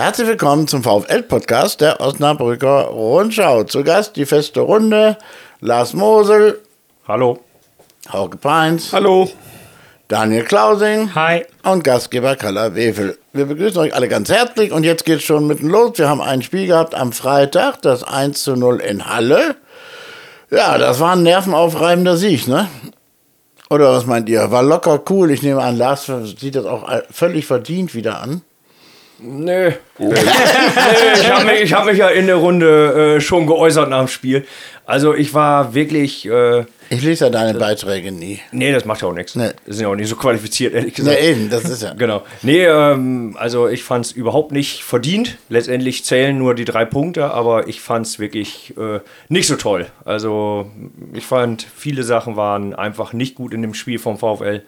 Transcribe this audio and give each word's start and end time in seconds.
Herzlich 0.00 0.28
willkommen 0.28 0.68
zum 0.68 0.84
VfL-Podcast 0.84 1.80
der 1.80 2.00
Osnabrücker 2.00 2.84
Rundschau. 2.84 3.64
Zu 3.64 3.82
Gast 3.82 4.14
die 4.14 4.26
feste 4.26 4.60
Runde, 4.60 5.18
Lars 5.60 5.92
Mosel, 5.92 6.60
Hallo. 7.08 7.40
Hauke 8.08 8.36
Peins, 8.36 8.92
Hallo. 8.92 9.28
Daniel 10.06 10.44
Klausing 10.44 11.12
Hi. 11.16 11.44
und 11.64 11.82
Gastgeber 11.82 12.36
Kalla 12.36 12.76
Wefel. 12.76 13.18
Wir 13.32 13.46
begrüßen 13.46 13.80
euch 13.80 13.92
alle 13.92 14.06
ganz 14.06 14.28
herzlich 14.28 14.70
und 14.70 14.84
jetzt 14.84 15.04
geht's 15.04 15.24
schon 15.24 15.48
mitten 15.48 15.68
los. 15.68 15.98
Wir 15.98 16.08
haben 16.08 16.20
ein 16.20 16.42
Spiel 16.42 16.68
gehabt 16.68 16.94
am 16.94 17.12
Freitag, 17.12 17.82
das 17.82 18.04
1 18.04 18.44
zu 18.44 18.54
0 18.54 18.76
in 18.76 19.04
Halle. 19.04 19.56
Ja, 20.48 20.78
das 20.78 21.00
war 21.00 21.16
ein 21.16 21.24
nervenaufreibender 21.24 22.16
Sieg, 22.16 22.46
ne? 22.46 22.68
Oder 23.68 23.90
was 23.94 24.06
meint 24.06 24.28
ihr? 24.28 24.48
War 24.52 24.62
locker 24.62 25.02
cool. 25.10 25.32
Ich 25.32 25.42
nehme 25.42 25.60
an, 25.60 25.76
Lars 25.76 26.06
sieht 26.38 26.54
das 26.54 26.66
auch 26.66 26.88
völlig 27.10 27.46
verdient 27.46 27.96
wieder 27.96 28.22
an. 28.22 28.42
Nö. 29.20 29.72
nee, 29.98 30.06
ich 31.14 31.30
habe 31.30 31.44
mich, 31.46 31.60
ich 31.62 31.72
hab 31.72 31.84
mich 31.86 31.98
ja 31.98 32.08
in 32.08 32.26
der 32.26 32.36
Runde 32.36 33.16
äh, 33.16 33.20
schon 33.20 33.46
geäußert 33.46 33.88
nach 33.90 33.98
dem 34.00 34.08
Spiel. 34.08 34.46
Also 34.86 35.14
ich 35.14 35.34
war 35.34 35.74
wirklich. 35.74 36.24
Äh, 36.26 36.64
Ich 36.88 37.02
lese 37.02 37.24
ja 37.26 37.30
deine 37.30 37.58
Beiträge 37.58 38.10
nie. 38.12 38.40
nee, 38.52 38.72
das 38.72 38.84
macht 38.84 39.02
ja 39.02 39.08
auch 39.08 39.12
nichts. 39.12 39.34
Nee. 39.34 39.50
Das 39.66 39.76
sind 39.76 39.82
ja 39.84 39.90
auch 39.90 39.96
nicht 39.96 40.08
so 40.08 40.16
qualifiziert, 40.16 40.72
ehrlich 40.72 40.94
Na 40.98 41.04
gesagt. 41.04 41.22
eben, 41.22 41.50
das 41.50 41.64
ist 41.64 41.82
ja. 41.82 41.92
Genau. 41.98 42.22
Nee, 42.42 42.64
ähm, 42.64 43.36
also 43.38 43.68
ich 43.68 43.82
fand 43.82 44.06
es 44.06 44.12
überhaupt 44.12 44.52
nicht 44.52 44.82
verdient. 44.84 45.36
Letztendlich 45.48 46.04
zählen 46.04 46.38
nur 46.38 46.54
die 46.54 46.64
drei 46.64 46.84
Punkte, 46.86 47.30
aber 47.32 47.68
ich 47.68 47.80
fand 47.80 48.06
es 48.06 48.18
wirklich 48.18 48.74
äh, 48.78 49.00
nicht 49.28 49.46
so 49.48 49.56
toll. 49.56 49.86
Also 50.04 50.70
ich 51.12 51.26
fand, 51.26 51.66
viele 51.76 52.02
Sachen 52.02 52.36
waren 52.36 52.74
einfach 52.74 53.12
nicht 53.12 53.34
gut 53.34 53.52
in 53.52 53.60
dem 53.62 53.74
Spiel 53.74 53.98
vom 53.98 54.16
VfL. 54.16 54.62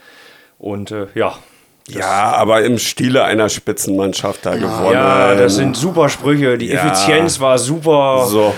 Und 0.59 0.91
äh, 0.91 1.07
ja. 1.15 1.39
Ja, 1.95 2.33
aber 2.33 2.63
im 2.63 2.79
Stile 2.79 3.25
einer 3.25 3.49
Spitzenmannschaft 3.49 4.45
da 4.47 4.55
gewonnen. 4.57 4.93
Ja, 4.93 5.35
das 5.35 5.57
sind 5.57 5.77
super 5.77 6.09
Sprüche. 6.09 6.57
Die 6.59 6.69
Ja. 6.69 6.81
Effizienz 6.87 7.41
war 7.41 7.59
super. 7.59 8.27
So. 8.29 8.55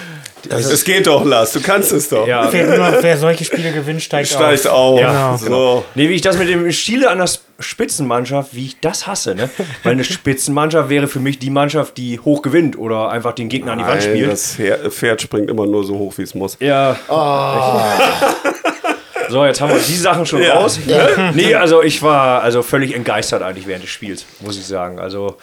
Es 0.49 0.83
geht 0.83 1.07
doch, 1.07 1.25
Lars, 1.25 1.53
du 1.53 1.61
kannst 1.61 1.93
es 1.93 2.09
doch. 2.09 2.27
Ja, 2.27 2.53
Wer, 2.53 2.77
nur, 2.77 3.01
wer 3.01 3.17
solche 3.17 3.45
Spiele 3.45 3.71
gewinnt, 3.71 4.03
steigt, 4.03 4.29
Steigt 4.33 4.67
auf. 4.67 4.95
auf. 4.95 5.01
Ja, 5.01 5.39
so. 5.39 5.85
Nee, 5.95 6.09
wie 6.09 6.15
ich 6.15 6.21
das 6.21 6.37
mit 6.37 6.49
dem 6.49 6.71
Stile 6.73 7.09
an 7.11 7.19
der 7.19 7.29
Spitzenmannschaft, 7.61 8.53
wie 8.53 8.67
ich 8.67 8.81
das 8.81 9.07
hasse, 9.07 9.37
ne? 9.37 9.49
Weil 9.85 9.93
eine 9.93 10.03
Spitzenmannschaft 10.03 10.89
wäre 10.91 11.07
für 11.07 11.21
mich 11.21 11.39
die 11.39 11.51
Mannschaft, 11.51 11.97
die 11.97 12.19
hoch 12.19 12.43
gewinnt 12.43 12.77
oder 12.77 13.11
einfach 13.11 13.35
den 13.35 13.49
Gegner 13.49 13.73
an 13.73 13.79
die 13.79 13.85
Wand 13.85 14.01
Nein, 14.01 14.11
spielt. 14.11 14.33
das 14.33 14.55
Pferd 14.57 14.93
Pferd 14.93 15.23
springt 15.23 15.49
immer 15.49 15.65
nur 15.67 15.85
so 15.85 15.97
hoch, 15.97 16.15
wie 16.17 16.23
es 16.23 16.35
muss. 16.35 16.57
Ja. 16.59 16.97
So, 19.33 19.47
jetzt 19.47 19.61
haben 19.63 19.71
wir 19.73 19.79
die 19.81 19.97
Sachen 19.97 20.27
schon 20.27 20.43
Ja. 20.43 20.55
raus. 20.59 20.79
Nee, 21.33 21.55
also 21.55 21.83
ich 21.83 22.03
war 22.03 22.43
also 22.43 22.63
völlig 22.63 22.95
entgeistert 22.95 23.43
eigentlich 23.43 23.67
während 23.67 23.83
des 23.83 23.91
Spiels, 23.91 24.27
muss 24.41 24.59
ich 24.59 24.67
sagen. 24.67 24.99
Also 25.01 25.39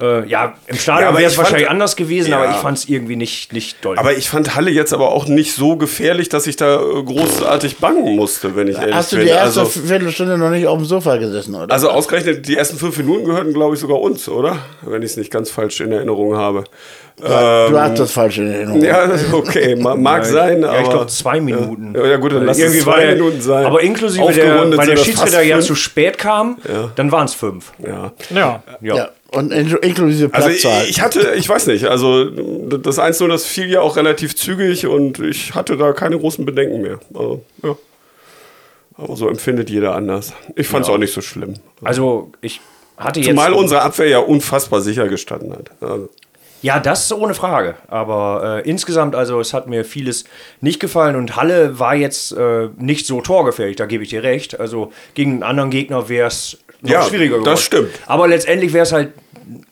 äh, 0.00 0.26
ja, 0.26 0.54
im 0.66 0.74
Ja, 0.74 0.80
Stadion 0.80 1.08
aber 1.08 1.18
wäre 1.18 1.26
es 1.26 1.32
ich 1.32 1.36
fand- 1.36 1.46
wahrscheinlich 1.48 1.70
anders 1.70 1.96
gewesen, 1.96 2.30
Ja. 2.30 2.38
aber 2.42 2.50
ich 2.50 2.56
fand 2.56 2.78
es 2.78 2.88
irgendwie 2.88 3.14
nicht, 3.16 3.52
nicht 3.52 3.84
doll. 3.84 3.98
Aber 3.98 4.14
ich 4.14 4.28
fand 4.30 4.54
Halle 4.54 4.70
jetzt 4.70 4.94
aber 4.94 5.10
auch 5.12 5.26
nicht 5.26 5.54
so 5.54 5.76
gefährlich, 5.76 6.28
dass 6.30 6.46
ich 6.46 6.56
da 6.56 6.76
äh, 6.76 7.02
großartig 7.02 7.76
bangen 7.78 8.16
musste, 8.16 8.56
wenn 8.56 8.68
ich 8.68 8.78
ehrlich 8.78 8.94
Hast 8.94 9.12
du 9.12 9.16
bin. 9.16 9.26
die 9.26 9.30
erste 9.32 9.60
also, 9.60 9.66
Viertelstunde 9.66 10.38
noch 10.38 10.50
nicht 10.50 10.66
auf 10.66 10.78
dem 10.78 10.86
Sofa 10.86 11.16
gesessen, 11.18 11.54
oder? 11.54 11.72
also 11.72 11.90
ausgerechnet, 11.90 12.48
die 12.48 12.56
ersten 12.56 12.78
fünf 12.78 12.96
Minuten 12.96 13.26
gehörten, 13.26 13.52
glaube 13.52 13.74
ich, 13.74 13.80
sogar 13.80 14.00
uns, 14.00 14.28
oder? 14.28 14.56
Wenn 14.80 15.02
ich 15.02 15.10
es 15.10 15.16
nicht 15.18 15.30
ganz 15.30 15.50
falsch 15.50 15.80
in 15.80 15.92
Erinnerung 15.92 16.36
habe. 16.36 16.64
du 17.20 17.28
hast 17.78 17.98
das 17.98 18.12
falsch 18.12 18.38
in 18.38 18.50
Erinnerung. 18.50 18.82
Ja, 18.82 19.08
okay, 19.32 19.76
ma- 19.76 19.94
mag 19.96 20.24
sein, 20.24 20.64
aber. 20.64 20.74
ja, 20.76 20.82
ich 20.82 20.88
glaube 20.88 21.06
zwei 21.08 21.40
Minuten. 21.40 21.94
Ja, 21.94 22.06
ja, 22.06 22.16
gut, 22.16 22.32
dann 22.32 22.46
lass 22.46 22.56
es 22.56 22.62
Irgendwie 22.64 22.80
zwei 22.80 22.90
war 22.92 23.00
der, 23.00 23.12
Minuten 23.16 23.40
sein. 23.42 23.66
Aber 23.66 23.80
inklusive 23.82 24.32
der, 24.32 24.76
weil 24.76 24.86
der 24.86 24.96
Schiedsrichter 24.96 25.42
ja 25.42 25.60
zu 25.60 25.74
spät 25.74 26.16
kam, 26.16 26.56
dann 26.96 27.12
waren 27.12 27.26
es 27.26 27.34
fünf. 27.34 27.72
Ja. 27.78 28.12
Ja. 28.34 28.62
Ja. 28.80 29.10
Ja, 29.32 29.38
und 29.38 29.52
in, 29.52 29.68
inklusive 29.78 30.32
Also 30.32 30.48
ich, 30.48 30.60
Platzzahl. 30.62 30.86
ich 30.88 31.00
hatte, 31.00 31.32
ich 31.36 31.48
weiß 31.48 31.66
nicht, 31.68 31.84
also 31.86 32.24
das 32.26 32.98
1-0, 32.98 33.28
das 33.28 33.44
fiel 33.44 33.70
ja 33.70 33.80
auch 33.80 33.96
relativ 33.96 34.36
zügig 34.36 34.86
und 34.86 35.18
ich 35.20 35.54
hatte 35.54 35.76
da 35.76 35.92
keine 35.92 36.18
großen 36.18 36.44
Bedenken 36.44 36.82
mehr. 36.82 36.98
Also, 37.14 37.44
ja. 37.62 37.76
Aber 38.96 39.16
so 39.16 39.28
empfindet 39.28 39.70
jeder 39.70 39.94
anders. 39.94 40.32
Ich 40.54 40.68
fand 40.68 40.84
es 40.84 40.90
auch 40.90 40.98
nicht 40.98 41.12
so 41.14 41.22
schlimm. 41.22 41.54
Also 41.82 42.30
ich 42.40 42.60
hatte 42.98 43.20
jetzt. 43.20 43.28
Zumal 43.30 43.52
unsere 43.54 43.82
Abwehr 43.82 44.06
ja 44.08 44.18
unfassbar 44.18 44.80
sicher 44.82 45.08
gestanden 45.08 45.52
hat. 45.54 45.70
Also, 45.80 46.10
Ja, 46.60 46.78
das 46.78 47.04
ist 47.04 47.12
ohne 47.12 47.32
Frage. 47.34 47.74
Aber 47.88 48.60
äh, 48.64 48.68
insgesamt, 48.68 49.14
also 49.16 49.40
es 49.40 49.54
hat 49.54 49.66
mir 49.66 49.84
vieles 49.86 50.24
nicht 50.60 50.78
gefallen 50.78 51.16
und 51.16 51.36
Halle 51.36 51.78
war 51.78 51.94
jetzt 51.96 52.32
äh, 52.32 52.68
nicht 52.78 53.06
so 53.06 53.20
torgefährlich, 53.22 53.76
da 53.76 53.86
gebe 53.86 54.04
ich 54.04 54.10
dir 54.10 54.22
recht. 54.22 54.60
Also 54.60 54.92
gegen 55.14 55.32
einen 55.32 55.42
anderen 55.42 55.70
Gegner 55.70 56.08
wäre 56.10 56.28
es 56.28 56.58
noch 56.82 56.90
Ja, 56.90 57.02
schwieriger 57.02 57.38
geworden. 57.38 57.50
das 57.50 57.62
stimmt. 57.62 57.90
Aber 58.06 58.28
letztendlich 58.28 58.72
wäre 58.74 58.82
es 58.84 58.92
halt, 58.92 59.12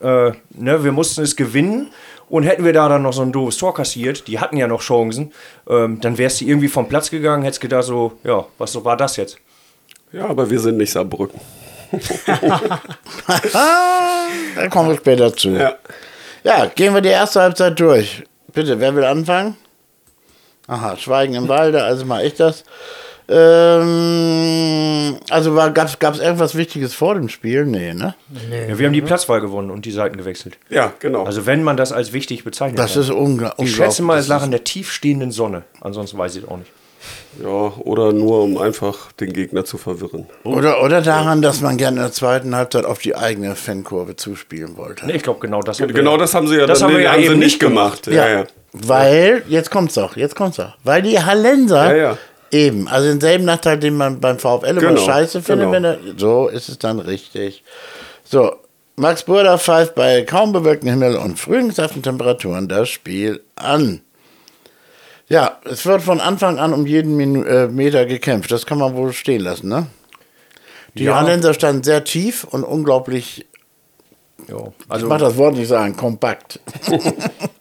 äh, 0.01 0.33
ne, 0.51 0.85
wir 0.85 0.93
mussten 0.93 1.23
es 1.23 1.37
gewinnen. 1.37 1.91
Und 2.29 2.45
hätten 2.45 2.65
wir 2.65 2.73
da 2.73 2.89
dann 2.89 3.03
noch 3.03 3.13
so 3.13 3.23
ein 3.23 3.33
doofes 3.33 3.57
Tor 3.57 3.75
kassiert, 3.75 4.29
die 4.29 4.39
hatten 4.39 4.57
ja 4.57 4.69
noch 4.69 4.83
Chancen, 4.83 5.33
ähm, 5.69 6.01
dann 6.01 6.17
wärst 6.17 6.41
du 6.41 6.45
irgendwie 6.45 6.69
vom 6.69 6.89
Platz 6.89 7.11
gegangen, 7.11 7.43
hättest 7.43 7.61
gedacht 7.61 7.83
so, 7.83 8.13
ja, 8.23 8.47
was 8.57 8.71
so 8.71 8.85
war 8.85 8.97
das 8.97 9.17
jetzt? 9.17 9.37
ja, 10.13 10.27
aber 10.27 10.49
wir 10.51 10.59
sind 10.61 10.77
nicht 10.77 10.93
Saarbrücken. 10.93 11.41
da 14.55 14.69
kommen 14.69 14.91
wir 14.91 14.97
später 14.97 15.35
zu. 15.35 15.51
Ja. 15.51 15.75
Ja. 16.45 16.67
gehen 16.67 16.95
wir 16.95 17.01
die 17.01 17.09
erste 17.09 17.41
Halbzeit 17.41 17.79
durch. 17.81 18.23
Bitte, 18.53 18.79
wer 18.79 18.95
will 18.95 19.05
anfangen? 19.05 19.57
Aha, 20.67 20.97
Schweigen 20.97 21.35
im 21.35 21.49
Walde, 21.49 21.83
also 21.83 22.05
mal 22.05 22.25
ich 22.25 22.35
das. 22.35 22.65
Ähm, 23.33 25.17
also 25.31 25.55
gab 25.55 26.15
es 26.15 26.21
irgendwas 26.21 26.55
Wichtiges 26.57 26.95
vor 26.95 27.15
dem 27.15 27.29
Spiel? 27.29 27.65
Nee, 27.65 27.95
ne? 27.95 28.15
Ja, 28.69 28.79
wir 28.79 28.87
haben 28.87 28.93
die 28.93 29.01
Platzwahl 29.03 29.41
gewonnen 29.41 29.71
und 29.71 29.85
die 29.85 29.93
Seiten 29.93 30.17
gewechselt. 30.17 30.59
Ja, 30.69 30.93
genau. 30.99 31.25
Also 31.25 31.47
wenn 31.47 31.63
man 31.63 31.77
das 31.77 31.93
als 31.93 32.13
wichtig 32.13 32.45
bezeichnet. 32.45 32.79
Das 32.79 32.95
kann. 32.95 33.03
ist 33.03 33.11
unge 33.11 33.53
Ich 33.59 33.75
schätze 33.75 34.03
mal, 34.03 34.19
es 34.19 34.29
lag 34.29 34.43
an 34.43 34.51
der 34.51 34.65
tiefstehenden 34.65 35.31
Sonne. 35.31 35.63
Ansonsten 35.81 36.19
weiß 36.19 36.37
ich 36.37 36.43
es 36.45 36.49
auch 36.49 36.57
nicht. 36.59 36.71
ja, 37.43 37.49
oder 37.49 38.13
nur 38.13 38.43
um 38.43 38.59
einfach 38.59 39.13
den 39.13 39.33
Gegner 39.33 39.65
zu 39.65 39.79
verwirren. 39.79 40.27
Oder, 40.45 40.83
oder 40.83 41.01
daran, 41.01 41.41
dass 41.41 41.61
man 41.63 41.77
gerne 41.79 41.97
in 41.99 42.03
der 42.03 42.13
zweiten 42.13 42.55
Halbzeit 42.55 42.85
auf 42.85 42.99
die 42.99 43.15
eigene 43.17 43.55
Fankurve 43.57 44.17
zuspielen 44.17 44.77
wollte. 44.77 45.07
Nee, 45.07 45.15
ich 45.15 45.23
glaube, 45.23 45.41
genau 45.41 45.61
das 45.63 45.81
haben 45.81 45.89
wir- 45.89 45.95
Genau 45.95 46.17
das 46.19 46.35
haben 46.35 46.47
sie 46.49 46.57
ja 46.57 46.67
Das 46.67 46.81
dann 46.81 46.89
haben 46.89 46.95
wir 46.95 46.99
nee, 46.99 47.05
ja 47.05 47.13
haben 47.13 47.21
sie 47.21 47.27
eben 47.27 47.39
nicht 47.39 47.45
nicht 47.53 47.61
gemacht. 47.61 48.07
Ja, 48.09 48.29
ja. 48.29 48.45
Weil, 48.73 49.43
jetzt 49.49 49.71
kommt's 49.71 49.95
doch, 49.95 50.17
jetzt 50.17 50.37
kommt's 50.37 50.59
doch. 50.59 50.77
Weil 50.85 51.03
die 51.03 51.19
Hallenser 51.19 51.97
Ja, 51.97 52.03
ja. 52.11 52.19
Eben, 52.51 52.89
also 52.89 53.09
denselben 53.09 53.45
Nachteil, 53.45 53.79
den 53.79 53.97
man 53.97 54.21
beim 54.21 54.39
VfL 54.39 54.67
immer 54.67 54.81
Genau, 54.81 55.01
scheiße 55.01 55.43
findet, 55.43 55.71
genau. 55.71 55.73
wenn 55.73 55.85
er, 55.85 55.99
so 56.17 56.49
ist 56.49 56.69
es 56.69 56.79
dann 56.79 56.99
richtig. 56.99 57.63
So, 58.25 58.55
Max 58.97 59.23
Burda 59.25 59.57
pfeift 59.59 59.95
bei 59.95 60.23
kaum 60.23 60.53
bewölktem 60.53 60.91
Himmel 60.91 61.17
und 61.17 61.39
frühlingshaften 61.39 62.03
Temperaturen 62.03 62.69
das 62.69 62.89
Spiel 62.89 63.41
an. 63.57 64.03
Ja, 65.29 65.59
es 65.65 65.87
wird 65.87 66.03
von 66.03 66.21
Anfang 66.21 66.59
an 66.59 66.75
um 66.75 66.87
jeden 66.87 67.17
Minu 67.17 67.45
äh, 67.45 67.69
Meter 67.69 68.05
gekämpft. 68.05 68.51
Das 68.51 68.67
kann 68.67 68.79
man 68.79 68.95
wohl 68.97 69.13
stehen 69.13 69.43
lassen, 69.43 69.69
ne? 69.69 69.87
Die 70.95 71.05
Ja. 71.05 71.21
Hallenser 71.21 71.55
standen 71.55 71.85
sehr 71.85 72.03
tief 72.03 72.43
und 72.45 72.65
unglaublich, 72.65 73.47
ich 74.49 74.55
also, 74.89 75.07
mach 75.07 75.19
das 75.19 75.37
Wort 75.37 75.55
nicht 75.55 75.69
sagen, 75.69 75.97
kompakt. 75.97 76.59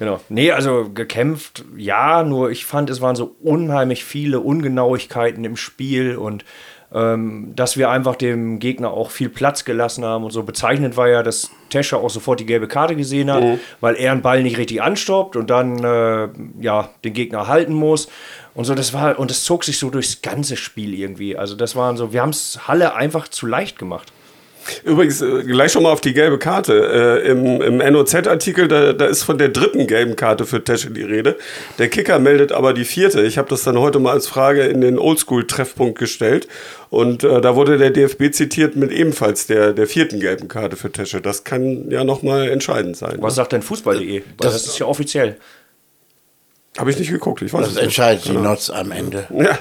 genau. 0.00 0.20
Nee, 0.28 0.50
also 0.50 0.90
gekämpft, 0.92 1.64
ja, 1.76 2.24
nur 2.24 2.50
ich 2.50 2.66
fand, 2.66 2.90
es 2.90 3.00
waren 3.00 3.14
so 3.14 3.36
unheimlich 3.40 4.04
viele 4.04 4.40
Ungenauigkeiten 4.40 5.44
im 5.44 5.56
Spiel 5.56 6.16
und 6.16 6.44
ähm, 6.92 7.52
dass 7.54 7.76
wir 7.76 7.88
einfach 7.88 8.16
dem 8.16 8.58
Gegner 8.58 8.90
auch 8.90 9.12
viel 9.12 9.28
Platz 9.28 9.64
gelassen 9.64 10.04
haben 10.04 10.24
und 10.24 10.32
so. 10.32 10.42
Bezeichnend 10.42 10.96
war 10.96 11.08
ja, 11.08 11.22
dass 11.22 11.50
Tescher 11.68 11.98
auch 11.98 12.10
sofort 12.10 12.40
die 12.40 12.46
gelbe 12.46 12.66
Karte 12.66 12.96
gesehen 12.96 13.30
hat, 13.30 13.44
weil 13.80 13.94
er 13.94 14.10
einen 14.10 14.22
Ball 14.22 14.42
nicht 14.42 14.58
richtig 14.58 14.82
anstoppt 14.82 15.36
und 15.36 15.50
dann 15.50 15.84
äh, 15.84 16.28
ja, 16.60 16.90
den 17.04 17.12
Gegner 17.12 17.46
halten 17.46 17.74
muss. 17.74 18.08
Und 18.54 18.64
so, 18.64 18.74
das 18.74 18.92
war, 18.92 19.18
und 19.20 19.30
das 19.30 19.44
zog 19.44 19.62
sich 19.62 19.78
so 19.78 19.90
durchs 19.90 20.22
ganze 20.22 20.56
Spiel 20.56 20.92
irgendwie. 20.94 21.36
Also, 21.36 21.54
das 21.54 21.76
waren 21.76 21.96
so, 21.96 22.12
wir 22.12 22.22
haben 22.22 22.30
es 22.30 22.66
Halle 22.66 22.94
einfach 22.94 23.28
zu 23.28 23.46
leicht 23.46 23.78
gemacht. 23.78 24.12
Übrigens, 24.84 25.20
äh, 25.22 25.42
gleich 25.44 25.72
schon 25.72 25.82
mal 25.82 25.92
auf 25.92 26.00
die 26.00 26.12
gelbe 26.14 26.38
Karte. 26.38 27.22
Äh, 27.24 27.28
Im 27.30 27.60
im 27.60 27.78
NOZ-Artikel, 27.78 28.68
da, 28.68 28.92
da 28.92 29.06
ist 29.06 29.22
von 29.22 29.38
der 29.38 29.48
dritten 29.48 29.86
gelben 29.86 30.16
Karte 30.16 30.46
für 30.46 30.62
Tesche 30.64 30.90
die 30.90 31.02
Rede. 31.02 31.36
Der 31.78 31.88
Kicker 31.88 32.18
meldet 32.18 32.52
aber 32.52 32.72
die 32.74 32.84
vierte. 32.84 33.22
Ich 33.22 33.38
habe 33.38 33.48
das 33.48 33.62
dann 33.62 33.78
heute 33.78 33.98
mal 33.98 34.12
als 34.12 34.26
Frage 34.26 34.62
in 34.64 34.80
den 34.80 34.98
Oldschool-Treffpunkt 34.98 35.98
gestellt. 35.98 36.48
Und 36.90 37.22
äh, 37.24 37.40
da 37.40 37.54
wurde 37.54 37.78
der 37.78 37.90
DFB 37.90 38.32
zitiert 38.32 38.74
mit 38.76 38.90
ebenfalls 38.90 39.46
der, 39.46 39.72
der 39.72 39.86
vierten 39.86 40.18
gelben 40.20 40.48
Karte 40.48 40.76
für 40.76 40.90
Tesche. 40.90 41.20
Das 41.20 41.44
kann 41.44 41.90
ja 41.90 42.02
nochmal 42.04 42.48
entscheidend 42.48 42.96
sein. 42.96 43.18
Was 43.20 43.36
sagt 43.36 43.52
denn 43.52 43.62
Fußball.de? 43.62 44.22
Das, 44.38 44.52
Das- 44.54 44.66
ist 44.66 44.78
ja 44.78 44.86
offiziell. 44.86 45.36
Habe 46.78 46.90
ich 46.90 46.98
nicht 46.98 47.10
geguckt, 47.10 47.42
ich 47.42 47.52
weiß 47.52 47.66
Das 47.74 47.76
entscheidet 47.76 48.24
die 48.26 48.32
Notz 48.32 48.70
am 48.70 48.92
Ende. 48.92 49.26
Ja, 49.34 49.58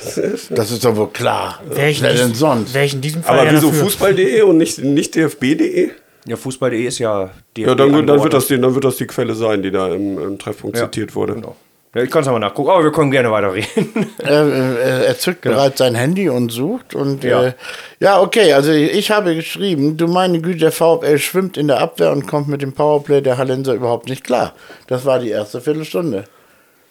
das 0.51 0.71
ist- 0.71 0.85
doch 0.85 0.95
wohl 0.95 1.09
klar. 1.09 1.59
Ich, 1.75 2.01
Wer 2.01 2.13
denn 2.13 2.35
sonst? 2.35 2.75
ich 2.75 2.93
in 2.93 3.01
diesem 3.01 3.23
Fall 3.23 3.39
aber 3.39 3.51
wieso. 3.51 3.71
Fußball.de 3.71 4.41
und 4.43 4.57
nicht, 4.57 4.77
nicht 4.79 5.15
DFB.de? 5.15 5.91
Ja, 6.27 6.35
Fußball.de 6.35 6.83
ist 6.83 6.99
ja 6.99 7.31
DFB 7.57 7.67
Ja, 7.67 7.75
dann, 7.75 8.05
dann, 8.05 8.21
wird 8.23 8.33
das 8.33 8.47
die, 8.47 8.59
dann 8.61 8.73
wird 8.75 8.83
das 8.85 8.97
die 8.97 9.07
Quelle 9.07 9.33
sein, 9.33 9.63
die 9.63 9.71
da 9.71 9.87
im, 9.93 10.19
im 10.19 10.37
Treffpunkt 10.37 10.77
Ja, 10.77 10.83
zitiert 10.85 11.15
wurde. 11.15 11.33
Genau. 11.33 11.55
Ja, 11.95 12.03
ich 12.03 12.11
kann 12.11 12.21
es 12.21 12.27
nochmal 12.27 12.41
nachgucken, 12.41 12.69
aber 12.69 12.83
wir 12.83 12.91
können 12.91 13.09
gerne 13.09 13.31
weiterreden. 13.31 14.05
Er, 14.19 14.45
er, 14.47 15.05
er 15.07 15.17
zückt 15.17 15.41
bereits 15.41 15.79
sein 15.79 15.95
Handy 15.95 16.29
und 16.29 16.51
sucht. 16.51 16.93
Und 16.93 17.23
Ja. 17.23 17.41
ja. 17.41 17.47
Äh, 17.47 17.53
ja, 17.99 18.21
okay, 18.21 18.53
also 18.53 18.71
ich 18.71 19.09
habe 19.09 19.33
geschrieben, 19.33 19.97
du 19.97 20.07
meine 20.07 20.39
Güte, 20.39 20.59
der 20.59 20.71
VfL 20.71 21.17
schwimmt 21.17 21.57
in 21.57 21.67
der 21.67 21.79
Abwehr 21.79 22.11
und 22.11 22.27
kommt 22.27 22.47
mit 22.47 22.61
dem 22.61 22.73
Powerplay 22.73 23.21
der 23.21 23.39
Hallenser 23.39 23.73
überhaupt 23.73 24.07
nicht 24.07 24.23
klar. 24.23 24.53
Das 24.85 25.05
war 25.05 25.17
die 25.17 25.29
erste 25.29 25.61
Viertelstunde. 25.61 26.25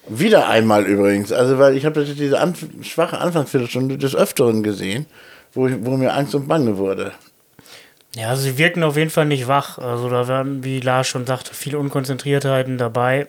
Wieder 0.09 0.49
einmal 0.49 0.85
übrigens. 0.85 1.33
Also, 1.33 1.59
weil 1.59 1.77
ich 1.77 1.85
habe 1.85 2.05
diese 2.05 2.41
Anf 2.41 2.67
schwache 2.83 3.19
Anfangsviertelstunde 3.19 3.99
des 3.99 4.15
Öfteren 4.15 4.63
gesehen, 4.63 5.07
wo, 5.53 5.67
ich, 5.69 5.77
wo 5.81 5.97
mir 5.97 6.15
Angst 6.15 6.35
und 6.35 6.49
Bange 6.49 6.79
wurde. 6.79 7.13
Ja, 8.17 8.31
also 8.31 8.43
sie 8.43 8.59
wirken 8.59 8.83
auf 8.83 8.97
jeden 8.97 9.11
Fall 9.11 9.27
nicht 9.27 9.47
wach. 9.47 9.79
Also 9.79 10.09
da 10.09 10.27
waren, 10.27 10.65
wie 10.65 10.81
Lars 10.81 11.07
schon 11.07 11.27
sagte, 11.27 11.55
viele 11.55 11.79
Unkonzentriertheiten 11.79 12.77
dabei. 12.77 13.29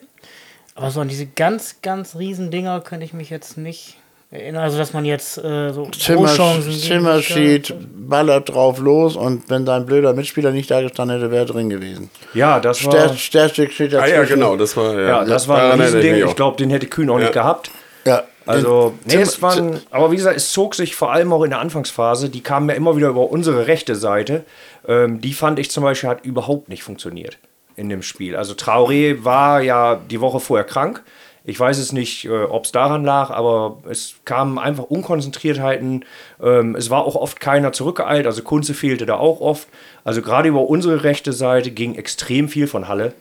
Aber 0.74 0.90
so 0.90 1.02
an 1.02 1.10
diese 1.10 1.28
ganz, 1.28 1.82
ganz 1.82 2.16
riesen 2.16 2.50
Dinger 2.50 2.82
könnte 2.82 3.06
ich 3.06 3.14
mich 3.14 3.30
jetzt 3.30 3.58
nicht. 3.58 3.99
Also 4.32 4.78
dass 4.78 4.94
man 4.94 5.06
jetzt 5.06 5.40
äh, 5.40 5.72
so 5.74 5.88
Zimmer, 5.88 6.28
Großchancen 6.28 6.70
gegen- 6.70 6.82
Zimmerschied, 6.84 7.74
ballert 7.96 8.50
drauf 8.50 8.78
los 8.78 9.16
und 9.16 9.50
wenn 9.50 9.66
sein 9.66 9.88
blöder 9.88 10.14
Mitspieler 10.14 10.52
nicht 10.52 10.70
da 10.70 10.82
gestanden 10.82 11.18
hätte, 11.20 11.32
wäre 11.32 11.46
er 11.46 11.52
drin 11.52 11.70
gewesen. 11.70 12.12
Ja, 12.36 12.60
das 12.60 12.86
war, 12.86 12.92
Ster 12.94 13.18
Sterstück 13.18 13.72
steht 13.72 13.94
Ah 13.96 14.02
dazwischen. 14.02 14.16
ja, 14.18 14.24
genau, 14.26 14.56
das 14.56 14.78
war 14.78 14.94
ja. 14.94 15.08
ja, 15.08 15.26
das 15.26 15.48
war 15.48 15.72
ein 15.74 15.82
Riesending. 15.82 16.16
Ich 16.16 16.24
auch. 16.26 16.36
glaube, 16.36 16.58
den 16.58 16.70
hätte 16.70 16.86
Kühn 16.86 17.10
auch 17.10 17.16
Ja. 17.18 17.22
nicht 17.22 17.34
gehabt. 17.34 17.72
Ja, 18.06 18.24
Also, 18.46 18.94
nee, 19.06 19.12
Zimmer- 19.14 19.24
es 19.24 19.42
waren, 19.42 19.80
aber 19.90 20.12
wie 20.12 20.16
gesagt, 20.18 20.38
es 20.38 20.52
zog 20.52 20.76
sich 20.76 20.96
vor 20.96 21.12
allem 21.12 21.34
auch 21.34 21.42
in 21.44 21.50
der 21.50 21.60
Anfangsphase, 21.60 22.30
die 22.30 22.42
kamen 22.42 22.70
ja 22.70 22.76
immer 22.76 22.96
wieder 22.96 23.08
über 23.10 23.32
unsere 23.32 23.66
rechte 23.66 23.96
Seite. 23.96 24.44
Ähm, 24.88 25.22
die 25.22 25.34
fand 25.34 25.58
ich 25.58 25.72
zum 25.72 25.84
Beispiel 25.84 26.08
hat 26.10 26.24
überhaupt 26.24 26.70
nicht 26.70 26.84
funktioniert 26.84 27.40
in 27.76 27.90
dem 27.90 28.04
Spiel. 28.04 28.36
Also 28.36 28.54
Traoré 28.54 29.24
war 29.24 29.62
ja 29.62 30.00
die 30.10 30.22
Woche 30.22 30.40
vorher 30.40 30.66
krank. 30.66 31.02
Ich 31.50 31.60
weiß 31.60 31.80
es 31.80 31.92
nicht, 31.92 32.26
äh, 32.26 32.44
ob 32.44 32.66
es 32.66 32.72
daran 32.72 33.04
lag, 33.04 33.32
aber 33.32 33.80
es 33.90 34.16
kamen 34.24 34.60
einfach 34.60 34.84
Unkonzentriertheiten. 34.84 36.06
Ähm, 36.42 36.76
es 36.76 36.90
war 36.90 37.04
auch 37.06 37.16
oft 37.16 37.40
keiner 37.40 37.72
zurückgeeilt, 37.72 38.28
also 38.28 38.44
Kunze 38.44 38.74
fehlte 38.74 39.06
da 39.06 39.16
auch 39.16 39.42
oft. 39.42 39.68
Also 40.04 40.22
gerade 40.22 40.50
über 40.50 40.70
unsere 40.70 41.04
rechte 41.04 41.34
Seite 41.34 41.72
ging 41.72 41.96
extrem 41.96 42.50
viel 42.50 42.68
von 42.68 42.88
Halle. 42.88 43.14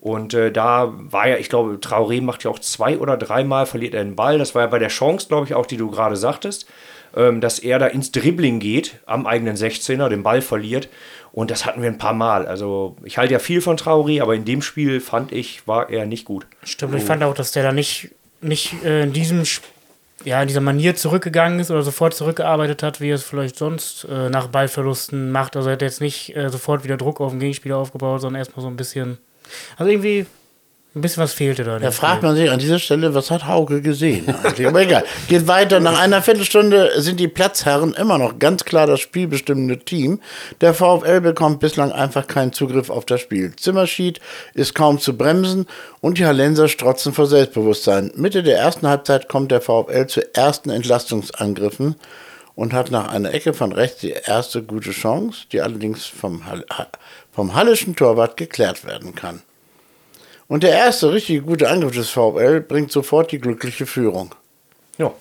Und 0.00 0.34
äh, 0.34 0.50
da 0.52 0.92
war 0.96 1.28
ja, 1.28 1.36
ich 1.36 1.48
glaube, 1.48 1.76
Traoré 1.76 2.20
macht 2.22 2.44
ja 2.44 2.50
auch 2.50 2.58
zwei 2.58 2.98
oder 2.98 3.16
dreimal 3.16 3.66
verliert 3.66 3.94
er 3.94 4.04
den 4.04 4.16
Ball. 4.16 4.38
Das 4.38 4.54
war 4.54 4.62
ja 4.62 4.68
bei 4.68 4.78
der 4.78 4.88
Chance, 4.88 5.28
glaube 5.28 5.46
ich, 5.46 5.54
auch, 5.54 5.66
die 5.66 5.76
du 5.76 5.90
gerade 5.90 6.16
sagtest, 6.16 6.66
dass 7.14 7.58
er 7.58 7.78
da 7.78 7.86
ins 7.86 8.12
Dribbling 8.12 8.60
geht, 8.60 8.96
am 9.06 9.26
eigenen 9.26 9.56
16er, 9.56 10.08
den 10.08 10.22
Ball 10.22 10.42
verliert. 10.42 10.88
Und 11.32 11.50
das 11.50 11.66
hatten 11.66 11.82
wir 11.82 11.88
ein 11.88 11.98
paar 11.98 12.14
Mal. 12.14 12.46
Also 12.46 12.96
ich 13.04 13.18
halte 13.18 13.32
ja 13.32 13.38
viel 13.40 13.60
von 13.60 13.76
Traoré, 13.76 14.22
aber 14.22 14.34
in 14.34 14.44
dem 14.44 14.62
Spiel 14.62 15.00
fand 15.00 15.32
ich, 15.32 15.66
war 15.66 15.90
er 15.90 16.06
nicht 16.06 16.24
gut. 16.24 16.46
Stimmt, 16.62 16.94
ich 16.94 17.02
fand 17.02 17.24
auch, 17.24 17.34
dass 17.34 17.50
der 17.50 17.64
da 17.64 17.72
nicht, 17.72 18.10
nicht 18.40 18.84
äh, 18.84 19.02
in 19.02 19.12
diesem 19.12 19.44
ja, 20.24 20.40
in 20.40 20.48
dieser 20.48 20.60
Manier 20.60 20.94
zurückgegangen 20.94 21.60
ist 21.60 21.70
oder 21.70 21.82
sofort 21.82 22.14
zurückgearbeitet 22.14 22.82
hat, 22.82 23.00
wie 23.00 23.10
er 23.10 23.16
es 23.16 23.24
vielleicht 23.24 23.56
sonst 23.56 24.04
äh, 24.04 24.30
nach 24.30 24.46
Ballverlusten 24.46 25.30
macht. 25.30 25.56
Also 25.56 25.68
er 25.68 25.74
hat 25.74 25.82
jetzt 25.82 26.00
nicht 26.00 26.34
äh, 26.34 26.48
sofort 26.48 26.84
wieder 26.84 26.96
Druck 26.96 27.20
auf 27.20 27.32
den 27.32 27.40
Gegenspieler 27.40 27.76
aufgebaut, 27.76 28.22
sondern 28.22 28.38
erstmal 28.38 28.62
so 28.62 28.68
ein 28.68 28.76
bisschen. 28.76 29.18
Also 29.76 29.90
irgendwie 29.90 30.26
ein 30.94 31.00
bisschen 31.00 31.24
was 31.24 31.32
fehlte 31.32 31.64
da. 31.64 31.80
Da 31.80 31.90
fragt 31.90 32.22
man 32.22 32.36
sich 32.36 32.48
an 32.50 32.60
dieser 32.60 32.78
Stelle, 32.78 33.14
was 33.14 33.32
hat 33.32 33.48
Hauke 33.48 33.82
gesehen? 33.82 34.32
Aber 34.64 34.80
egal. 34.80 35.04
Geht 35.28 35.48
weiter. 35.48 35.80
Nach 35.80 35.98
einer 35.98 36.22
Viertelstunde 36.22 37.00
sind 37.00 37.18
die 37.18 37.26
Platzherren 37.26 37.94
immer 37.94 38.16
noch 38.16 38.38
ganz 38.38 38.64
klar 38.64 38.86
das 38.86 39.00
spielbestimmende 39.00 39.80
Team. 39.80 40.20
Der 40.60 40.72
VfL 40.72 41.20
bekommt 41.20 41.58
bislang 41.58 41.90
einfach 41.90 42.28
keinen 42.28 42.52
Zugriff 42.52 42.90
auf 42.90 43.06
das 43.06 43.20
Spiel. 43.20 43.56
Zimmerschied 43.56 44.20
ist 44.54 44.76
kaum 44.76 45.00
zu 45.00 45.16
bremsen 45.16 45.66
und 46.00 46.18
die 46.18 46.26
Hallenser 46.26 46.68
strotzen 46.68 47.12
vor 47.12 47.26
Selbstbewusstsein. 47.26 48.12
Mitte 48.14 48.44
der 48.44 48.58
ersten 48.58 48.86
Halbzeit 48.86 49.28
kommt 49.28 49.50
der 49.50 49.60
VfL 49.60 50.06
zu 50.06 50.34
ersten 50.34 50.70
Entlastungsangriffen 50.70 51.96
und 52.54 52.72
hat 52.72 52.92
nach 52.92 53.08
einer 53.08 53.34
Ecke 53.34 53.52
von 53.52 53.72
rechts 53.72 54.00
die 54.00 54.10
erste 54.12 54.62
gute 54.62 54.92
Chance, 54.92 55.46
die 55.50 55.60
allerdings 55.60 56.06
vom, 56.06 56.46
Hall 56.46 56.64
vom 57.32 57.54
hallischen 57.56 57.96
Torwart 57.96 58.36
geklärt 58.36 58.84
werden 58.84 59.16
kann. 59.16 59.42
Und 60.46 60.62
der 60.62 60.72
erste 60.72 61.12
richtig 61.12 61.44
gute 61.44 61.68
Angriff 61.68 61.94
des 61.94 62.10
VfL 62.10 62.60
bringt 62.60 62.92
sofort 62.92 63.32
die 63.32 63.38
glückliche 63.38 63.86
Führung. 63.86 64.34
Ja. 64.98 65.12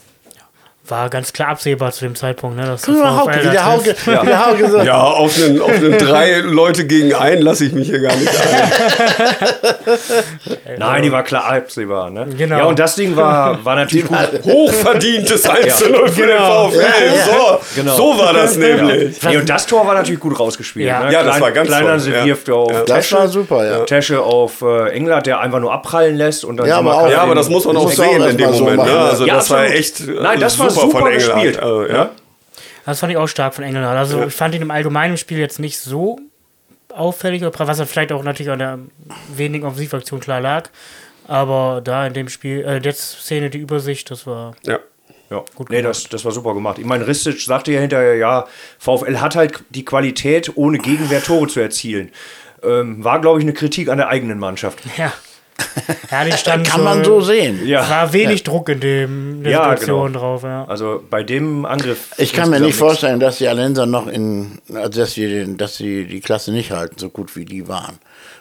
War 0.86 1.10
ganz 1.10 1.32
klar 1.32 1.48
absehbar 1.48 1.94
zu 1.94 2.04
dem 2.04 2.14
Zeitpunkt, 2.14 2.58
ne? 2.58 2.66
Dass 2.66 2.82
Guck 2.82 3.00
mal, 3.00 3.16
Hauke, 3.16 3.40
der 3.40 3.66
Hauke, 3.66 3.96
wie 4.04 4.12
der 4.26 4.46
Hauke 4.46 4.70
so. 4.70 4.80
Ja, 4.82 5.02
auf 5.02 5.34
einen, 5.42 5.62
auf 5.62 5.70
einen 5.72 5.98
drei 5.98 6.40
Leute 6.40 6.86
gegen 6.86 7.14
einen 7.16 7.42
lasse 7.42 7.64
ich 7.64 7.72
mich 7.72 7.88
hier 7.88 8.02
gar 8.02 8.14
nicht 8.18 8.28
ein. 8.30 8.72
Nein, 10.80 11.04
die 11.04 11.12
war 11.14 11.24
klar 11.24 11.46
absehbar. 11.54 12.10
Ne? 12.10 12.28
Genau. 12.38 12.58
Ja, 12.58 12.64
und 12.66 12.78
das 12.80 12.96
Ding 12.96 13.16
war, 13.16 13.64
war 13.64 13.76
natürlich 13.76 14.08
gut. 14.08 14.18
Hochverdientes 14.44 15.46
1 15.50 15.78
zu 15.78 15.90
0 15.90 16.10
für 16.10 16.22
Genau. 16.28 16.70
den 16.70 16.82
VfL. 16.82 16.88
So, 17.26 17.60
Genau. 17.82 17.96
so 17.96 18.18
war 18.20 18.34
das 18.34 18.58
nämlich. 18.58 19.22
Nee, 19.24 19.38
und 19.38 19.48
das 19.50 19.66
Tor 19.66 19.88
war 19.88 19.94
natürlich 19.94 20.20
gut 20.20 20.38
rausgespielt. 20.38 20.88
Ja. 20.90 21.06
ne? 21.06 21.14
Ja, 21.14 21.24
das 21.24 21.40
war 21.40 21.52
ganz 21.54 21.70
Kleinanse 21.70 22.10
toll, 22.12 22.20
ja. 22.20 22.26
wirft 22.26 22.50
auf 22.50 22.72
Ja. 22.72 22.80
Das 22.84 22.98
Tesche, 22.98 23.16
war 23.16 23.28
super, 23.30 23.66
ja. 23.66 23.80
Tesche 23.86 24.22
auf 24.22 24.62
äh, 24.62 24.90
England, 24.90 25.28
der 25.28 25.40
einfach 25.40 25.60
nur 25.62 25.72
abprallen 25.72 26.18
lässt. 26.18 26.44
Und 26.44 26.58
dann 26.58 26.68
Ja, 26.68 26.80
aber 26.80 26.94
auch- 27.04 27.10
Ja, 27.10 27.22
aber 27.22 27.36
das 27.36 27.48
muss 27.48 27.64
man 27.64 27.78
auch 27.78 27.90
sehen 27.90 28.22
in 28.22 28.36
dem 28.38 28.52
so 28.54 28.66
Moment. 28.66 28.84
ne? 28.86 29.00
Also 29.00 29.26
Ja, 29.26 29.36
das 29.36 29.50
war 29.50 29.64
echt 29.66 30.02
äh, 30.02 30.12
Nein, 30.22 30.42
das 30.42 30.60
war 30.60 30.73
super, 30.74 30.88
super 30.88 31.00
von 31.00 31.14
gespielt. 31.14 31.60
Also, 31.60 31.88
ja. 31.88 32.12
Das 32.86 33.00
fand 33.00 33.12
ich 33.12 33.18
auch 33.18 33.28
stark 33.28 33.56
von 33.56 33.64
Engelhardt. 33.64 33.98
Also 33.98 34.26
ich 34.26 34.34
fand 34.34 34.56
ihn 34.56 34.62
im 34.62 34.72
allgemeinen 34.72 35.18
Spiel 35.18 35.40
jetzt 35.40 35.60
nicht 35.60 35.80
so 35.80 36.20
auffällig, 36.90 37.44
oder 37.44 37.68
was 37.68 37.80
er 37.80 37.86
vielleicht 37.86 38.12
auch 38.12 38.24
natürlich 38.24 38.52
an 38.52 38.60
der 38.60 38.80
wenigen 39.36 39.66
Offensivaktion 39.66 40.20
klar 40.20 40.42
lag. 40.42 40.70
Aber 41.28 41.82
da 41.84 42.06
in 42.06 42.14
dem 42.14 42.28
Spiel, 42.28 42.62
äh, 42.66 42.82
der 42.82 42.94
Szene 42.94 43.50
die 43.50 43.60
Übersicht, 43.60 44.12
das 44.12 44.28
war 44.28 44.56
Ja. 44.64 44.80
Ja, 45.30 45.44
nee, 45.70 45.82
das, 45.82 46.04
das 46.04 46.24
war 46.26 46.32
super 46.32 46.54
gemacht. 46.54 46.78
Ich 46.78 46.86
meine, 46.86 47.08
Ristic 47.08 47.42
sagte 47.42 47.72
ja 47.72 47.80
hinterher, 47.80 48.16
ja, 48.18 48.46
VfL 48.78 49.18
hat 49.18 49.36
halt 49.36 49.64
die 49.72 49.84
Qualität, 49.84 50.52
ohne 50.56 50.78
Gegenwehr 50.78 51.24
Tore 51.24 51.48
zu 51.48 51.60
erzielen. 51.60 52.12
Ähm, 52.62 53.04
war, 53.04 53.20
glaube 53.20 53.40
ich, 53.40 53.46
eine 53.46 53.54
Kritik 53.54 53.90
an 53.90 53.98
der 53.98 54.10
eigenen 54.10 54.38
Mannschaft. 54.38 54.80
ja. 54.98 55.12
Ja, 56.12 56.24
die 56.24 56.32
standen 56.34 56.66
Kann 56.66 56.84
man 56.84 57.04
so 57.04 57.22
sehen. 57.22 57.66
Ja, 57.66 57.90
War 57.90 58.14
wenig 58.14 58.44
Druck 58.44 58.70
in 58.70 58.80
dem 58.80 59.44
der 59.44 59.52
Ja, 59.52 59.64
Situation 59.72 60.14
genau. 60.14 60.20
drauf, 60.20 60.44
ja. 60.44 60.66
also 60.66 61.04
bei 61.10 61.24
dem 61.24 61.66
Angriff. 61.66 62.10
Ich 62.18 62.34
kann 62.34 62.50
mir 62.50 62.60
nicht 62.60 62.76
vorstellen, 62.78 63.20
dass 63.20 63.38
die 63.38 63.48
Allenser 63.48 63.86
noch 63.86 64.08
in, 64.08 64.60
also 64.74 65.02
dass 65.02 65.14
sie, 65.14 65.58
dass 65.58 65.78
sie 65.78 66.06
die 66.06 66.22
Klasse 66.22 66.52
nicht 66.52 66.72
halten, 66.72 66.96
so 66.98 67.10
gut 67.10 67.36
wie 67.36 67.46
die 67.46 67.68
waren. 67.68 67.98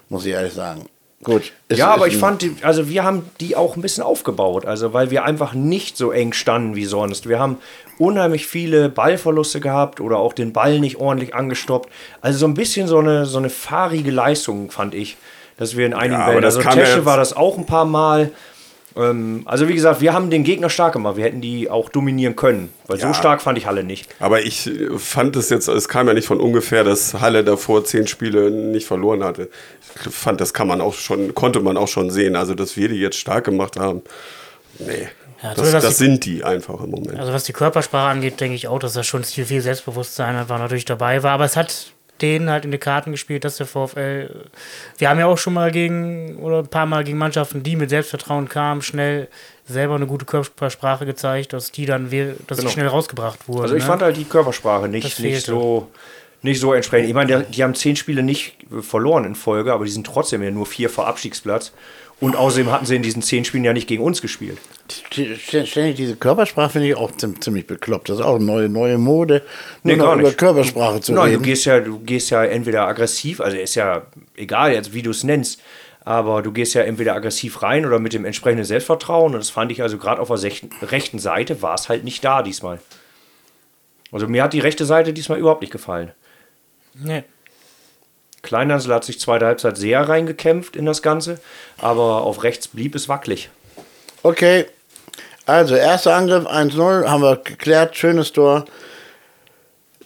Muss 0.09 0.27
ich 0.27 0.33
ehrlich 0.33 0.53
sagen. 0.53 0.87
Gut. 1.25 1.53
es 1.69 1.79
Ja, 1.79 1.89
aber 1.95 2.09
ist 2.09 2.15
ich 2.15 2.19
fand, 2.19 2.45
also 2.63 2.89
wir 2.89 3.05
haben 3.05 3.25
die 3.41 3.55
auch 3.55 3.77
ein 3.77 3.83
bisschen 3.83 4.03
aufgebaut, 4.03 4.67
also 4.67 4.93
weil 4.93 5.11
wir 5.13 5.25
einfach 5.25 5.55
nicht 5.55 5.97
so 5.97 6.11
eng 6.11 6.33
standen 6.33 6.75
wie 6.75 6.85
sonst. 6.85 7.29
Wir 7.29 7.39
haben 7.39 7.59
unheimlich 7.99 8.47
viele 8.49 8.89
Ballverluste 8.89 9.61
gehabt 9.61 10.01
oder 10.01 10.19
auch 10.19 10.33
den 10.33 10.53
Ball 10.53 10.81
nicht 10.81 10.97
ordentlich 10.97 11.35
angestoppt. 11.35 11.89
Also 12.21 12.41
so 12.41 12.47
ein 12.47 12.55
bisschen 12.55 12.89
so 12.89 12.99
eine, 12.99 13.25
so 13.25 13.39
eine 13.39 13.51
fahrige 13.51 14.11
Leistung, 14.11 14.73
fand 14.73 14.95
ich, 14.95 15.17
dass 15.57 15.77
wir 15.77 15.87
in 15.87 15.95
einigen 15.95 16.15
Ja, 16.15 16.21
aber 16.25 16.33
Bällen, 16.33 16.45
also 16.45 16.61
ja 16.61 16.71
Tesche 16.71 17.05
war 17.05 17.17
das 17.17 17.35
auch 17.37 17.59
ein 17.59 17.67
paar 17.67 17.85
Mal. 17.85 18.31
Ähm, 18.95 19.43
also 19.47 19.69
wie 19.69 19.75
gesagt, 19.75 20.01
wir 20.03 20.13
haben 20.13 20.29
den 20.29 20.45
Gegner 20.45 20.69
stark 20.69 20.93
gemacht. 20.93 21.17
Wir 21.17 21.25
hätten 21.25 21.41
die 21.41 21.71
auch 21.71 21.89
dominieren 21.89 22.37
können, 22.37 22.69
weil 22.89 22.99
so 23.01 23.07
Ja. 23.07 23.15
stark 23.15 23.41
fand 23.41 23.57
ich 23.57 23.67
Halle 23.67 23.85
nicht. 23.85 24.07
Aber 24.21 24.43
ich 24.43 24.67
äh, 24.67 24.99
fand 24.99 25.35
es 25.37 25.49
jetzt, 25.49 25.67
es 25.69 25.89
kam 25.89 26.09
ja 26.09 26.15
nicht 26.15 26.27
von 26.27 26.41
ungefähr, 26.41 26.85
dass 26.85 27.15
Halle 27.15 27.43
davor 27.43 27.85
zehn 27.85 28.07
Spiele 28.07 28.51
nicht 28.51 28.87
verloren 28.87 29.25
hatte. 29.25 29.49
Ich 30.05 30.13
fand, 30.13 30.41
das 30.43 30.53
kann 30.53 30.67
man 30.69 30.81
auch 30.83 30.93
schon, 30.95 31.35
konnte 31.35 31.61
man 31.61 31.77
auch 31.79 31.89
schon 31.89 32.11
sehen. 32.11 32.37
Also, 32.37 32.55
dass 32.55 32.77
wir 32.77 32.89
die 32.89 32.97
jetzt 32.97 33.17
stark 33.17 33.45
gemacht 33.45 33.79
haben, 33.79 34.03
nee. 34.79 35.09
Ja, 35.43 35.55
so, 35.57 35.63
das, 35.63 35.73
dass 35.73 35.85
das 35.85 35.97
die- 35.99 36.05
sind 36.05 36.25
die 36.25 36.45
einfach 36.45 36.81
im 36.85 36.91
Moment. 36.91 37.19
Also 37.19 37.33
was 37.33 37.45
die 37.45 37.53
Körpersprache 37.53 38.11
angeht, 38.11 38.41
denke 38.41 38.55
ich 38.55 38.69
auch, 38.69 38.79
dass 38.79 38.93
da 38.93 39.03
schon 39.03 39.25
viel, 39.25 39.45
viel 39.45 39.61
Selbstbewusstsein 39.61 40.37
einfach 40.37 40.59
natürlich 40.59 40.85
dabei 40.85 41.23
war. 41.25 41.33
Aber 41.33 41.45
es 41.47 41.57
hat 41.57 41.92
denen 42.23 42.49
halt 42.49 42.65
in 42.65 42.71
die 42.71 42.79
Karten 42.79 43.11
gespielt, 43.11 43.45
dass 43.45 43.57
der 43.57 43.67
VfL. 43.67 44.31
Wir 44.99 45.09
haben 45.11 45.19
ja 45.19 45.27
auch 45.27 45.39
schon 45.39 45.55
mal 45.55 45.71
gegen 45.71 46.37
oder 46.37 46.61
ein 46.61 46.69
paar 46.69 46.87
Mal 46.87 47.05
gegen 47.05 47.19
Mannschaften, 47.19 47.63
die 47.63 47.77
mit 47.77 47.91
Selbstvertrauen 47.91 48.49
kamen, 48.49 48.81
schnell 48.83 49.29
selber 49.67 49.95
eine 49.97 50.07
gute 50.07 50.25
Körpersprache 50.25 51.05
gezeigt, 51.07 51.53
dass 51.53 51.71
die 51.73 51.87
dann 51.87 52.11
wir- 52.11 52.37
dass 52.47 52.59
Genau. 52.59 52.69
die 52.69 52.75
schnell 52.75 52.89
rausgebracht 52.89 53.49
wurden. 53.49 53.63
Also 53.63 53.75
ich 53.77 53.83
ne? 53.83 53.87
fand 53.89 54.03
halt 54.03 54.17
die 54.17 54.25
Körpersprache 54.25 54.89
nicht, 54.89 55.19
nicht 55.21 55.45
so 55.45 55.89
nicht 56.45 56.59
so 56.61 56.73
entsprechend. 56.73 57.09
Ich 57.09 57.15
meine, 57.15 57.45
die, 57.45 57.53
die 57.53 57.63
haben 57.63 57.75
zehn 57.77 57.95
Spiele 57.95 58.25
nicht 58.25 58.57
verloren 58.81 59.25
in 59.25 59.37
Folge, 59.37 59.73
aber 59.73 59.85
die 59.85 59.93
sind 59.93 60.05
trotzdem 60.07 60.43
ja 60.43 60.51
nur 60.51 60.67
vier 60.67 60.91
vor 60.91 61.07
Abstiegsplatz. 61.07 61.73
Und 62.23 62.37
außerdem 62.37 62.71
hatten 62.71 62.87
sie 62.87 62.95
in 62.97 63.03
diesen 63.03 63.21
zehn 63.21 63.45
Spielen 63.45 63.65
ja 63.65 63.73
nicht 63.73 63.89
gegen 63.89 64.03
uns 64.03 64.23
gespielt. 64.23 64.57
Ständig 65.11 65.97
diese 65.97 66.17
Körpersprache 66.17 66.71
finde 66.71 66.89
ich 66.89 66.95
auch 66.95 67.11
ziem- 67.13 67.41
ziemlich 67.41 67.67
bekloppt. 67.67 68.09
Das 68.09 68.19
ist 68.21 68.25
auch 68.25 68.37
eine 68.37 68.45
neue, 68.45 68.69
neue 68.69 68.97
Mode, 68.97 69.43
Nee, 69.83 69.97
nur 69.97 70.07
gar 70.07 70.13
noch 70.15 70.21
über 70.21 70.29
nicht. 70.29 70.39
Körpersprache 70.39 71.01
zu 71.01 71.13
Nein, 71.13 71.25
du 71.25 71.31
reden. 71.33 71.43
gehst 71.43 71.65
ja, 71.65 71.81
du 71.81 71.99
gehst 71.99 72.31
ja 72.31 72.45
entweder 72.45 72.87
aggressiv, 72.87 73.41
also 73.41 73.57
ist 73.57 73.75
ja 73.75 74.03
egal 74.37 74.73
jetzt, 74.73 74.95
wie 74.95 75.03
du 75.03 75.11
es 75.11 75.25
nennst, 75.25 75.61
aber 76.05 76.43
du 76.43 76.53
gehst 76.53 76.75
ja 76.75 76.83
entweder 76.83 77.15
aggressiv 77.15 77.61
rein 77.63 77.85
oder 77.87 77.99
mit 77.99 78.13
dem 78.13 78.25
entsprechenden 78.25 78.65
Selbstvertrauen. 78.65 79.35
Und 79.35 79.41
das 79.41 79.51
fand 79.51 79.73
ich 79.73 79.83
also 79.83 79.99
gerade 79.99 80.21
auf 80.21 80.29
der 80.29 80.53
rechten 80.91 81.19
Seite 81.19 81.61
war 81.61 81.75
es 81.75 81.89
halt 81.89 82.05
nicht 82.05 82.25
da 82.25 82.43
diesmal. 82.43 82.79
Also 84.13 84.29
mir 84.29 84.45
hat 84.45 84.53
die 84.53 84.61
rechte 84.61 84.85
Seite 84.85 85.13
diesmal 85.13 85.39
überhaupt 85.39 85.63
nicht 85.63 85.73
gefallen. 85.73 86.13
Nee. 86.95 87.25
Kleinhansel 88.43 88.93
hat 88.93 89.05
sich 89.05 89.21
zweite 89.21 89.47
Halbzeit 89.47 89.77
sehr 89.77 90.09
reingekämpft 90.09 90.77
in 90.77 90.85
das 90.85 91.03
Ganze, 91.03 91.41
aber 91.79 92.23
auf 92.23 92.43
rechts 92.43 92.69
blieb 92.69 92.95
es 92.95 93.09
wackelig. 93.09 93.51
Okay, 94.23 94.67
also 95.47 95.75
erster 95.75 96.15
Angriff 96.15 96.47
1-0, 96.47 97.09
haben 97.09 97.23
wir 97.23 97.37
geklärt, 97.37 97.97
schönes 97.97 98.33
Tor. 98.33 98.65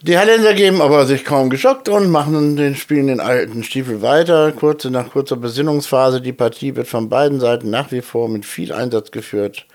Die 0.01 0.17
Hallenser 0.17 0.53
geben 0.53 0.81
aber 0.81 1.05
sich 1.07 1.25
kaum 1.25 1.49
geschockt 1.49 1.89
und 1.89 2.11
machen 2.11 2.55
den 2.55 2.75
Spielen 2.75 3.07
den 3.07 3.19
alten 3.19 3.63
Stiefel 3.63 4.03
weiter. 4.03 4.51
Kurze 4.51 4.91
nach 4.91 5.09
kurzer 5.09 5.35
Besinnungsphase, 5.37 6.21
die 6.21 6.33
Partie 6.33 6.75
wird 6.75 6.87
von 6.87 7.09
beiden 7.09 7.39
Seiten 7.39 7.71
nach 7.71 7.91
wie 7.91 8.01
vor 8.01 8.29
mit 8.29 8.45
viel 8.45 8.71
Einsatz 8.71 9.09
geführt. 9.09 9.65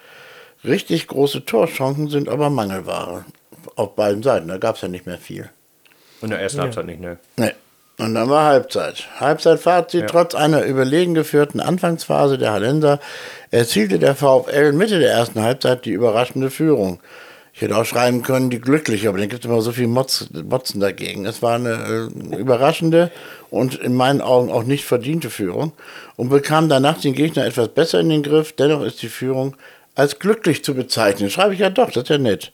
Richtig 0.64 1.09
große 1.09 1.45
Torchancen 1.45 2.09
sind 2.09 2.28
aber 2.28 2.50
Mangelware. 2.50 3.25
Auf 3.75 3.97
beiden 3.97 4.23
Seiten, 4.23 4.47
da 4.47 4.59
gab 4.59 4.76
es 4.76 4.83
ja 4.83 4.88
nicht 4.88 5.07
mehr 5.07 5.19
viel. 5.19 5.50
In 6.21 6.31
der 6.31 6.40
ersten 6.40 6.61
Halbzeit 6.61 6.87
nicht, 6.87 7.00
ne? 7.00 7.19
Nee. 7.37 7.52
Und 8.03 8.15
dann 8.15 8.29
war 8.29 8.47
Halbzeit. 8.47 9.07
Halbzeitfazit, 9.21 10.01
Ja. 10.03 10.07
trotz 10.09 10.35
einer 10.35 10.65
überlegen 10.65 11.15
geführten 11.15 11.61
Anfangsphase 11.61 12.37
der 12.37 12.53
Hallenser 12.53 12.99
erzielte 13.51 13.99
der 13.99 14.15
VfL 14.17 14.73
Mitte 14.73 14.99
der 14.99 15.13
ersten 15.13 15.41
Halbzeit 15.41 15.85
die 15.85 15.93
überraschende 15.93 16.51
Führung. 16.51 17.01
Ich 17.55 17.61
hätte 17.61 17.77
auch 17.77 17.85
schreiben 17.85 18.23
können, 18.23 18.49
die 18.51 18.61
glückliche, 18.61 19.09
aber 19.09 19.19
dann 19.19 19.29
gibt 19.29 19.45
es 19.45 19.51
immer 19.51 19.61
so 19.61 19.73
viel 19.73 19.87
Motz, 19.87 20.27
Motzen 20.33 20.81
dagegen. 20.81 21.27
Es 21.27 21.43
war 21.43 21.57
eine 21.57 22.09
äh, 22.33 22.37
überraschende 22.37 23.11
und 23.51 23.75
in 23.75 23.95
meinen 23.95 24.23
Augen 24.23 24.51
auch 24.51 24.65
nicht 24.65 24.85
verdiente 24.85 25.29
Führung 25.31 25.73
und 26.17 26.31
bekam 26.31 26.69
danach 26.69 26.99
den 27.01 27.15
Gegner 27.15 27.45
etwas 27.45 27.69
besser 27.69 28.01
in 28.01 28.09
den 28.09 28.23
Griff. 28.23 28.53
Dennoch 28.53 28.83
ist 28.83 29.03
die 29.03 29.09
Führung 29.09 29.55
als 29.95 30.19
glücklich 30.19 30.65
zu 30.65 30.75
bezeichnen. 30.75 31.29
Schreibe 31.31 31.53
ich 31.55 31.61
ja 31.61 31.69
doch, 31.71 31.91
das 31.91 32.05
ist 32.05 32.09
ja 32.09 32.19
nett. 32.19 32.53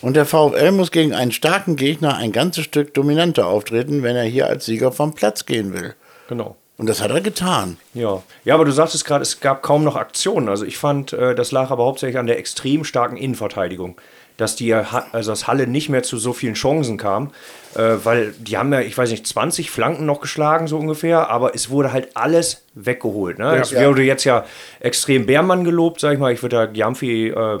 Und 0.00 0.14
der 0.14 0.26
VfL 0.26 0.72
muss 0.72 0.90
gegen 0.90 1.14
einen 1.14 1.32
starken 1.32 1.76
Gegner 1.76 2.16
ein 2.16 2.32
ganzes 2.32 2.64
Stück 2.64 2.94
dominanter 2.94 3.46
auftreten, 3.46 4.02
wenn 4.02 4.16
er 4.16 4.24
hier 4.24 4.46
als 4.46 4.64
Sieger 4.64 4.92
vom 4.92 5.14
Platz 5.14 5.46
gehen 5.46 5.72
will. 5.72 5.94
Genau. 6.28 6.56
Und 6.78 6.88
das 6.88 7.02
hat 7.02 7.10
er 7.10 7.20
getan. 7.20 7.76
Ja. 7.92 8.22
ja, 8.44 8.54
aber 8.54 8.64
du 8.64 8.70
sagtest 8.70 9.04
gerade, 9.04 9.22
es 9.22 9.40
gab 9.40 9.62
kaum 9.62 9.82
noch 9.82 9.96
Aktionen. 9.96 10.48
Also 10.48 10.64
ich 10.64 10.78
fand, 10.78 11.12
äh, 11.12 11.34
das 11.34 11.50
lag 11.50 11.70
aber 11.70 11.84
hauptsächlich 11.84 12.18
an 12.18 12.28
der 12.28 12.38
extrem 12.38 12.84
starken 12.84 13.16
Innenverteidigung. 13.16 13.96
Dass 14.38 14.56
die, 14.56 14.72
also 14.72 15.32
dass 15.32 15.46
Halle 15.46 15.66
nicht 15.66 15.90
mehr 15.90 16.02
zu 16.02 16.16
so 16.16 16.32
vielen 16.32 16.54
Chancen 16.54 16.96
kam, 16.96 17.32
äh, 17.74 17.96
weil 18.04 18.32
die 18.38 18.56
haben 18.56 18.72
ja, 18.72 18.80
ich 18.80 18.96
weiß 18.96 19.10
nicht, 19.10 19.26
20 19.26 19.70
Flanken 19.70 20.06
noch 20.06 20.20
geschlagen, 20.20 20.66
so 20.66 20.78
ungefähr, 20.78 21.28
aber 21.28 21.54
es 21.54 21.68
wurde 21.68 21.92
halt 21.92 22.16
alles 22.16 22.62
weggeholt. 22.74 23.38
Ne? 23.38 23.58
es 23.60 23.74
wurde 23.74 24.02
jetzt 24.02 24.24
ja 24.24 24.46
extrem 24.80 25.26
Bärmann 25.26 25.64
gelobt, 25.64 26.00
sag 26.00 26.14
ich 26.14 26.18
mal. 26.18 26.32
Ich 26.32 26.42
würde 26.42 26.56
da 26.56 26.66
Giamfi 26.66 27.28
äh, 27.28 27.58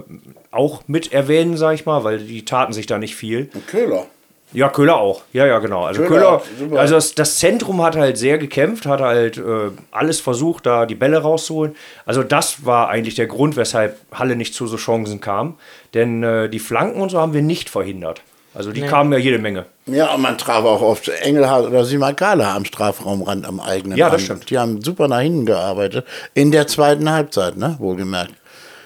auch 0.50 0.82
mit 0.86 1.12
erwähnen, 1.12 1.56
sag 1.56 1.74
ich 1.74 1.84
mal, 1.84 2.04
weil 2.04 2.18
die 2.18 2.44
taten 2.44 2.72
sich 2.72 2.86
da 2.86 2.98
nicht 2.98 3.16
viel. 3.16 3.50
Köhler. 3.66 4.06
Ja, 4.52 4.68
Köhler 4.68 4.96
auch. 4.96 5.22
Ja, 5.32 5.46
ja, 5.46 5.58
genau. 5.58 5.84
Also 5.84 6.02
Köhler, 6.04 6.42
Köhler, 6.58 6.80
also 6.80 6.94
das, 6.94 7.14
das 7.14 7.36
Zentrum 7.36 7.82
hat 7.82 7.96
halt 7.96 8.16
sehr 8.16 8.38
gekämpft, 8.38 8.86
hat 8.86 9.00
halt 9.00 9.36
äh, 9.36 9.70
alles 9.90 10.20
versucht, 10.20 10.64
da 10.66 10.86
die 10.86 10.94
Bälle 10.94 11.18
rauszuholen. 11.18 11.76
Also 12.06 12.22
das 12.22 12.64
war 12.64 12.88
eigentlich 12.88 13.14
der 13.14 13.26
Grund, 13.26 13.56
weshalb 13.56 13.98
Halle 14.12 14.36
nicht 14.36 14.54
zu 14.54 14.66
so 14.66 14.76
Chancen 14.76 15.20
kam. 15.20 15.56
Denn 15.94 16.22
äh, 16.22 16.48
die 16.48 16.58
Flanken 16.58 17.00
und 17.00 17.10
so 17.10 17.20
haben 17.20 17.34
wir 17.34 17.42
nicht 17.42 17.68
verhindert. 17.68 18.22
Also 18.54 18.72
die 18.72 18.80
kamen 18.80 19.12
ja 19.12 19.18
jede 19.18 19.38
Menge. 19.38 19.66
Ja, 19.86 20.14
und 20.14 20.22
man 20.22 20.36
traf 20.36 20.64
auch 20.64 20.80
oft 20.82 21.08
Engelhardt 21.08 21.66
oder 21.66 21.84
Simakala 21.84 22.56
am 22.56 22.64
Strafraumrand 22.64 23.46
am 23.46 23.60
eigenen 23.60 23.96
Ja, 23.96 24.06
das 24.06 24.14
Rand. 24.14 24.22
stimmt. 24.22 24.50
Die 24.50 24.58
haben 24.58 24.82
super 24.82 25.06
nach 25.06 25.20
hinten 25.20 25.46
gearbeitet. 25.46 26.06
In 26.34 26.50
der 26.50 26.66
zweiten 26.66 27.10
Halbzeit, 27.10 27.56
ne? 27.56 27.76
Wohlgemerkt. 27.78 28.32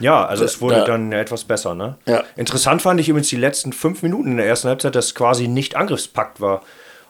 Ja, 0.03 0.27
also 0.27 0.45
es 0.45 0.61
wurde 0.61 0.77
da- 0.77 0.85
dann 0.85 1.13
etwas 1.13 1.45
besser, 1.45 1.75
ne? 1.75 1.97
Ja. 2.07 2.23
Interessant 2.37 2.83
fand 2.83 3.01
ich 3.01 3.09
übrigens 3.09 3.29
die 3.29 3.37
letzten 3.37 3.73
fünf 3.73 4.03
Minuten 4.03 4.33
in 4.33 4.37
der 4.37 4.47
ersten 4.47 4.69
Halbzeit, 4.69 4.95
dass 4.95 5.15
quasi 5.15 5.49
nicht 5.49 5.77
Angriffspakt 5.77 6.41
war. 6.41 6.63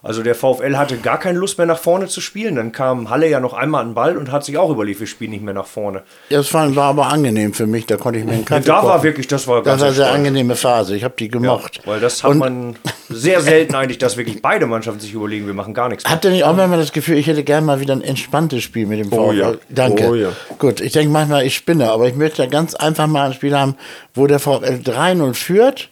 Also 0.04 0.25
der 0.25 0.35
VfL 0.35 0.76
hatte 0.76 0.97
gar 0.97 1.18
keine 1.18 1.38
Lust 1.38 1.59
mehr 1.59 1.66
nach 1.66 1.78
vorne 1.78 2.09
zu 2.09 2.21
spielen. 2.21 2.56
Dann 2.56 2.73
kam 2.73 3.09
Halle 3.09 3.28
ja 3.28 3.38
noch 3.38 3.54
einmal 3.54 3.82
an 3.82 3.90
den 3.90 3.94
Ball 3.94 4.16
und 4.16 4.32
hat 4.32 4.44
sich 4.44 4.59
auch 4.59 4.68
überlegt, 4.68 4.99
wir 4.99 5.06
spielen 5.06 5.30
nicht 5.30 5.44
mehr 5.44 5.54
nach 5.54 5.66
vorne. 5.66 6.02
Das 6.28 6.52
war, 6.52 6.75
war 6.75 6.87
aber 6.87 7.06
angenehm 7.06 7.54
für 7.54 7.68
mich. 7.68 7.87
Da 7.87 7.97
konnte 7.97 8.18
ich 8.18 8.25
mir 8.25 8.32
einen 8.32 8.44
Kaffee 8.44 8.66
da 8.66 8.75
war 8.82 8.82
kochen. 8.82 9.02
wirklich, 9.04 9.28
das 9.28 9.47
war 9.47 9.59
Das 9.59 9.64
ganz 9.64 9.80
war 9.80 9.87
eine 9.88 9.97
sehr 9.97 10.11
angenehme 10.12 10.56
Phase. 10.56 10.97
Ich 10.97 11.04
habe 11.04 11.14
die 11.16 11.28
gemocht. 11.28 11.80
Weil 11.85 12.00
das 12.00 12.25
hat 12.25 12.32
Und 12.32 12.38
man 12.38 12.76
sehr 13.09 13.40
selten 13.42 13.76
eigentlich, 13.76 13.99
dass 13.99 14.16
wirklich 14.16 14.42
beide 14.42 14.66
Mannschaften 14.66 14.99
sich 15.00 15.12
überlegen, 15.14 15.47
wir 15.47 15.54
machen 15.54 15.73
gar 15.73 15.88
nichts. 15.88 16.02
mehr. 16.02 16.12
Habt 16.12 16.25
ihr 16.25 16.32
nicht 16.32 16.44
auch 16.44 16.56
manchmal 16.56 16.78
das 16.80 16.92
Gefühl, 16.92 17.16
ich 17.16 17.28
hätte 17.28 17.44
gerne 17.44 17.64
mal 17.64 17.78
wieder 17.78 17.94
ein 17.94 18.02
entspanntes 18.02 18.62
Spiel 18.64 18.87
mit 18.87 18.99
dem 18.99 19.09
VfL? 19.09 19.18
Oh 19.21 19.32
ja. 19.32 19.52
Danke. 19.68 20.09
Oh 20.09 20.14
ja. 20.16 20.30
Gut, 20.59 20.80
ich 20.80 20.92
denke 20.92 21.12
manchmal, 21.12 21.47
ich 21.47 21.54
spinne, 21.54 21.90
aber 21.92 22.09
ich 22.09 22.16
möchte 22.16 22.49
ganz 22.49 22.75
einfach 22.75 23.06
mal 23.06 23.26
ein 23.26 23.35
Spiel 23.35 23.56
haben, 23.56 23.76
wo 24.14 24.26
der 24.26 24.40
VfL 24.40 24.80
3-0 24.85 25.35
führt, 25.35 25.90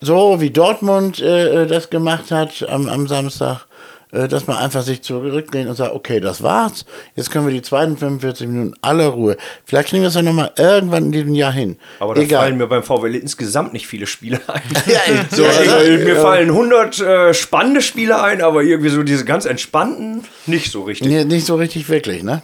so 0.00 0.40
wie 0.40 0.50
Dortmund 0.50 1.20
äh, 1.20 1.66
das 1.66 1.90
gemacht 1.90 2.30
hat 2.30 2.66
am, 2.68 2.88
am 2.88 3.06
Samstag, 3.06 3.66
äh, 4.12 4.28
dass 4.28 4.46
man 4.46 4.56
einfach 4.56 4.82
sich 4.82 5.02
zurücklehnt 5.02 5.68
und 5.68 5.76
sagt, 5.76 5.94
okay, 5.94 6.20
das 6.20 6.42
war's, 6.42 6.84
jetzt 7.14 7.30
können 7.30 7.46
wir 7.46 7.52
die 7.52 7.62
zweiten 7.62 7.96
45 7.96 8.46
Minuten 8.48 8.74
alle 8.80 9.06
Ruhe. 9.06 9.36
Vielleicht 9.64 9.90
kriegen 9.90 10.02
wir 10.02 10.08
es 10.08 10.14
dann 10.14 10.24
nochmal 10.24 10.52
irgendwann 10.56 11.04
in 11.06 11.12
diesem 11.12 11.34
Jahr 11.34 11.52
hin. 11.52 11.76
Aber 12.00 12.14
da 12.14 12.22
Egal. 12.22 12.40
fallen 12.40 12.56
mir 12.56 12.66
beim 12.66 12.82
VfL 12.82 13.14
insgesamt 13.14 13.72
nicht 13.72 13.86
viele 13.86 14.06
Spiele 14.06 14.40
ein. 14.46 14.62
Ja, 14.86 15.00
So, 15.30 15.42
ja, 15.42 15.50
also, 15.50 15.90
ja, 15.90 15.98
mir 15.98 16.14
ja. 16.14 16.20
fallen 16.20 16.48
100 16.48 17.00
äh, 17.00 17.34
spannende 17.34 17.82
Spiele 17.82 18.20
ein, 18.22 18.42
aber 18.42 18.62
irgendwie 18.62 18.90
so 18.90 19.02
diese 19.02 19.24
ganz 19.24 19.44
entspannten 19.44 20.24
nicht 20.46 20.72
so 20.72 20.82
richtig. 20.82 21.08
Nee, 21.08 21.24
nicht 21.24 21.46
so 21.46 21.56
richtig 21.56 21.88
wirklich, 21.88 22.22
ne? 22.22 22.42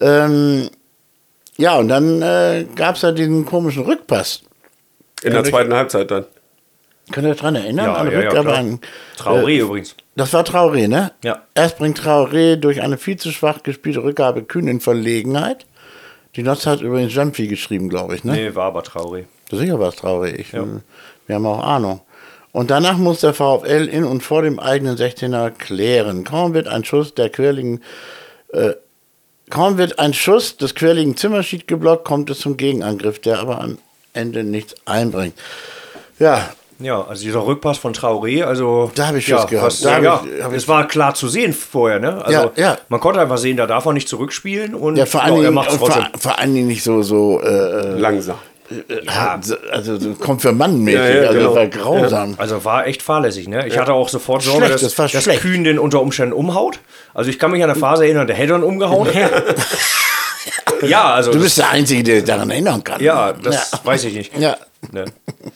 Ähm, 0.00 0.70
ja, 1.58 1.76
und 1.76 1.88
dann 1.88 2.22
äh, 2.22 2.66
gab 2.74 2.96
es 2.96 3.02
ja 3.02 3.12
diesen 3.12 3.44
komischen 3.44 3.82
Rückpass. 3.82 4.42
In 5.22 5.32
der 5.32 5.44
zweiten 5.44 5.74
Halbzeit 5.74 6.10
dann. 6.10 6.24
Könnt 7.12 7.26
ihr 7.26 7.30
euch 7.32 7.38
dran 7.38 7.56
erinnern? 7.56 7.86
Ja, 7.86 7.94
An 7.94 8.10
ja, 8.10 8.20
ja, 8.20 8.30
klar. 8.30 8.54
an- 8.56 8.80
Traoré 9.18 9.48
äh, 9.50 9.58
übrigens. 9.58 9.94
Das 10.16 10.32
war 10.32 10.42
Traoré, 10.44 10.88
ne? 10.88 11.12
Ja. 11.22 11.42
Erst 11.54 11.78
bringt 11.78 12.00
Traoré 12.00 12.56
durch 12.56 12.80
eine 12.82 12.98
viel 12.98 13.16
zu 13.16 13.30
schwach 13.32 13.62
gespielte 13.62 14.02
Rückgabe 14.02 14.42
kühn 14.42 14.66
in 14.68 14.80
Verlegenheit. 14.80 15.66
Die 16.36 16.42
Notz 16.42 16.66
hat 16.66 16.80
übrigens 16.80 17.14
Jumpy 17.14 17.46
geschrieben, 17.48 17.88
glaube 17.88 18.14
ich, 18.14 18.24
ne? 18.24 18.32
Nee, 18.32 18.54
war 18.54 18.66
aber 18.66 18.82
Traoré. 18.82 19.24
Sicher 19.50 19.78
war 19.80 19.88
es 19.88 19.96
Traoré. 19.96 20.34
Ich, 20.34 20.52
Ja. 20.52 20.64
Wir 21.26 21.34
haben 21.36 21.46
auch 21.46 21.62
Ahnung. 21.62 22.00
Und 22.52 22.70
danach 22.70 22.96
muss 22.96 23.20
der 23.20 23.34
VfL 23.34 23.88
in 23.90 24.04
und 24.04 24.22
vor 24.22 24.42
dem 24.42 24.58
eigenen 24.58 24.96
16er 24.96 25.50
klären. 25.50 26.24
Kaum 26.24 26.54
wird 26.54 26.66
ein 26.66 26.84
Schuss 26.84 27.14
der 27.14 27.28
querligen 27.30 27.82
äh, 28.52 28.72
Kaum 29.50 29.78
wird 29.78 29.98
ein 29.98 30.12
Schuss 30.12 30.56
des 30.58 30.74
querligen 30.74 31.16
Zimmerschied 31.16 31.66
geblockt, 31.66 32.04
kommt 32.04 32.28
es 32.28 32.40
zum 32.40 32.56
Gegenangriff, 32.58 33.18
der 33.18 33.38
aber 33.38 33.60
am 33.62 33.78
Ende 34.12 34.44
nichts 34.44 34.74
einbringt. 34.84 35.34
Ja, 36.18 36.50
Ja, 36.80 37.04
also 37.08 37.22
dieser 37.24 37.44
Rückpass 37.44 37.78
von 37.78 37.92
Traoré, 37.92 38.44
also. 38.44 38.90
Da 38.94 39.08
hab 39.08 39.16
ich 39.16 39.26
ja, 39.26 39.44
gehabt. 39.44 39.66
was- 39.66 39.80
Da 39.80 39.96
hab 39.96 40.02
ja, 40.02 40.22
ich- 40.50 40.54
es 40.56 40.68
war 40.68 40.86
klar 40.86 41.12
zu 41.14 41.26
sehen 41.28 41.52
vorher, 41.52 41.98
ne? 41.98 42.24
Also, 42.24 42.32
Ja, 42.32 42.50
ja. 42.56 42.78
man 42.88 43.00
konnte 43.00 43.20
einfach 43.20 43.38
sehen, 43.38 43.56
da 43.56 43.66
darf 43.66 43.84
er 43.86 43.92
nicht 43.92 44.08
zurückspielen 44.08 44.74
und 44.74 44.96
ja 44.96 45.04
vor 45.06 45.22
allen 45.24 45.34
er 45.36 45.40
Dingen, 45.42 45.54
macht 45.54 45.72
vor, 45.72 45.88
trotzdem. 45.88 46.06
vor 46.20 46.38
allen 46.38 46.54
Dingen 46.54 46.68
nicht 46.68 46.84
so, 46.84 47.02
so 47.02 47.40
äh, 47.40 47.98
Langsam. 47.98 48.36
ja. 49.04 49.40
also 49.72 49.98
so 49.98 50.12
konfirmandenmäßig, 50.14 51.00
Ja, 51.00 51.08
ja, 51.22 51.28
also 51.28 51.32
genau. 51.38 51.54
das 51.54 51.56
war 51.56 51.66
grausam. 51.68 52.34
Also 52.36 52.64
war 52.64 52.86
echt 52.86 53.02
fahrlässig, 53.02 53.48
ne? 53.48 53.66
Ich 53.66 53.76
hatte 53.78 53.92
auch 53.94 54.08
sofort 54.08 54.42
Sorge, 54.42 54.66
Schlecht, 54.66 54.84
dass, 54.84 54.94
das 54.94 55.12
dass. 55.24 55.40
Kühn 55.40 55.64
den 55.64 55.78
unter 55.80 56.00
Umständen 56.00 56.32
umhaut. 56.34 56.78
Also 57.14 57.28
ich 57.30 57.38
kann 57.40 57.50
mich 57.50 57.64
an 57.64 57.70
eine 57.70 57.78
Phase 57.78 58.04
erinnern, 58.04 58.26
der 58.28 58.36
hätte 58.36 58.54
ihn 58.54 58.62
umgehauen. 58.62 59.08
ja, 60.82 61.14
also. 61.14 61.32
Du 61.32 61.40
bist 61.40 61.58
der 61.58 61.70
Einzige, 61.70 62.02
der 62.02 62.16
sich 62.16 62.24
daran 62.24 62.50
erinnern 62.50 62.82
kann. 62.84 63.02
ja, 63.02 63.32
das 63.32 63.72
Ja. 63.72 63.80
weiß 63.84 64.04
ich 64.04 64.14
nicht. 64.14 64.38
Ja. 64.38 64.56
Ne? 64.92 65.06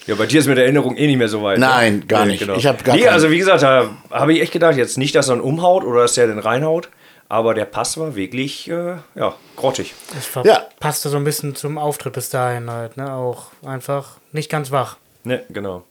Ja, 0.07 0.17
bei 0.17 0.27
dir 0.27 0.41
ist 0.41 0.47
mit 0.49 0.57
der 0.57 0.65
Erinnerung 0.65 0.97
eh 0.97 1.07
nicht 1.07 1.17
mehr 1.19 1.29
so 1.29 1.43
weit. 1.43 1.59
Nein, 1.59 2.01
ne? 2.01 2.07
gar 2.07 2.25
nicht. 2.27 2.43
Ich 2.43 2.67
hab 2.67 2.83
gar 2.83 2.97
nee, 2.97 3.07
also 3.07 3.31
wie 3.31 3.39
gesagt, 3.39 3.63
da 3.63 3.89
habe 4.11 4.33
ich 4.33 4.41
echt 4.43 4.53
gedacht, 4.53 4.77
jetzt 4.77 4.99
nicht, 4.99 5.15
dass 5.15 5.29
er 5.29 5.37
ihn 5.37 5.41
umhaut 5.41 5.85
oder 5.85 6.03
dass 6.03 6.15
der 6.15 6.27
den 6.27 6.41
reinhaut, 6.41 6.89
aber 7.29 7.55
der 7.55 7.65
Pass 7.65 7.97
war 7.99 8.17
wirklich, 8.17 8.69
äh, 8.69 8.97
ja, 9.15 9.35
grottig. 9.57 9.95
Das 10.15 10.45
Ja. 10.45 10.63
passte 10.81 11.09
so 11.09 11.17
ein 11.19 11.25
bisschen 11.25 11.55
zum 11.55 11.79
Auftritt 11.79 12.15
bis 12.15 12.31
dahin 12.31 12.69
halt, 12.71 12.97
ne? 12.97 13.13
Auch 13.15 13.47
einfach 13.65 14.17
nicht 14.33 14.51
ganz 14.51 14.73
wach. 14.73 14.97
Ne, 15.25 15.45
genau. 15.51 15.85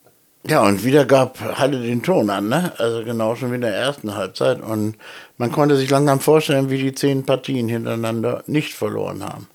Ja, 0.48 0.64
und 0.64 0.84
wieder 0.84 1.06
gab 1.06 1.40
Halle 1.60 1.82
den 1.82 2.02
Ton 2.02 2.30
an, 2.32 2.50
ne? 2.50 2.74
Also 2.78 3.04
genau 3.04 3.36
schon 3.36 3.52
wie 3.52 3.56
in 3.56 3.62
der 3.62 3.76
ersten 3.76 4.16
Halbzeit. 4.16 4.60
Und 4.60 4.96
man 5.38 5.52
konnte 5.52 5.76
sich 5.76 5.90
langsam 5.90 6.20
vorstellen, 6.20 6.72
wie 6.72 6.80
die 6.80 6.94
zehn 6.94 7.26
Partien 7.26 7.70
hintereinander 7.70 8.44
nicht 8.48 8.74
verloren 8.74 9.24
haben. 9.24 9.48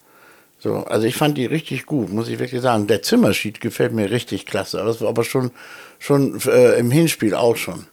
So, 0.58 0.84
also 0.84 1.06
ich 1.06 1.16
fand 1.16 1.36
die 1.38 1.46
richtig 1.46 1.86
gut, 1.86 2.12
muss 2.12 2.28
ich 2.28 2.38
wirklich 2.38 2.62
sagen. 2.62 2.86
Der 2.86 3.02
Zimmerschied 3.02 3.60
gefällt 3.60 3.92
mir 3.92 4.10
richtig 4.10 4.46
klasse. 4.46 4.78
Aber 4.78 4.88
das 4.88 5.00
war 5.00 5.08
aber 5.08 5.24
schon, 5.24 5.50
schon 5.98 6.40
äh, 6.46 6.78
im 6.78 6.90
Hinspiel 6.92 7.34
auch 7.34 7.56
schon. 7.56 7.86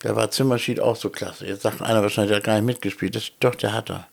Da 0.00 0.14
war 0.14 0.30
Zimmerschied 0.30 0.78
auch 0.78 0.94
so 0.94 1.10
klasse. 1.10 1.46
Jetzt 1.46 1.62
sagt 1.62 1.82
einer 1.82 2.02
wahrscheinlich, 2.02 2.30
der 2.30 2.36
hat 2.36 2.44
gar 2.44 2.54
nicht 2.54 2.66
mitgespielt. 2.66 3.16
Das, 3.16 3.32
doch, 3.40 3.56
der 3.56 3.72
hat 3.72 3.90
er. 3.90 4.06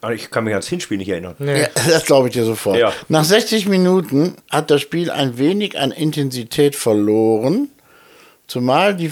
Aber 0.00 0.14
ich 0.14 0.30
kann 0.30 0.44
mich 0.44 0.54
ans 0.54 0.68
Hinspiel 0.68 0.96
nicht 0.96 1.10
erinnern. 1.10 1.34
Nee. 1.38 1.62
Ja, 1.62 1.68
das 1.88 2.06
glaube 2.06 2.28
ich 2.28 2.34
dir 2.34 2.44
sofort. 2.44 2.78
Ja. 2.78 2.92
Nach 3.08 3.24
60 3.24 3.68
Minuten 3.68 4.36
hat 4.50 4.70
das 4.70 4.80
Spiel 4.80 5.10
ein 5.10 5.36
wenig 5.36 5.78
an 5.78 5.90
Intensität 5.90 6.74
verloren, 6.74 7.68
zumal, 8.46 8.96
die, 8.96 9.10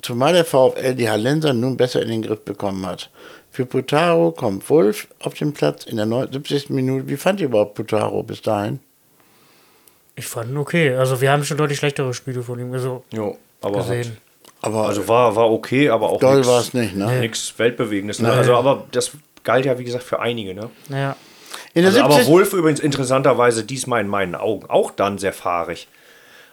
zumal 0.00 0.32
der 0.32 0.44
VfL 0.44 0.94
die 0.94 1.10
Hallenser 1.10 1.52
nun 1.52 1.76
besser 1.76 2.02
in 2.02 2.08
den 2.08 2.22
Griff 2.22 2.44
bekommen 2.44 2.86
hat. 2.86 3.10
Für 3.50 3.66
Putaro 3.66 4.30
kommt 4.30 4.70
Wolf 4.70 5.08
auf 5.18 5.34
den 5.34 5.52
Platz 5.54 5.84
in 5.84 5.96
der 5.96 6.06
79. 6.06 6.70
Minute. 6.70 7.08
Wie 7.08 7.16
fand 7.16 7.40
ihr 7.40 7.46
überhaupt 7.46 7.74
Putaro 7.74 8.22
bis 8.22 8.42
dahin? 8.42 8.78
Ich 10.14 10.26
fand 10.26 10.50
ihn 10.50 10.56
okay. 10.56 10.94
Also 10.94 11.20
wir 11.20 11.32
haben 11.32 11.44
schon 11.44 11.56
deutlich 11.56 11.78
schlechtere 11.78 12.14
Spiele 12.14 12.42
von 12.42 12.60
ihm 12.60 12.72
also 12.72 13.02
Jo, 13.12 13.36
aber 13.60 13.78
hat, 13.80 13.88
gesehen. 13.88 14.18
Aber 14.60 14.86
also 14.88 15.06
war, 15.08 15.36
war 15.36 15.50
okay, 15.50 15.88
aber 15.90 16.10
auch 16.10 16.18
doll 16.20 16.36
nix- 16.36 16.48
war 16.48 16.60
es 16.60 16.74
nicht, 16.74 16.96
ne? 16.96 17.20
Nichts 17.20 17.54
Weltbewegendes. 17.58 18.18
Ne? 18.20 18.32
Also, 18.32 18.54
aber 18.56 18.84
das 18.90 19.12
galt 19.44 19.64
ja, 19.64 19.78
wie 19.78 19.84
gesagt, 19.84 20.04
für 20.04 20.18
einige. 20.20 20.54
Ne? 20.54 20.70
Ja. 20.88 21.16
In 21.74 21.82
der 21.82 21.92
Also, 21.92 22.02
aber 22.02 22.14
70. 22.14 22.32
Wolf 22.32 22.52
übrigens 22.52 22.80
interessanterweise 22.80 23.64
diesmal 23.64 24.00
in 24.00 24.08
meinen 24.08 24.34
Augen 24.34 24.68
auch 24.68 24.90
dann 24.90 25.18
sehr 25.18 25.32
fahrig. 25.32 25.86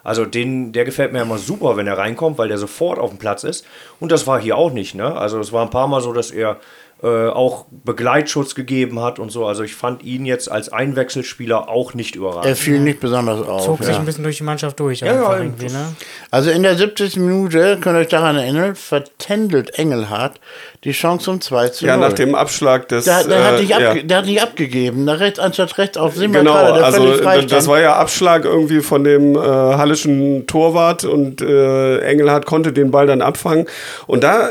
Also 0.04 0.26
den, 0.26 0.72
der 0.72 0.86
gefällt 0.86 1.14
mir 1.14 1.22
immer 1.24 1.40
super, 1.40 1.78
wenn 1.78 1.88
er 1.88 1.98
reinkommt, 1.98 2.38
weil 2.38 2.48
der 2.48 2.60
sofort 2.60 3.00
auf 3.00 3.10
dem 3.10 3.18
Platz 3.18 3.44
ist. 3.44 3.66
Und 4.00 4.12
das 4.12 4.28
war 4.28 4.40
hier 4.40 4.56
auch 4.56 4.72
nicht, 4.72 4.94
ne? 4.94 5.16
Also 5.18 5.40
es 5.40 5.52
war 5.52 5.64
ein 5.64 5.72
paar 5.72 5.88
Mal 5.88 6.02
so, 6.02 6.14
dass 6.14 6.30
er 6.30 6.58
äh, 7.06 7.30
auch 7.30 7.66
Begleitschutz 7.70 8.56
gegeben 8.56 9.00
hat 9.02 9.20
und 9.20 9.32
so. 9.32 9.46
Also 9.46 9.62
ich 9.64 9.76
fand 9.76 10.02
ihn 10.04 10.26
jetzt 10.26 10.50
als 10.52 10.70
Einwechselspieler 10.74 11.70
auch 11.70 11.94
nicht 11.94 12.16
Er 12.16 12.20
überragend. 12.22 12.58
fiel 12.58 12.80
nicht 12.80 13.00
besonders 13.00 13.48
auf. 13.48 13.64
Zog 13.64 13.84
sich 13.84 13.94
Ja. 13.94 14.00
ein 14.00 14.06
bisschen 14.06 14.24
durch 14.24 14.38
die 14.38 14.44
Mannschaft 14.44 14.80
durch. 14.80 15.02
ja, 15.02 15.38
irgendwie, 15.38 15.68
ne? 15.68 15.94
Also 16.32 16.50
in 16.50 16.64
der 16.64 16.76
70. 16.76 17.18
Minute, 17.18 17.78
könnt 17.80 17.96
ihr 17.98 18.00
euch 18.02 18.08
daran 18.08 18.36
erinnern, 18.38 18.76
vertändelt 18.76 19.78
Engelhardt 19.78 20.40
die 20.84 20.92
Chance 20.94 21.30
um 21.32 21.42
2 21.42 21.70
zu 21.70 21.86
0. 21.86 21.90
Ja, 21.90 21.98
nach 21.98 22.14
dem 22.14 22.34
Abschlag 22.36 22.88
des. 22.90 23.06
der, 23.06 23.24
der, 23.24 23.44
hat 23.46 23.56
äh, 23.58 23.62
nicht 23.62 23.74
abge 23.76 23.98
ja. 24.00 24.04
der 24.04 24.18
hat 24.18 24.26
nicht 24.26 24.42
abgegeben. 24.42 25.04
Nach 25.06 25.20
rechts, 25.20 25.40
anstatt 25.40 25.78
rechts 25.78 25.98
auf 25.98 26.16
Simmer 26.16 26.40
Genau, 26.40 26.54
der 26.74 26.84
also 26.86 27.06
d- 27.18 27.22
das 27.22 27.48
stand. 27.48 27.68
war 27.68 27.80
ja 27.82 27.96
Abschlag 27.96 28.46
irgendwie 28.46 28.82
von 28.82 29.04
dem 29.04 29.36
äh, 29.36 29.40
hallischen 29.40 30.48
Torwart 30.48 31.04
und 31.04 31.42
äh, 31.42 32.00
Engelhardt 32.00 32.46
konnte 32.46 32.74
den 32.74 32.92
Ball 32.92 33.08
dann 33.08 33.22
abfangen. 33.22 33.66
Und 34.08 34.24
da 34.24 34.50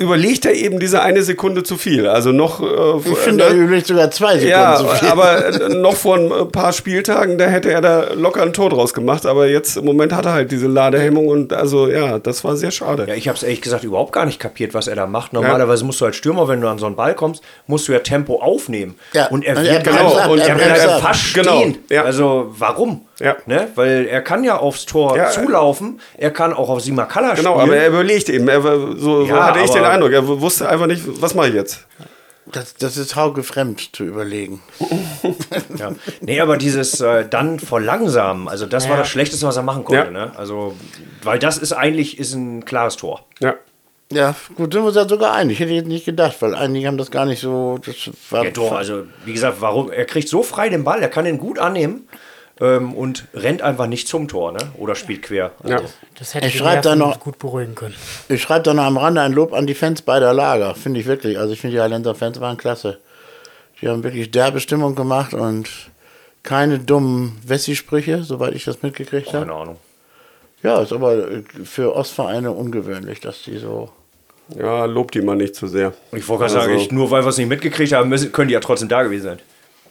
überlegt 0.00 0.46
er 0.46 0.54
eben 0.54 0.80
diese 0.80 1.02
eine 1.02 1.22
Sekunde 1.22 1.62
zu 1.62 1.76
viel. 1.76 2.06
Also 2.08 2.32
noch. 2.32 2.60
Äh, 2.60 3.10
Ich 3.10 3.18
finde, 3.18 3.44
er 3.44 3.50
überlegt 3.52 3.86
sogar 3.86 4.10
zwei 4.10 4.32
Sekunden 4.38 4.48
ja, 4.48 4.76
zu 4.76 4.86
viel. 4.88 5.08
aber 5.08 5.46
äh, 5.46 5.68
noch 5.74 5.94
vor 5.94 6.16
ein 6.16 6.50
paar 6.50 6.72
Spieltagen, 6.72 7.36
da 7.38 7.46
hätte 7.46 7.70
er 7.70 7.80
da 7.80 8.12
locker 8.14 8.42
ein 8.42 8.52
Tor 8.52 8.70
draus 8.70 8.94
gemacht. 8.94 9.26
Aber 9.26 9.46
jetzt 9.46 9.76
im 9.76 9.84
Moment 9.84 10.12
hat 10.12 10.24
er 10.24 10.32
halt 10.32 10.50
diese 10.50 10.66
Ladehemmung 10.66 11.28
und 11.28 11.52
also 11.52 11.86
ja, 11.88 12.18
das 12.18 12.42
war 12.44 12.56
sehr 12.56 12.70
schade. 12.70 13.04
Ja, 13.08 13.14
ich 13.14 13.28
habe 13.28 13.36
es 13.36 13.42
ehrlich 13.42 13.60
gesagt 13.60 13.84
überhaupt 13.84 14.12
gar 14.12 14.24
nicht 14.24 14.40
kapiert, 14.40 14.72
was 14.74 14.88
er 14.88 14.96
da 14.96 15.06
macht. 15.06 15.32
Normalerweise 15.32 15.84
musst 15.84 16.00
du 16.00 16.06
als 16.06 16.16
Stürmer, 16.16 16.48
wenn 16.48 16.60
du 16.60 16.68
an 16.68 16.78
so 16.78 16.86
einen 16.86 16.96
Ball 16.96 17.14
kommst, 17.14 17.42
musst 17.66 17.86
du 17.86 17.92
ja 17.92 17.98
Tempo 17.98 18.40
aufnehmen. 18.40 18.94
Ja, 19.12 19.26
Und 19.28 19.44
er 19.44 19.56
wird 19.62 19.86
er 19.86 20.00
ab, 20.00 20.30
und 20.30 20.38
er 20.38 20.48
er 20.48 20.54
bleibt 20.54 20.88
ab. 20.88 21.00
fast 21.02 21.34
Genau, 21.34 21.60
stehen. 21.60 21.78
ja. 21.90 22.04
Also 22.04 22.52
warum? 22.58 23.02
Ja. 23.20 23.36
Ne? 23.46 23.68
Weil 23.74 24.06
er 24.06 24.22
kann 24.22 24.42
ja 24.44 24.56
aufs 24.58 24.86
Tor 24.86 25.16
Ja, 25.16 25.30
zulaufen, 25.30 26.00
er 26.16 26.30
kann 26.30 26.52
auch 26.52 26.68
auf 26.70 26.80
Simakala 26.80 27.36
spielen. 27.36 27.44
Genau, 27.52 27.60
aber 27.60 27.76
er 27.76 27.88
überlegt 27.88 28.28
eben. 28.28 28.48
Er, 28.48 28.64
war- 28.64 28.78
so, 28.96 29.24
so 29.24 29.26
Ja, 29.26 29.46
hatte 29.46 29.60
ich 29.60 29.70
den 29.70 29.84
Eindruck. 29.84 30.12
Er 30.12 30.26
wusste 30.26 30.68
einfach 30.68 30.86
nicht, 30.86 31.02
was 31.22 31.34
mache 31.34 31.48
ich 31.48 31.54
jetzt. 31.54 31.86
Das, 32.50 32.74
das 32.74 32.96
ist 32.96 33.14
Hauge 33.14 33.42
fremd 33.44 33.94
zu 33.94 34.04
überlegen. 34.04 34.60
Ja. 35.78 35.92
Nee, 36.20 36.40
aber 36.40 36.56
dieses 36.56 37.00
äh, 37.00 37.26
dann 37.28 37.58
verlangsamen, 37.58 38.48
also 38.48 38.66
das 38.66 38.84
war 38.88 38.92
Ja. 38.96 38.98
das 39.02 39.08
Schlechteste, 39.08 39.46
was 39.46 39.56
er 39.56 39.62
machen 39.62 39.84
konnte. 39.84 40.04
Ja. 40.04 40.10
Ne? 40.10 40.32
Also, 40.36 40.74
weil 41.22 41.38
das 41.38 41.58
ist 41.58 41.72
eigentlich 41.72 42.18
ist 42.18 42.34
ein 42.34 42.64
klares 42.64 42.96
Tor. 42.96 43.24
Ja. 43.40 43.54
Ja, 44.12 44.34
gut, 44.56 44.72
sind 44.72 44.82
wir 44.82 44.86
uns 44.88 44.94
da 44.94 45.08
sogar 45.08 45.34
einig. 45.34 45.60
Hätte 45.60 45.70
ich 45.70 45.76
jetzt 45.76 45.86
nicht 45.88 46.04
gedacht, 46.04 46.36
weil 46.40 46.54
einige 46.54 46.88
haben 46.88 46.98
das 46.98 47.10
gar 47.12 47.24
nicht 47.26 47.40
so. 47.40 47.78
Das 47.84 47.94
war, 48.30 48.44
Ja, 48.44 48.50
doch, 48.50 48.72
also 48.72 49.04
wie 49.24 49.32
gesagt, 49.32 49.58
warum? 49.60 49.90
Er 49.92 50.04
kriegt 50.04 50.28
so 50.28 50.42
frei 50.42 50.68
den 50.68 50.82
Ball, 50.82 51.00
er 51.00 51.08
kann 51.08 51.26
ihn 51.26 51.38
gut 51.38 51.58
annehmen 51.60 52.08
ähm, 52.60 52.92
und 52.94 53.26
rennt 53.34 53.62
einfach 53.62 53.86
nicht 53.86 54.06
zum 54.08 54.28
Tor, 54.28 54.52
ne? 54.52 54.58
Oder 54.76 54.94
spielt 54.94 55.22
quer. 55.22 55.52
Also, 55.62 55.74
ja. 55.74 55.80
Das 56.18 56.34
hätte 56.34 56.46
Ich 56.48 56.58
schreib 56.58 56.82
da 56.82 56.94
noch- 56.94 57.18
gut 57.20 57.38
beruhigen 57.38 57.74
können. 57.74 57.94
Ich 58.28 58.42
schreibe 58.42 58.62
da 58.64 58.74
noch 58.74 58.84
am 58.84 58.98
Rande 58.98 59.20
ein 59.22 59.32
Lob 59.32 59.52
an 59.54 59.66
die 59.66 59.74
Fans 59.74 60.02
beider 60.02 60.32
Lager. 60.34 60.74
Finde 60.74 61.00
ich 61.00 61.06
wirklich. 61.06 61.38
Also 61.38 61.52
ich 61.52 61.60
finde, 61.60 61.76
die 61.76 61.82
Highlands 61.82 62.08
Fans 62.18 62.40
waren 62.40 62.56
klasse. 62.56 62.98
Die 63.80 63.88
haben 63.88 64.02
wirklich 64.02 64.30
derbe 64.30 64.60
Stimmung 64.60 64.94
gemacht 64.94 65.32
und 65.32 65.68
keine 66.42 66.78
dummen 66.78 67.38
Wessi-Sprüche, 67.46 68.22
soweit 68.24 68.54
ich 68.54 68.64
das 68.64 68.82
mitgekriegt 68.82 69.28
habe. 69.32 69.46
Keine 69.46 69.54
Ahnung. 69.58 69.76
Ja, 70.62 70.80
ist 70.82 70.92
aber 70.92 71.16
äh, 71.30 71.42
für 71.64 71.96
Ostvereine 71.96 72.52
ungewöhnlich, 72.52 73.20
dass 73.20 73.42
die 73.42 73.56
so. 73.56 73.90
Ja, 74.58 74.84
lobt 74.84 75.14
die 75.14 75.22
mal 75.22 75.36
nicht 75.36 75.54
zu 75.54 75.66
sehr. 75.68 75.94
Ich 76.12 76.26
wollte 76.28 76.40
gerade 76.42 76.52
sagen, 76.52 76.72
Also- 76.72 76.84
ich, 76.84 76.90
nur 76.92 77.10
weil 77.10 77.22
wir 77.24 77.28
es 77.28 77.38
nicht 77.38 77.48
mitgekriegt 77.48 77.92
haben, 77.92 78.08
müssen, 78.10 78.32
können 78.32 78.48
die 78.48 78.54
ja 78.54 78.60
trotzdem 78.60 78.88
da 78.88 79.02
gewesen 79.02 79.22
sein. 79.24 79.38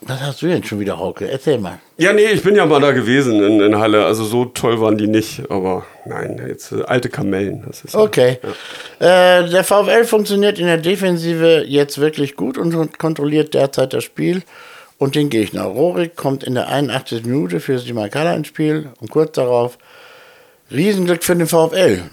Was 0.01 0.21
hast 0.21 0.41
du 0.41 0.47
denn 0.47 0.63
schon 0.63 0.79
wieder, 0.79 0.97
Hauke? 0.97 1.29
Erzähl 1.29 1.57
mal. 1.57 1.79
Ja, 1.97 2.13
nee, 2.13 2.27
ich 2.27 2.41
bin 2.41 2.55
ja 2.55 2.65
mal 2.65 2.79
da 2.79 2.91
gewesen 2.91 3.43
in, 3.43 3.59
in 3.59 3.77
Halle. 3.77 4.05
Also 4.05 4.23
so 4.23 4.45
toll 4.45 4.79
waren 4.79 4.97
die 4.97 5.07
nicht. 5.07 5.51
Aber 5.51 5.85
nein, 6.05 6.41
jetzt 6.47 6.71
äh, 6.71 6.83
alte 6.83 7.09
Kamellen. 7.09 7.63
Das 7.67 7.83
ist 7.83 7.95
Okay. 7.95 8.39
Äh, 8.99 9.49
der 9.49 9.63
VfL 9.63 10.05
funktioniert 10.05 10.57
in 10.57 10.67
der 10.67 10.77
Defensive 10.77 11.65
jetzt 11.67 11.99
wirklich 11.99 12.35
gut 12.35 12.57
und 12.57 12.97
kontrolliert 12.97 13.53
derzeit 13.53 13.93
das 13.93 14.05
Spiel 14.05 14.43
und 14.97 15.15
den 15.15 15.29
Gegner. 15.29 15.63
Rorik 15.63 16.15
kommt 16.15 16.43
in 16.43 16.55
der 16.55 16.69
81. 16.69 17.25
Minute 17.25 17.59
für 17.59 17.79
Simakala 17.79 18.33
ins 18.35 18.47
Spiel 18.47 18.89
und 19.01 19.11
kurz 19.11 19.33
darauf 19.33 19.77
Riesenglück 20.71 21.23
für 21.23 21.35
den 21.35 21.47
VfL. 21.47 22.03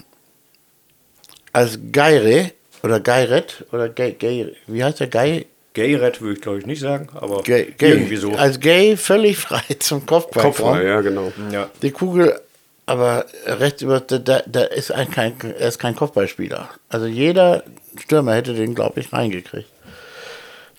Als 1.53 1.79
Geire 1.91 2.51
oder 2.83 2.99
Geiret 2.99 3.65
oder 3.71 3.87
Gay, 3.89 4.11
Gay, 4.13 4.53
wie 4.67 4.83
heißt 4.83 4.99
der 4.99 5.07
Gay? 5.07 5.45
Gay-Red 5.77 6.21
würde 6.21 6.33
ich 6.33 6.41
glaube 6.41 6.57
ich 6.57 6.65
nicht 6.65 6.81
sagen, 6.81 7.07
aber 7.13 7.43
Gay, 7.43 7.71
Gay. 7.77 7.91
irgendwie 7.91 8.15
so. 8.17 8.31
Als 8.33 8.59
Gay 8.59 8.97
völlig 8.97 9.37
frei 9.37 9.61
zum 9.79 10.05
Kopfball. 10.07 10.43
Kopfball, 10.45 10.83
ja, 10.85 11.01
genau. 11.01 11.31
ja. 11.51 11.69
Die 11.83 11.91
Kugel, 11.91 12.39
aber 12.87 13.25
rechts 13.45 13.83
über, 13.83 13.99
da, 13.99 14.17
da- 14.45 14.63
ist 14.63 14.91
ein, 14.91 15.11
kein, 15.11 15.33
er 15.59 15.67
ist 15.67 15.77
kein 15.77 15.95
Kopfballspieler. 15.95 16.67
Also 16.89 17.05
jeder 17.05 17.61
Stürmer 17.99 18.33
hätte 18.33 18.53
den, 18.55 18.73
glaube 18.73 18.99
ich, 18.99 19.13
reingekriegt. 19.13 19.69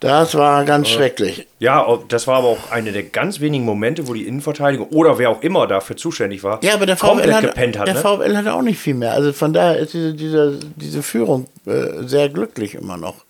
Das 0.00 0.34
war 0.36 0.64
ganz 0.64 0.88
schrecklich. 0.88 1.46
ja, 1.58 1.84
das 2.08 2.26
war 2.28 2.36
aber 2.38 2.48
auch 2.48 2.70
eine 2.70 2.92
der 2.92 3.02
ganz 3.04 3.40
wenigen 3.40 3.64
Momente, 3.64 4.06
wo 4.06 4.14
die 4.14 4.28
Innenverteidigung 4.28 4.88
oder 4.90 5.18
wer 5.18 5.30
auch 5.30 5.42
immer 5.42 5.66
dafür 5.66 5.96
zuständig 5.96 6.42
war, 6.44 6.62
Ja, 6.62 6.74
aber 6.74 6.86
der 6.86 6.94
komplett 6.96 7.26
VfL, 7.30 7.34
hat, 7.34 7.42
gepennt 7.42 7.78
hat. 7.78 7.86
der 7.88 7.94
ne? 7.94 8.00
VfL 8.00 8.36
hatte 8.36 8.54
auch 8.54 8.62
nicht 8.62 8.78
viel 8.78 8.94
mehr. 8.94 9.12
Also 9.14 9.32
von 9.32 9.52
daher 9.52 9.76
ist 9.78 9.94
diese, 9.94 10.14
diese, 10.14 10.60
diese 10.76 11.02
Führung 11.02 11.46
äh, 11.66 12.02
sehr 12.06 12.28
glücklich 12.28 12.74
immer 12.76 12.96
noch. 12.96 13.24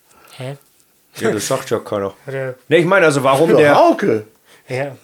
Ja, 1.20 1.30
das 1.30 1.46
sagt 1.46 1.70
ja 1.70 1.78
keiner. 1.78 2.14
Hat 2.26 2.34
er- 2.34 2.54
Ne, 2.68 2.76
ich 2.78 2.84
meine 2.86 3.06
also, 3.06 3.22
warum 3.24 3.50
Ja, 3.50 3.56
der. 3.56 3.74
Hauke. 3.76 4.24
Ja. 4.68 4.96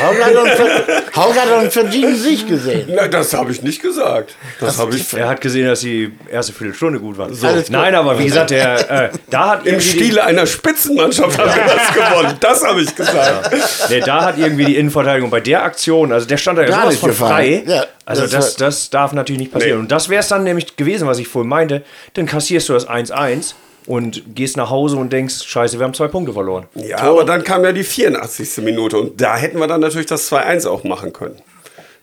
Hauke 0.00 0.24
hat, 0.24 0.36
einen, 0.36 0.56
ver- 0.56 1.02
Hauke 1.16 1.40
hat 1.40 1.50
einen 1.50 1.70
verdienten 1.70 2.14
Sieg 2.16 2.46
gesehen. 2.46 2.90
Na, 2.94 3.08
das 3.08 3.32
habe 3.32 3.50
ich 3.50 3.62
nicht 3.62 3.80
gesagt. 3.80 4.34
Das 4.60 4.78
habe 4.78 4.94
ich 4.94 5.10
Er 5.14 5.26
hat 5.28 5.40
gesehen, 5.40 5.66
dass 5.66 5.80
die 5.80 6.12
erste 6.30 6.52
Viertelstunde 6.52 7.00
gut 7.00 7.16
war. 7.16 7.28
Gut. 7.28 7.70
Nein, 7.70 7.94
aber 7.94 8.18
wie 8.18 8.26
gesagt, 8.26 8.50
der, 8.50 8.90
äh, 9.04 9.10
da 9.30 9.48
hat 9.52 9.66
im 9.66 9.80
Stile 9.80 10.22
einer 10.22 10.44
Spitzenmannschaft 10.46 11.38
haben 11.38 11.50
wir 11.50 11.74
das 11.74 11.94
gewonnen. 11.94 12.36
Das 12.40 12.62
habe 12.62 12.82
ich 12.82 12.94
gesagt. 12.94 13.56
nee, 13.88 14.00
da 14.00 14.24
hat 14.26 14.38
irgendwie 14.38 14.66
die 14.66 14.76
Innenverteidigung 14.76 15.30
bei 15.30 15.40
der 15.40 15.62
Aktion, 15.64 16.12
also 16.12 16.26
der 16.26 16.36
stand 16.36 16.58
da 16.58 16.62
ja 16.64 16.68
sowas 16.72 16.88
nicht 16.90 17.00
von 17.00 17.12
frei. 17.14 17.62
Ja, 17.66 17.86
also 18.04 18.22
das 18.22 18.30
das, 18.30 18.56
das 18.56 18.90
darf 18.90 19.14
natürlich 19.14 19.40
nicht 19.40 19.52
passieren. 19.52 19.78
Nee. 19.78 19.82
Und 19.82 19.90
das 19.92 20.10
wäre 20.10 20.20
es 20.20 20.28
dann 20.28 20.44
nämlich 20.44 20.76
gewesen, 20.76 21.08
was 21.08 21.18
ich 21.18 21.26
vorhin 21.28 21.48
meinte. 21.48 21.84
Dann 22.14 22.26
kassierst 22.26 22.68
du 22.68 22.74
das 22.74 22.86
1-1 22.86 23.54
und 23.88 24.34
gehst 24.36 24.56
nach 24.56 24.70
Hause 24.70 24.96
und 24.96 25.12
denkst, 25.12 25.42
scheiße, 25.44 25.78
wir 25.78 25.84
haben 25.84 25.94
zwei 25.94 26.08
Punkte 26.08 26.32
verloren. 26.32 26.66
Ja, 26.74 26.98
aber 26.98 27.24
dann 27.24 27.42
kam 27.42 27.64
ja 27.64 27.72
die 27.72 27.82
84. 27.82 28.58
Minute 28.58 28.98
und 28.98 29.20
da 29.20 29.36
hätten 29.36 29.58
wir 29.58 29.66
dann 29.66 29.80
natürlich 29.80 30.06
das 30.06 30.30
2-1 30.30 30.66
auch 30.68 30.84
machen 30.84 31.12
können. 31.12 31.40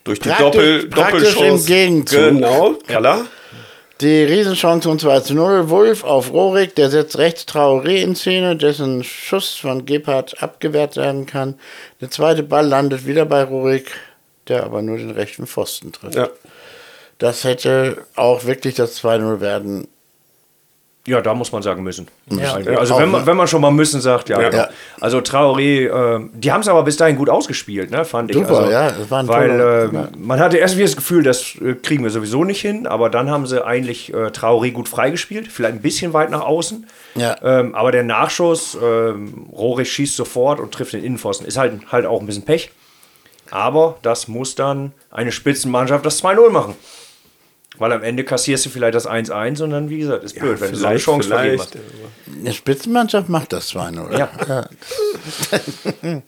Durch 0.04 0.18
die 0.20 0.28
Praktisch- 0.28 0.44
Doppel, 0.44 0.88
praktisch 0.88 1.36
im 1.40 1.64
Gegenzug. 1.64 2.18
Genau, 2.18 2.74
klar. 2.86 3.24
Die 4.02 4.24
Riesenchance 4.24 4.90
um 4.90 4.98
2 4.98 5.20
zu 5.20 5.34
0. 5.34 5.70
Wolf 5.70 6.04
auf 6.04 6.30
Rorik, 6.32 6.74
der 6.74 6.90
setzt 6.90 7.16
rechts 7.16 7.46
Traoré 7.48 8.02
in 8.02 8.14
Szene, 8.14 8.54
dessen 8.56 9.02
Schuss 9.02 9.54
von 9.54 9.86
Gebhardt 9.86 10.42
abgewehrt 10.42 10.96
werden 10.96 11.24
kann. 11.24 11.54
Der 12.02 12.10
zweite 12.10 12.42
Ball 12.42 12.66
landet 12.66 13.06
wieder 13.06 13.24
bei 13.24 13.42
Rorik, 13.42 13.92
der 14.48 14.64
aber 14.64 14.82
nur 14.82 14.98
den 14.98 15.10
rechten 15.12 15.46
Pfosten 15.46 15.92
trifft. 15.92 16.14
Ja. 16.16 16.28
Das 17.18 17.44
hätte 17.44 17.96
auch 18.16 18.44
wirklich 18.44 18.74
das 18.74 19.02
2-0 19.02 19.40
werden. 19.40 19.88
Ja, 21.06 21.20
da 21.20 21.34
muss 21.34 21.52
man 21.52 21.62
sagen 21.62 21.84
müssen. 21.84 22.08
Ja. 22.30 22.54
Also 22.76 22.98
wenn 22.98 23.10
man, 23.10 23.24
wenn 23.26 23.36
man 23.36 23.46
schon 23.46 23.60
mal 23.60 23.70
müssen 23.70 24.00
sagt, 24.00 24.28
ja. 24.28 24.40
Ja. 24.40 24.48
genau. 24.48 24.62
Ja. 24.64 24.68
Also 25.00 25.18
Traoré, 25.18 25.86
äh, 25.86 26.28
die 26.32 26.50
haben 26.50 26.62
es 26.62 26.68
aber 26.68 26.82
bis 26.82 26.96
dahin 26.96 27.14
gut 27.16 27.30
ausgespielt, 27.30 27.92
ne, 27.92 28.04
fand 28.04 28.30
ich. 28.30 28.36
Super, 28.36 28.58
also, 28.58 28.70
ja, 28.72 28.90
das 28.90 29.08
war 29.10 29.20
ein 29.20 29.28
Weil 29.28 29.48
toller- 29.50 29.82
äh, 29.84 29.94
ja. 29.94 30.08
man 30.18 30.40
hatte 30.40 30.56
erst 30.56 30.76
wieder 30.76 30.86
das 30.86 30.96
Gefühl, 30.96 31.22
das 31.22 31.54
äh, 31.64 31.74
kriegen 31.74 32.02
wir 32.02 32.10
sowieso 32.10 32.42
nicht 32.42 32.60
hin, 32.60 32.86
aber 32.88 33.08
dann 33.08 33.30
haben 33.30 33.46
sie 33.46 33.64
eigentlich 33.64 34.12
äh, 34.12 34.26
Traoré 34.28 34.72
gut 34.72 34.88
freigespielt, 34.88 35.46
vielleicht 35.50 35.74
ein 35.76 35.80
bisschen 35.82 36.12
weit 36.12 36.30
nach 36.30 36.40
außen. 36.42 36.86
Ja. 37.14 37.36
Ähm, 37.42 37.74
aber 37.76 37.92
der 37.92 38.02
Nachschuss, 38.02 38.76
ähm, 38.82 39.46
Rohrig 39.52 39.90
schießt 39.92 40.16
sofort 40.16 40.58
und 40.58 40.72
trifft 40.72 40.92
den 40.92 41.04
Innenpfosten. 41.04 41.46
Ist 41.46 41.56
halt, 41.56 41.80
halt 41.92 42.04
auch 42.06 42.20
ein 42.20 42.26
bisschen 42.26 42.44
Pech. 42.44 42.70
Aber 43.52 43.96
das 44.02 44.26
muss 44.26 44.56
dann 44.56 44.92
eine 45.12 45.30
Spitzenmannschaft 45.30 46.04
das 46.04 46.22
2-0 46.22 46.50
machen. 46.50 46.74
Weil 47.78 47.92
am 47.92 48.02
Ende 48.02 48.24
kassierst 48.24 48.64
du 48.64 48.70
vielleicht 48.70 48.94
das 48.94 49.06
1-1 49.08 49.62
und 49.62 49.70
dann, 49.70 49.90
wie 49.90 49.98
gesagt, 49.98 50.24
ist 50.24 50.38
blöd, 50.38 50.60
wenn 50.60 50.72
du 50.72 50.76
so 50.76 50.86
eine 50.86 50.98
Chance 50.98 51.28
vergeben 51.28 51.60
hast. 51.60 51.76
Eine 52.38 52.52
Spitzenmannschaft 52.52 53.28
macht 53.28 53.52
das 53.52 53.70
2-0. 53.72 54.18
Ja. 54.18 54.30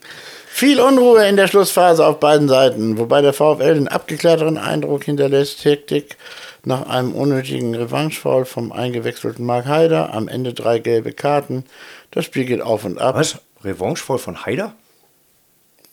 Viel 0.51 0.79
Unruhe 0.81 1.27
in 1.27 1.37
der 1.37 1.47
Schlussphase 1.47 2.05
auf 2.05 2.19
beiden 2.19 2.49
Seiten, 2.49 2.97
wobei 2.97 3.21
der 3.21 3.33
VfL 3.33 3.75
den 3.75 3.87
abgeklärteren 3.87 4.57
Eindruck 4.57 5.05
hinterlässt. 5.05 5.63
Hektik 5.63 6.17
nach 6.65 6.87
einem 6.87 7.13
unnötigen 7.13 7.73
Revanchefoul 7.75 8.45
vom 8.45 8.71
eingewechselten 8.71 9.45
Mark 9.45 9.65
Haider. 9.65 10.13
Am 10.13 10.27
Ende 10.27 10.53
drei 10.53 10.79
gelbe 10.79 11.13
Karten. 11.13 11.63
Das 12.11 12.25
Spiel 12.25 12.45
geht 12.45 12.61
auf 12.61 12.83
und 12.83 12.99
ab. 12.99 13.15
Was? 13.15 13.37
Revanchevoll 13.63 14.17
von 14.17 14.45
Haider? 14.45 14.73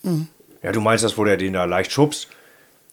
Mhm. 0.03 0.29
Ja, 0.63 0.73
du 0.73 0.81
meinst 0.81 1.05
das, 1.05 1.17
wo 1.17 1.25
der 1.25 1.37
den 1.37 1.53
da 1.53 1.65
leicht 1.65 1.93
schubst? 1.93 2.29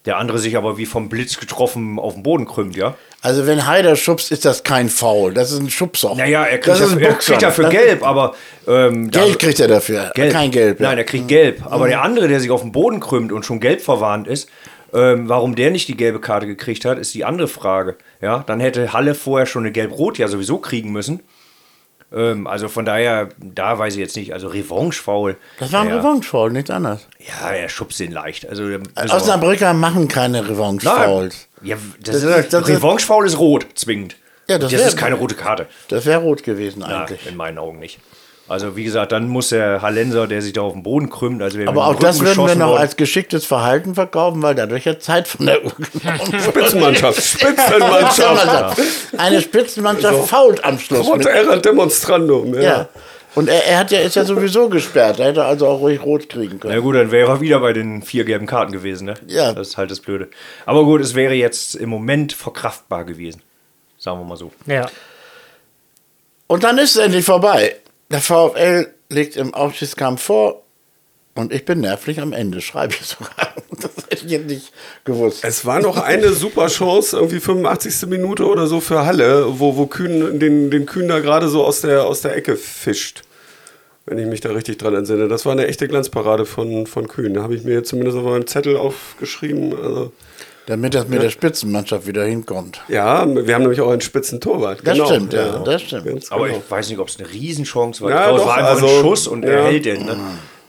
Der 0.06 0.18
andere 0.18 0.38
sich 0.38 0.58
aber 0.58 0.78
wie 0.78 0.86
vom 0.86 1.08
Blitz 1.08 1.40
getroffen 1.40 1.98
auf 1.98 2.16
den 2.16 2.24
Boden 2.24 2.46
krümmt, 2.46 2.76
ja? 2.76 2.96
Also 3.22 3.48
wenn 3.48 3.66
Haider 3.66 3.96
schubst, 3.96 4.32
ist 4.34 4.44
das 4.44 4.64
kein 4.64 4.90
Foul. 4.90 5.34
Das 5.34 5.52
ist 5.52 5.60
ein 5.60 5.70
Schubser. 5.70 6.14
Naja, 6.16 6.44
er 6.44 6.58
kriegt, 6.58 6.68
das 6.80 6.92
ein 6.92 7.00
er 7.00 7.14
kriegt 7.14 7.42
dafür 7.42 7.64
Das- 7.66 7.74
gelb, 7.74 8.04
aber. 8.04 8.36
Ähm, 8.68 9.10
Geld 9.12 9.40
kriegt 9.40 9.60
er 9.62 9.70
dafür. 9.70 10.12
Gelb. 10.14 10.34
Kein 10.34 10.52
Gelb. 10.52 10.80
ja. 10.82 10.86
Mhm. 10.88 10.90
Nein, 10.92 10.98
er 10.98 11.04
kriegt 11.06 11.28
gelb. 11.30 11.64
Aber 11.66 11.88
der 11.88 12.02
andere, 12.02 12.28
der 12.28 12.42
sich 12.42 12.52
auf 12.52 12.62
den 12.62 12.74
Boden 12.74 13.00
krümmt 13.00 13.32
und 13.32 13.46
schon 13.46 13.62
gelb 13.62 13.80
verwarnt 13.82 14.28
ist, 14.28 14.50
ähm, 14.94 15.30
warum 15.30 15.56
der 15.56 15.72
nicht 15.72 15.88
die 15.88 15.96
gelbe 15.98 16.20
Karte 16.20 16.48
gekriegt 16.48 16.84
hat, 16.84 17.00
ist 17.00 17.14
die 17.14 17.24
andere 17.24 17.48
Frage. 17.48 17.96
Ja, 18.22 18.44
dann 18.46 18.60
hätte 18.60 18.92
Halle 18.92 19.16
vorher 19.16 19.46
schon 19.46 19.64
eine 19.64 19.72
gelb-rot 19.72 20.18
ja 20.18 20.28
sowieso 20.28 20.58
kriegen 20.58 20.92
müssen. 20.92 21.22
Ähm, 22.14 22.46
also 22.48 22.68
von 22.68 22.86
daher, 22.86 23.30
da 23.38 23.78
weiß 23.80 23.94
ich 23.94 24.00
jetzt 24.00 24.16
nicht. 24.16 24.34
Also 24.34 24.48
Revanche-Foul. 24.48 25.36
Das 25.60 25.72
war 25.72 25.82
ein 25.82 25.90
ja. 25.90 25.98
Revanche-Foul, 25.98 26.52
nichts 26.52 26.70
anderes. 26.70 27.08
Ja, 27.20 27.50
er 27.52 27.70
schubst 27.70 28.00
den 28.00 28.12
leicht. 28.12 28.48
Also, 28.48 28.64
müssen 28.64 28.88
wir- 28.96 29.14
Osnabrücker 29.14 29.74
machen 29.74 30.08
keine 30.08 30.48
Revanche-Fouls. 30.48 31.48
Ja, 31.64 31.78
das, 32.02 32.22
Das 32.22 32.38
ist, 32.38 32.54
das 32.54 32.68
Revanche-Foul 32.68 33.26
ist 33.26 33.40
rot, 33.40 33.66
zwingend. 33.76 34.16
Ja, 34.48 34.58
das 34.60 34.72
das 34.72 34.80
wär- 34.82 34.88
ist 34.90 34.98
keine 34.98 35.16
rote 35.16 35.36
Karte. 35.36 35.68
Das 35.88 36.06
wäre 36.06 36.20
rot 36.22 36.44
gewesen 36.44 36.82
Ja, 36.82 37.02
eigentlich. 37.06 37.26
in 37.28 37.36
meinen 37.38 37.58
Augen 37.58 37.80
nicht. 37.80 38.00
Also 38.48 38.76
wie 38.76 38.84
gesagt, 38.84 39.14
dann 39.14 39.30
muss 39.30 39.50
der 39.50 39.82
Hallenser, 39.82 40.28
der 40.28 40.42
sich 40.42 40.52
da 40.52 40.62
auf 40.62 40.74
den 40.74 40.84
Boden 40.84 41.10
krümmt, 41.10 41.42
also 41.42 41.58
wäre 41.58 41.70
Aber 41.70 41.88
auch 41.88 41.96
das 41.96 42.20
würden 42.20 42.46
wir 42.46 42.56
noch 42.56 42.72
worden. 42.72 42.82
als 42.82 42.98
geschicktes 42.98 43.46
Verhalten 43.46 43.96
verkaufen, 43.96 44.42
weil 44.42 44.54
dadurch 44.54 44.84
ja 44.84 45.00
Zeit 45.00 45.30
von 45.30 45.46
der 45.46 45.64
Uhr. 45.64 45.72
Spitzenmannschaft. 46.46 47.24
Spitzenmannschaft. 47.24 48.82
Eine 49.18 49.42
Spitzenmannschaft 49.42 50.28
fault 50.28 50.64
am 50.66 50.78
Schluss. 50.78 51.10
Mit, 51.16 51.26
Error 51.26 51.58
Demonstrandum. 51.58 52.54
Ja. 52.56 52.62
ja. 52.62 52.90
Und 53.36 53.48
er, 53.48 53.66
er 53.66 53.80
hat 53.80 53.92
ja, 53.92 54.00
ist 54.02 54.16
ja 54.16 54.26
sowieso 54.26 54.68
gesperrt. 54.70 55.20
Er 55.20 55.28
hätte 55.28 55.46
also 55.46 55.68
auch 55.68 55.80
ruhig 55.80 56.04
rot 56.04 56.28
kriegen 56.30 56.60
Na 56.64 56.70
können. 56.70 56.82
gut, 56.82 56.96
dann 56.96 57.12
wäre 57.12 57.32
er 57.32 57.42
wieder 57.42 57.60
bei 57.62 57.72
den 57.74 58.04
vier 58.04 58.26
gelben 58.26 58.46
Karten 58.46 58.74
gewesen, 58.74 59.06
ne? 59.06 59.16
Ja. 59.26 59.54
Das 59.54 59.70
ist 59.70 59.78
halt 59.78 59.90
das 59.90 60.02
Blöde. 60.02 60.30
Aber 60.66 60.84
gut, 60.84 61.02
es 61.02 61.16
wäre 61.16 61.34
jetzt 61.34 61.76
im 61.76 61.90
Moment 61.90 62.34
verkraftbar 62.34 63.06
gewesen. 63.06 63.42
Sagen 63.98 64.20
wir 64.20 64.26
mal 64.26 64.38
so. 64.38 64.52
Ja. 64.66 64.86
Und 66.48 66.64
dann 66.64 66.78
ist 66.78 66.96
es 66.96 66.98
endlich 66.98 67.26
vorbei. 67.26 67.78
Der 68.14 68.22
VfL 68.22 68.94
liegt 69.10 69.38
im 69.38 69.56
Aufstiegskampf 69.56 70.22
vor 70.22 70.62
und 71.34 71.52
ich 71.52 71.66
bin 71.66 71.80
nervlich 71.80 72.22
am 72.22 72.32
Ende, 72.32 72.62
schreibe 72.62 72.94
ich 72.94 73.08
sogar. 73.08 73.32
Das 73.72 73.92
hätte 74.08 74.26
ich 74.28 74.32
jetzt 74.32 74.46
nicht 74.46 74.72
gewusst. 75.04 75.44
Es 75.44 75.66
war 75.66 75.82
noch 75.82 75.98
eine 75.98 76.32
super 76.34 76.68
Chance, 76.68 77.18
irgendwie 77.18 77.40
85. 77.40 78.08
Minute 78.08 78.46
oder 78.46 78.68
so 78.68 78.80
für 78.82 79.04
Halle, 79.04 79.60
wo, 79.60 79.76
wo 79.76 79.88
Kühn 79.88 80.40
den, 80.40 80.70
den 80.70 80.86
Kühn 80.86 81.08
da 81.08 81.20
gerade 81.22 81.50
so 81.50 81.66
aus 81.66 81.82
der, 81.82 82.06
aus 82.06 82.22
der 82.22 82.36
Ecke 82.36 82.56
fischt. 82.56 83.24
Wenn 84.06 84.20
ich 84.20 84.28
mich 84.28 84.42
da 84.42 84.52
richtig 84.52 84.78
dran 84.78 84.94
entsinne. 84.94 85.28
Das 85.28 85.46
war 85.46 85.54
eine 85.54 85.66
echte 85.66 85.88
Glanzparade 85.88 86.46
von, 86.46 86.86
von 86.86 87.08
Kühn. 87.08 87.34
Da 87.34 87.42
habe 87.42 87.56
ich 87.56 87.64
mir 87.64 87.84
zumindest 87.84 88.16
auf 88.16 88.26
meinem 88.26 88.46
Zettel 88.46 88.78
aufgeschrieben. 88.78 89.74
Also, 89.76 90.14
Damit 90.66 90.94
das 90.94 91.08
mit 91.08 91.22
der 91.22 91.30
Spitzenmannschaft 91.30 92.08
wieder 92.08 92.24
hinkommt. 92.24 92.82
ja, 92.88 93.26
wir 93.28 93.54
haben 93.54 93.64
nämlich 93.64 93.82
auch 93.82 93.92
einen 93.92 94.02
spitzen 94.02 94.40
Torwart. 94.40 94.80
Das 94.84 94.98
stimmt, 94.98 95.34
ja, 95.34 95.60
das 95.60 95.82
stimmt. 95.82 96.06
Ganz 96.06 96.32
Aber 96.32 96.48
genau. 96.48 96.60
ich 96.60 96.72
weiß 96.72 96.90
nicht, 96.90 97.00
ob 97.00 97.10
es 97.10 97.20
eine 97.20 97.30
Riesenchance 97.30 98.02
war. 98.02 98.12
Ja, 98.12 98.18
ich 98.18 98.24
glaube, 98.24 98.40
es 98.40 98.44
doch, 98.44 98.50
war 98.50 98.58
einfach 98.58 98.72
also, 98.72 98.88
ein 98.88 99.02
Schuss 99.02 99.28
und 99.28 99.44
er 99.44 99.60
ja. 99.60 99.66
hält 99.66 99.86
den. 99.86 100.06
Ne? 100.06 100.18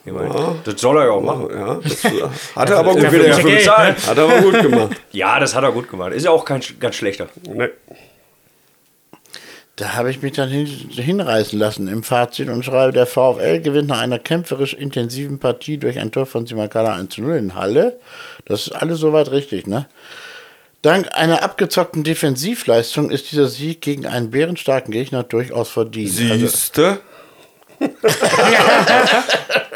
Ich 0.07 0.13
meine, 0.13 0.57
Das 0.65 0.81
soll 0.81 0.99
er 0.99 1.07
ja 1.07 1.11
auch 1.13 1.23
machen. 1.23 1.49
Ja, 1.51 1.81
das 1.83 2.05
hat 2.57 2.71
er 2.71 2.79
aber 2.79 2.93
gut 2.93 3.11
gemacht. 3.11 4.07
Hat 4.07 4.19
er 4.19 4.25
aber 4.25 4.41
gut 4.41 4.63
gemacht. 4.63 4.97
Ja, 5.13 5.41
das 5.41 5.55
hat 5.55 5.63
er 5.65 5.73
gut 5.73 5.89
gemacht. 5.89 6.13
Ist 6.13 6.25
ja 6.25 6.31
auch 6.31 6.45
kein 6.45 6.61
ganz 6.79 6.97
schlechter. 6.97 7.29
Nee. 7.49 7.71
Da 9.77 9.95
habe 9.95 10.11
ich 10.11 10.23
mich 10.23 10.35
dann 10.35 10.49
hin, 10.49 10.67
hinreißen 10.67 11.59
lassen 11.59 11.89
im 11.89 12.05
Fazit 12.05 12.49
und 12.49 12.65
schreibe, 12.65 12.93
der 12.93 13.07
VfL 13.07 13.61
gewinnt 13.61 13.89
nach 13.89 14.01
einer 14.01 14.21
kämpferisch 14.21 14.73
intensiven 14.73 15.41
Partie 15.41 15.79
durch 15.79 15.99
ein 15.99 16.13
Tor 16.13 16.27
von 16.27 16.47
Simakala 16.47 16.95
1 16.95 17.15
zu 17.15 17.23
0 17.23 17.37
in 17.37 17.55
Halle. 17.57 17.99
Das 18.45 18.69
ist 18.69 18.73
alles 18.73 19.01
soweit 19.01 19.33
richtig, 19.33 19.67
ne? 19.67 19.87
Dank 20.83 21.09
einer 21.17 21.43
abgezockten 21.43 22.05
Defensivleistung 22.05 23.11
ist 23.11 23.33
dieser 23.33 23.49
Sieg 23.49 23.81
gegen 23.81 24.07
einen 24.07 24.31
bärenstarken 24.31 24.93
Gegner 24.93 25.23
durchaus 25.23 25.71
verdient. 25.71 26.21
Also, 26.21 26.47
Siehste? 26.47 27.01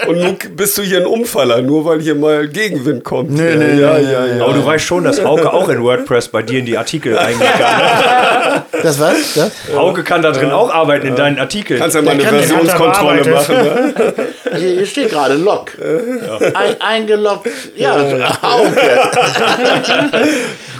Und 0.06 0.18
nun 0.18 0.38
bist 0.56 0.78
du 0.78 0.82
hier 0.82 0.98
ein 0.98 1.06
Umfaller, 1.06 1.62
nur 1.62 1.84
weil 1.84 2.00
hier 2.00 2.14
mal 2.14 2.46
Gegenwind 2.48 3.04
kommt. 3.04 3.30
Nee, 3.30 3.56
nee, 3.56 3.80
ja, 3.80 3.98
ja, 3.98 4.26
ja. 4.26 4.44
Aber 4.44 4.52
du 4.52 4.64
weißt 4.64 4.84
schon, 4.84 5.04
dass 5.04 5.22
Hauke 5.24 5.52
auch 5.52 5.68
in 5.68 5.82
WordPress 5.82 6.28
bei 6.28 6.42
dir 6.42 6.60
in 6.60 6.66
die 6.66 6.78
Artikel 6.78 7.18
eingehen 7.18 7.48
kann. 7.58 8.62
das 8.82 9.00
was? 9.00 9.34
Das? 9.34 9.52
Ne? 9.68 9.76
Hauke 9.76 10.04
kann 10.04 10.22
da 10.22 10.30
drin 10.32 10.50
auch 10.50 10.72
arbeiten 10.72 11.08
in 11.08 11.16
deinen 11.16 11.38
Artikeln. 11.38 11.80
Kannst 11.80 11.96
ja 11.96 12.02
mal 12.02 12.12
eine 12.12 12.22
Versionskontrolle 12.22 13.28
machen. 13.30 13.56
Ne? 13.56 13.94
Hier, 14.56 14.70
hier 14.76 14.86
steht 14.86 15.10
gerade 15.10 15.34
Log. 15.34 15.72
Ein, 16.54 16.80
eingeloggt. 16.80 17.48
Ja, 17.76 17.96
Auge. 18.40 18.74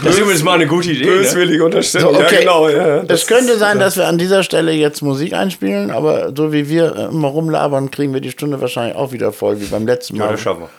Das 0.05 0.15
ist 0.15 0.21
übrigens 0.21 0.43
mal 0.43 0.55
eine 0.55 0.67
gute 0.67 0.91
Idee. 0.91 1.05
Ne? 1.05 1.11
Böswillige 1.19 1.65
Unterstellung. 1.65 2.15
So, 2.15 2.21
okay. 2.21 2.35
Ja, 2.35 2.41
genau. 2.41 2.69
Ja. 2.69 3.03
Es 3.09 3.27
könnte 3.27 3.59
sein, 3.59 3.79
dass 3.79 3.97
wir 3.97 4.07
an 4.07 4.19
dieser 4.19 4.43
Stelle 4.43 4.73
jetzt 4.73 5.03
Musik 5.03 5.33
einspielen, 5.33 5.91
aber 5.91 6.33
so 6.37 6.53
wie 6.53 6.69
wir 6.69 6.95
äh, 6.97 7.05
immer 7.07 7.29
rumlabern, 7.29 7.91
kriegen 7.91 8.13
wir 8.13 8.21
die 8.21 8.31
Stunde 8.31 8.61
wahrscheinlich 8.61 8.97
auch 8.97 9.13
wieder 9.13 9.33
voll, 9.33 9.61
wie 9.61 9.67
beim 9.67 9.87
letzten 9.87 10.19
Mal. 10.19 10.27
Ja, 10.27 10.31
das 10.33 10.41
schaffen 10.41 10.63
wir. 10.63 10.71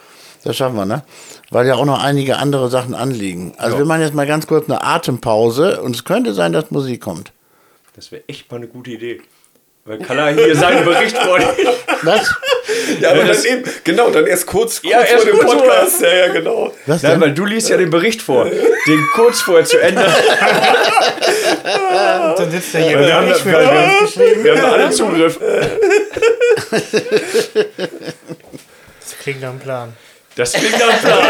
Das 0.43 0.55
schaffen 0.55 0.75
wir, 0.75 0.85
ne? 0.85 1.03
Weil 1.49 1.67
ja 1.67 1.75
auch 1.75 1.85
noch 1.85 2.01
einige 2.01 2.37
andere 2.37 2.69
Sachen 2.69 2.95
anliegen. 2.95 3.53
Also 3.57 3.77
wir 3.77 3.85
machen 3.85 4.01
jetzt 4.01 4.13
mal 4.13 4.25
ganz 4.27 4.47
kurz 4.47 4.69
eine 4.69 4.83
Atempause 4.83 5.81
und 5.81 5.95
es 5.95 6.05
könnte 6.05 6.33
sein, 6.33 6.53
dass 6.53 6.71
Musik 6.71 7.01
kommt. 7.01 7.33
Das 7.95 8.11
wäre 8.11 8.23
echt 8.27 8.49
mal 8.49 8.57
eine 8.57 8.67
gute 8.67 8.91
Idee. 8.91 9.21
Weil 9.89 9.97
Kalla 9.97 10.27
hier 10.27 10.55
seinen 10.55 10.85
Bericht 10.85 11.17
vorliest. 11.17 11.49
Was? 12.03 12.31
ja, 12.99 13.09
aber 13.09 13.23
dann 13.23 13.43
eben, 13.43 13.63
genau, 13.83 14.11
dann 14.11 14.27
erst 14.27 14.45
kurz, 14.45 14.79
kurz 14.83 14.93
Ja, 14.93 15.01
erst 15.01 15.23
vor 15.23 15.31
dem 15.31 15.39
kurz 15.39 15.51
Podcast. 15.51 16.01
Ja, 16.01 16.13
ja, 16.13 16.27
genau. 16.27 16.71
Was 16.85 17.01
Nein, 17.01 17.13
denn? 17.13 17.21
weil 17.21 17.33
du 17.33 17.43
liest 17.47 17.69
ja 17.69 17.77
den 17.77 17.89
Bericht 17.89 18.21
vor. 18.21 18.45
Den 18.45 19.07
kurz 19.15 19.41
vorher 19.41 19.65
zu 19.65 19.79
Ende. 19.79 20.05
Dann 22.37 22.51
sitzt 22.51 22.75
er 22.75 22.81
hier. 22.81 22.99
Wir 22.99 23.15
haben, 23.15 23.31
Ich 23.31 23.43
wir, 23.43 23.51
will- 23.53 24.35
wir, 24.35 24.43
wir 24.43 24.61
haben 24.61 24.73
alle 24.73 24.91
Zugriff. 24.91 25.39
Das 28.99 29.17
klingt 29.23 29.41
nach 29.41 29.49
einem 29.49 29.59
Plan. 29.59 29.93
Das 30.35 30.53
klingt 30.53 30.77
nach 30.77 30.87
einem 30.87 30.99
Plan. 30.99 31.25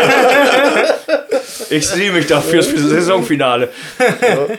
Ich 1.69 1.87
sehe 1.87 2.11
mich 2.11 2.27
da 2.27 2.41
fürs 2.41 2.67
Saisonfinale. 2.67 3.69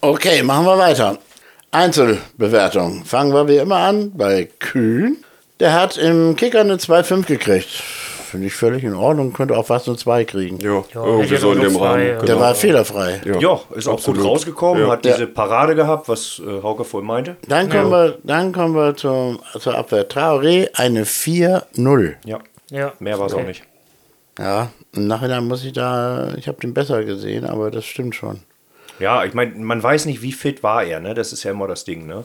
Okay, 0.00 0.42
machen 0.42 0.64
wir 0.66 0.78
weiter. 0.78 1.16
Einzelbewertung. 1.76 3.04
Fangen 3.04 3.32
wir 3.32 3.48
wie 3.48 3.56
immer 3.58 3.76
an 3.76 4.12
bei 4.14 4.48
Kühn. 4.58 5.18
Der 5.60 5.72
hat 5.74 5.96
im 5.96 6.36
Kicker 6.36 6.60
eine 6.60 6.76
2,5 6.76 7.26
gekriegt. 7.26 7.68
Finde 7.68 8.48
ich 8.48 8.54
völlig 8.54 8.82
in 8.84 8.94
Ordnung. 8.94 9.32
Könnte 9.32 9.56
auch 9.56 9.66
fast 9.66 9.86
eine 9.88 9.96
2 9.96 10.24
kriegen. 10.24 10.58
Ja, 10.58 10.82
irgendwie 10.94 11.36
so 11.36 11.52
in 11.52 11.60
dem 11.60 11.76
Rahmen. 11.76 12.24
Der 12.26 12.40
war 12.40 12.54
fehlerfrei. 12.54 13.20
Ja, 13.40 13.60
ist 13.74 13.88
auch 13.88 14.02
gut 14.02 14.22
rausgekommen, 14.22 14.84
Ja. 14.84 14.90
hat 14.92 15.04
diese 15.04 15.26
Parade 15.26 15.74
gehabt, 15.74 16.08
was 16.08 16.40
äh, 16.44 16.62
Hauke 16.62 16.84
vorhin 16.84 17.06
meinte. 17.06 17.36
Dann 17.48 17.68
kommen 17.70 17.90
wir, 17.90 18.18
dann 18.24 18.52
kommen 18.52 18.74
wir 18.74 18.96
zum, 18.96 19.38
zur 19.58 19.76
Abwehr. 19.76 20.08
Traoré 20.08 20.68
eine 20.74 21.04
4-0. 21.04 22.14
Ja, 22.24 22.38
Ja. 22.70 22.92
mehr 22.98 23.18
war 23.18 23.26
es 23.26 23.34
auch 23.34 23.42
nicht. 23.44 23.62
Ja, 24.38 24.68
im 24.94 25.06
Nachhinein 25.06 25.46
muss 25.46 25.64
ich 25.64 25.72
da, 25.72 26.34
ich 26.36 26.48
habe 26.48 26.60
den 26.60 26.74
besser 26.74 27.04
gesehen, 27.04 27.44
aber 27.46 27.70
das 27.70 27.84
stimmt 27.86 28.14
schon. 28.14 28.40
Ja, 28.98 29.24
ich 29.24 29.34
meine, 29.34 29.52
man 29.56 29.82
weiß 29.82 30.06
nicht, 30.06 30.22
wie 30.22 30.32
fit 30.32 30.62
war 30.62 30.84
er, 30.84 31.00
ne? 31.00 31.14
Das 31.14 31.32
ist 31.32 31.42
ja 31.44 31.50
immer 31.50 31.66
das 31.68 31.84
Ding, 31.84 32.06
ne? 32.06 32.24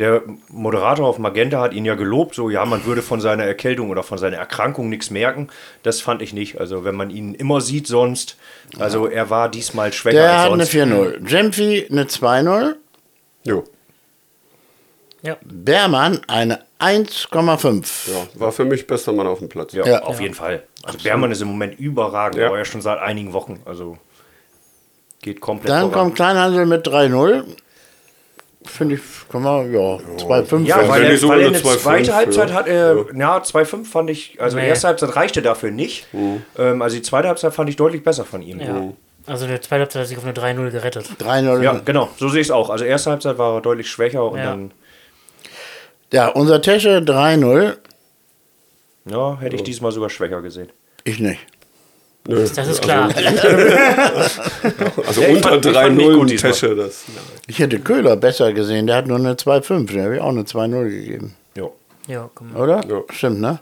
Der 0.00 0.22
Moderator 0.48 1.06
auf 1.06 1.18
Magenta 1.20 1.60
hat 1.60 1.72
ihn 1.72 1.84
ja 1.84 1.94
gelobt, 1.94 2.34
so 2.34 2.50
ja, 2.50 2.64
man 2.64 2.84
würde 2.84 3.00
von 3.00 3.20
seiner 3.20 3.44
Erkältung 3.44 3.90
oder 3.90 4.02
von 4.02 4.18
seiner 4.18 4.36
Erkrankung 4.38 4.88
nichts 4.88 5.10
merken. 5.10 5.48
Das 5.84 6.00
fand 6.00 6.20
ich 6.20 6.32
nicht. 6.32 6.58
Also 6.60 6.84
wenn 6.84 6.96
man 6.96 7.10
ihn 7.10 7.34
immer 7.34 7.60
sieht 7.60 7.86
sonst, 7.86 8.36
also 8.78 9.06
er 9.06 9.30
war 9.30 9.48
diesmal 9.48 9.92
schwächer 9.92 10.18
Der 10.18 10.32
als 10.32 10.42
hat 10.46 10.52
eine 10.52 10.66
sonst. 10.66 10.74
4-0. 11.24 11.28
Jemphi 11.30 11.86
eine 11.88 12.04
2-0. 12.06 12.74
Jo. 13.44 13.62
Ja. 15.22 15.36
Bermann 15.44 16.20
eine 16.26 16.60
1,5. 16.80 18.10
Ja, 18.12 18.40
war 18.40 18.52
für 18.52 18.64
mich 18.64 18.86
bester 18.86 19.12
Mann 19.12 19.26
auf 19.26 19.38
dem 19.38 19.48
Platz. 19.48 19.72
Ja, 19.72 19.86
Ja. 19.86 20.02
auf 20.02 20.20
jeden 20.20 20.34
Fall. 20.34 20.64
Also 20.82 20.98
Bermann 21.02 21.30
ist 21.30 21.40
im 21.40 21.48
Moment 21.48 21.78
überragend, 21.78 22.40
Ja. 22.40 22.48
aber 22.48 22.58
ja 22.58 22.64
schon 22.64 22.82
seit 22.82 22.98
einigen 22.98 23.32
Wochen. 23.32 23.60
Also 23.64 23.96
geht 25.24 25.40
komplett 25.40 25.70
Dann 25.70 25.90
voran. 25.90 25.92
kommt 26.04 26.14
Kleinhandel 26.16 26.66
mit 26.66 26.86
3-0. 26.86 27.42
Finde 28.66 28.94
ich, 28.94 29.00
kann 29.30 29.42
man, 29.42 29.70
ja, 29.72 29.78
2,5. 29.78 30.64
Ja, 30.64 30.88
weil 30.88 31.02
die 31.04 31.10
er, 31.12 31.18
so 31.18 31.28
weil 31.28 31.40
er 31.40 31.48
eine 31.48 31.56
eine 31.58 31.66
2,5, 31.66 31.78
zweite 31.78 32.14
Halbzeit 32.14 32.48
ja. 32.50 32.54
hat 32.54 32.66
er, 32.66 32.96
ja, 33.14 33.36
2,5 33.38 33.84
fand 33.84 34.08
ich, 34.10 34.40
also 34.40 34.56
Nee. 34.56 34.68
erste 34.68 34.86
Halbzeit 34.88 35.16
reichte 35.16 35.42
dafür 35.42 35.70
nicht. 35.70 36.06
Ähm, 36.56 36.80
also 36.80 36.96
die 36.96 37.02
zweite 37.02 37.28
Halbzeit 37.28 37.52
fand 37.52 37.68
ich 37.68 37.76
deutlich 37.76 38.02
besser 38.04 38.24
von 38.24 38.40
ihm. 38.42 38.60
ja. 38.60 38.92
Also 39.26 39.46
der 39.46 39.60
zweite 39.62 39.80
Halbzeit 39.80 40.02
hat 40.02 40.08
sich 40.08 40.18
auf 40.18 40.24
eine 40.24 40.34
3-0 40.34 40.70
gerettet. 40.70 41.06
3-0. 41.18 41.62
Ja, 41.62 41.80
genau, 41.84 42.10
so 42.18 42.28
sehe 42.28 42.42
ich 42.42 42.48
es 42.48 42.50
auch. 42.50 42.68
Also 42.68 42.84
erste 42.84 43.10
Halbzeit 43.10 43.38
war 43.38 43.54
er 43.56 43.60
deutlich 43.62 43.90
schwächer 43.90 44.22
und 44.30 44.38
Ja. 44.38 44.44
dann 44.44 44.70
Ja, 46.12 46.28
unser 46.28 46.60
Tesche 46.62 46.98
3-0. 47.02 47.76
ja, 49.06 49.38
hätte 49.40 49.56
ich 49.56 49.62
diesmal 49.62 49.92
sogar 49.92 50.10
schwächer 50.10 50.42
gesehen. 50.42 50.68
Ich 51.04 51.20
nicht. 51.20 51.40
Nö. 52.26 52.46
Das 52.54 52.68
ist 52.68 52.80
klar. 52.82 53.10
Also 55.06 55.20
Ja, 55.20 55.28
ich 55.28 55.36
unter 55.36 55.48
fand- 55.50 55.66
ich 55.66 55.72
fand 55.72 55.96
mich 55.96 56.06
3-0 56.06 56.14
gut 56.14 56.30
diesmal. 56.30 56.52
Tesche. 56.52 56.74
Das, 56.76 57.04
Ich 57.46 57.58
hätte 57.58 57.78
Köhler 57.80 58.16
besser 58.16 58.52
gesehen. 58.52 58.86
Der 58.86 58.96
hat 58.96 59.06
nur 59.06 59.18
eine 59.18 59.34
2,5. 59.34 59.92
Der 59.92 60.04
habe 60.04 60.14
ich 60.16 60.20
auch 60.20 60.28
eine 60.30 60.42
2-0 60.42 60.88
gegeben. 60.88 61.36
Ja. 61.56 61.68
ja, 62.08 62.30
komm. 62.34 62.56
Oder? 62.56 62.80
Ja. 62.88 63.02
Stimmt, 63.12 63.40
ne? 63.40 63.58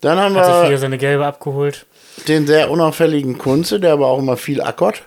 Dann 0.00 0.18
haben 0.18 0.34
Hat 0.34 0.44
sich 0.46 0.54
wir 0.54 0.68
wieder 0.68 0.78
seine 0.78 0.98
gelbe 0.98 1.24
abgeholt. 1.24 1.86
den 2.28 2.46
sehr 2.46 2.70
unauffälligen 2.70 3.38
Kunze, 3.38 3.78
der 3.80 3.92
aber 3.92 4.08
auch 4.08 4.18
immer 4.18 4.36
viel 4.36 4.60
ackert. 4.60 5.02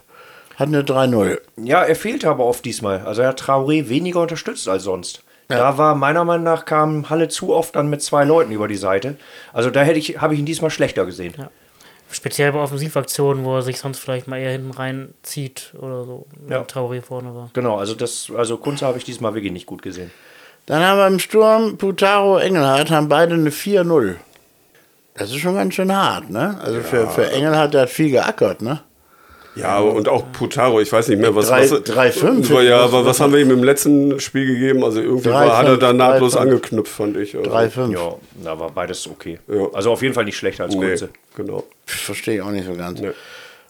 Hat 0.55 0.69
eine 0.69 0.81
3-0. 0.81 1.37
Ja, 1.57 1.83
er 1.83 1.95
fehlte 1.95 2.29
aber 2.29 2.45
oft 2.45 2.65
diesmal. 2.65 3.01
Also 3.05 3.21
er 3.21 3.27
hat 3.29 3.41
Traoré 3.41 3.89
weniger 3.89 4.21
unterstützt 4.21 4.67
als 4.67 4.83
sonst. 4.83 5.21
Da 5.49 5.77
war 5.77 5.93
meiner 5.95 6.25
Meinung 6.25 6.43
nach 6.45 6.65
kam 6.65 7.09
Halle 7.09 7.27
zu 7.29 7.53
oft 7.53 7.75
dann 7.75 7.89
mit 7.89 8.01
zwei 8.01 8.25
Leuten 8.25 8.51
über 8.51 8.67
die 8.67 8.75
Seite. 8.75 9.15
Also 9.53 9.69
da 9.69 9.81
hätte 9.81 9.99
ich, 9.99 10.19
habe 10.19 10.33
ich 10.33 10.39
ihn 10.41 10.45
diesmal 10.45 10.71
schlechter 10.71 11.05
gesehen. 11.05 11.33
Speziell 12.09 12.53
bei 12.53 12.59
Offensivaktionen, 12.59 13.43
wo 13.43 13.57
er 13.57 13.61
sich 13.61 13.79
sonst 13.79 13.99
vielleicht 13.99 14.27
mal 14.27 14.37
eher 14.37 14.51
hinten 14.51 14.71
reinzieht 14.71 15.73
oder 15.77 16.05
so. 16.05 16.25
Ja. 16.49 16.57
Ja. 16.57 16.61
Traoré 16.63 17.01
vorne 17.01 17.35
war. 17.35 17.49
Genau, 17.53 17.77
also 17.77 17.95
das, 17.95 18.31
also 18.35 18.57
Kunze 18.57 18.85
habe 18.85 18.97
ich 18.97 19.03
diesmal 19.03 19.33
wirklich 19.33 19.51
nicht 19.51 19.65
gut 19.65 19.81
gesehen. 19.81 20.11
Dann 20.67 20.83
haben 20.83 20.97
wir 20.97 21.07
im 21.07 21.19
Sturm 21.19 21.77
Putaro, 21.77 22.37
Engelhardt, 22.37 22.91
haben 22.91 23.09
beide 23.09 23.33
eine 23.33 23.49
4-0. 23.49 24.15
Das 25.15 25.29
ist 25.29 25.37
schon 25.37 25.55
ganz 25.55 25.73
schön 25.73 25.95
hart, 25.95 26.29
ne? 26.29 26.59
Also 26.61 26.81
für, 26.81 27.07
für 27.07 27.31
Engelhardt, 27.31 27.73
der 27.73 27.83
hat 27.83 27.89
viel 27.89 28.11
geackert, 28.11 28.61
ne? 28.61 28.81
Ja, 29.57 29.79
und 29.79 30.07
auch 30.07 30.23
Putaro, 30.31 30.79
ich 30.81 30.91
weiß 30.91 31.07
nicht 31.09 31.19
mehr, 31.19 31.33
was. 31.35 31.47
Drei- 31.47 31.69
was 31.69 31.83
drei, 31.83 32.11
fünf. 32.11 32.49
Ja, 32.49 32.79
aber 32.81 33.05
was 33.05 33.19
haben 33.19 33.33
wir 33.33 33.39
ihm 33.39 33.51
im 33.51 33.63
letzten 33.63 34.19
Spiel 34.19 34.45
gegeben? 34.45 34.83
Also 34.83 35.01
irgendwie 35.01 35.29
Drei, 35.29 35.47
war, 35.47 35.57
hat 35.57 35.67
er 35.67 35.77
da 35.77 35.93
nahtlos 35.93 36.33
drei, 36.33 36.41
angeknüpft, 36.41 36.91
fand 36.91 37.17
ich. 37.17 37.35
Also, 37.35 37.49
3-5. 37.51 37.91
Ja, 37.93 38.15
da 38.43 38.59
war 38.59 38.69
beides 38.71 39.07
okay. 39.07 39.39
Ja. 39.47 39.67
Also 39.73 39.91
auf 39.91 40.01
jeden 40.01 40.13
Fall 40.13 40.25
nicht 40.25 40.37
schlechter 40.37 40.65
als 40.65 40.75
Nee, 40.75 40.95
genau. 41.35 41.63
Verstehe 41.85 42.35
ich 42.35 42.41
auch 42.41 42.51
nicht 42.51 42.65
so 42.67 42.73
ganz. 42.75 42.99
Nee. 43.01 43.11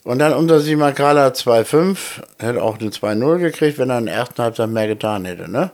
Und 0.04 0.20
dann 0.20 0.34
unter 0.34 0.60
Simakala 0.60 1.28
2-5. 1.30 1.98
Hätte 2.40 2.62
auch 2.64 2.80
eine 2.80 2.90
2-0 2.92 3.40
gekriegt, 3.40 3.78
wenn 3.78 3.90
er 3.90 3.98
in 4.00 4.06
der 4.06 4.16
ersten 4.16 4.42
Halbzeit 4.42 4.70
mehr 4.70 4.88
getan 4.88 5.26
hätte, 5.26 5.50
ne? 5.52 5.72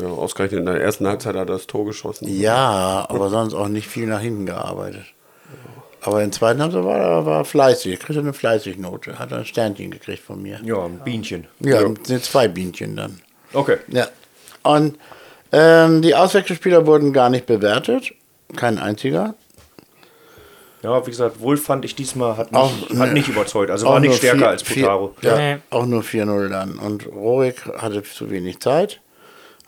Ja, 0.00 0.08
ausgerechnet 0.08 0.60
in 0.60 0.66
der 0.66 0.80
ersten 0.80 1.06
Halbzeit 1.06 1.34
hat 1.34 1.42
er 1.48 1.54
das 1.54 1.66
Tor 1.66 1.84
geschossen. 1.86 2.26
Ja, 2.28 3.06
aber 3.08 3.28
sonst 3.30 3.54
auch 3.54 3.68
nicht 3.68 3.86
viel 3.86 4.06
nach 4.06 4.20
hinten 4.20 4.44
gearbeitet. 4.46 5.04
Aber 6.02 6.22
in 6.22 6.30
der 6.30 6.38
zweiten 6.38 6.62
Halbzeit 6.62 6.84
war 6.84 6.96
er 6.98 7.26
war 7.26 7.44
fleißig. 7.44 7.98
Kriegte 7.98 8.20
eine 8.20 8.32
Fleißig-Note. 8.32 9.18
Hat 9.18 9.32
er 9.32 9.38
ein 9.38 9.44
Sternchen 9.44 9.90
gekriegt 9.90 10.22
von 10.22 10.40
mir. 10.40 10.60
Ja, 10.64 10.84
ein 10.84 11.00
Bienchen. 11.04 11.46
Ja, 11.60 11.80
sind 12.04 12.24
zwei 12.24 12.46
Bienchen 12.48 12.96
dann. 12.96 13.20
Okay. 13.52 13.78
Ja. 13.88 14.06
Und 14.62 14.98
ähm, 15.52 16.02
die 16.02 16.14
Auswechselspieler 16.14 16.86
wurden 16.86 17.12
gar 17.12 17.30
nicht 17.30 17.46
bewertet. 17.46 18.12
Kein 18.56 18.78
einziger. 18.78 19.34
Ja, 20.82 21.04
wie 21.04 21.10
gesagt, 21.10 21.40
Wolf 21.40 21.64
fand 21.64 21.84
ich 21.84 21.96
diesmal 21.96 22.36
hat 22.36 22.52
nicht, 22.52 22.60
Auch, 22.60 22.70
hat 22.90 23.08
ne. 23.08 23.12
nicht 23.12 23.28
überzeugt. 23.28 23.70
Also 23.70 23.86
Auch 23.88 23.94
war 23.94 24.00
nicht 24.00 24.14
stärker 24.14 24.38
vier- 24.38 24.48
als 24.48 24.62
Putaro. 24.62 25.14
Vier, 25.20 25.30
ja, 25.30 25.36
Nee. 25.36 25.56
auch 25.70 25.86
nur 25.86 26.02
4-0 26.02 26.48
dann. 26.48 26.78
Und 26.78 27.06
Rohig 27.08 27.56
hatte 27.78 28.02
zu 28.04 28.30
wenig 28.30 28.60
Zeit. 28.60 29.00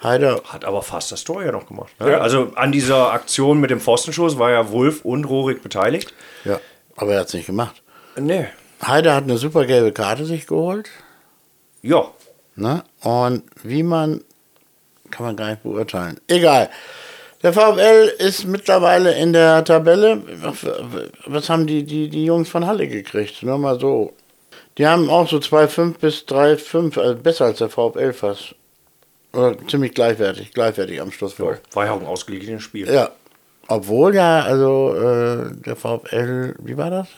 Heider, 0.02 0.40
Hat 0.46 0.64
aber 0.64 0.82
fast 0.82 1.12
das 1.12 1.24
Tor 1.24 1.44
ja 1.44 1.52
noch 1.52 1.66
gemacht. 1.66 1.92
Ne? 2.00 2.18
Also 2.20 2.52
an 2.54 2.72
dieser 2.72 3.12
Aktion 3.12 3.60
mit 3.60 3.70
dem 3.70 3.80
Pfostenschuss 3.80 4.38
war 4.38 4.50
ja 4.50 4.70
Wolf 4.70 5.04
und 5.04 5.24
Rorik 5.24 5.62
beteiligt. 5.62 6.14
ja, 6.44 6.58
aber 6.96 7.14
er 7.14 7.20
hat 7.20 7.28
es 7.28 7.34
nicht 7.34 7.46
gemacht. 7.46 7.82
Nee. 8.16 8.46
Heider 8.86 9.14
hat 9.14 9.24
eine 9.24 9.36
super 9.36 9.66
gelbe 9.66 9.92
Karte 9.92 10.24
sich 10.24 10.46
geholt. 10.46 10.88
Ja. 11.82 12.10
Ne? 12.56 12.82
Und 13.02 13.42
wie 13.62 13.82
man, 13.82 14.22
kann 15.10 15.26
man 15.26 15.36
gar 15.36 15.50
nicht 15.50 15.62
beurteilen. 15.62 16.18
Egal. 16.28 16.70
Der 17.42 17.52
VfL 17.54 18.12
ist 18.18 18.44
mittlerweile 18.46 19.14
in 19.14 19.32
der 19.32 19.64
Tabelle. 19.64 20.22
Was 21.26 21.48
haben 21.48 21.66
die, 21.66 21.84
die, 21.84 22.08
die 22.10 22.24
Jungs 22.26 22.48
von 22.50 22.66
Halle 22.66 22.86
gekriegt? 22.88 23.42
Nur 23.42 23.58
mal 23.58 23.80
so. 23.80 24.12
Die 24.76 24.86
haben 24.86 25.08
auch 25.08 25.28
so 25.28 25.38
2,5 25.38 25.98
bis 25.98 26.24
3,5, 26.28 26.98
also 27.00 27.16
besser 27.16 27.46
als 27.46 27.58
der 27.58 27.70
VfL 27.70 28.12
fast. 28.12 28.54
Oder 29.32 29.56
ziemlich 29.68 29.94
gleichwertig, 29.94 30.52
gleichwertig 30.52 31.00
am 31.00 31.12
Schluss 31.12 31.38
wohl. 31.38 31.60
War 31.72 31.86
ja 31.86 31.92
auch 31.92 32.00
ein 32.00 32.06
ausgeglichenes 32.06 32.62
Spiel. 32.62 32.92
Ja. 32.92 33.10
Obwohl 33.68 34.14
ja, 34.14 34.40
also 34.40 34.94
äh, 34.96 35.52
der 35.64 35.76
VfL, 35.76 36.56
wie 36.58 36.76
war 36.76 36.90
das? 36.90 37.08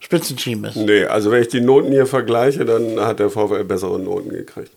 Spitzenteam 0.00 0.64
ist. 0.64 0.74
Nee, 0.74 1.04
also 1.04 1.30
wenn 1.30 1.42
ich 1.42 1.48
die 1.48 1.60
Noten 1.60 1.92
hier 1.92 2.06
vergleiche, 2.06 2.64
dann 2.64 2.98
hat 2.98 3.20
der 3.20 3.30
VfL 3.30 3.62
bessere 3.62 4.00
Noten 4.00 4.30
gekriegt. 4.30 4.72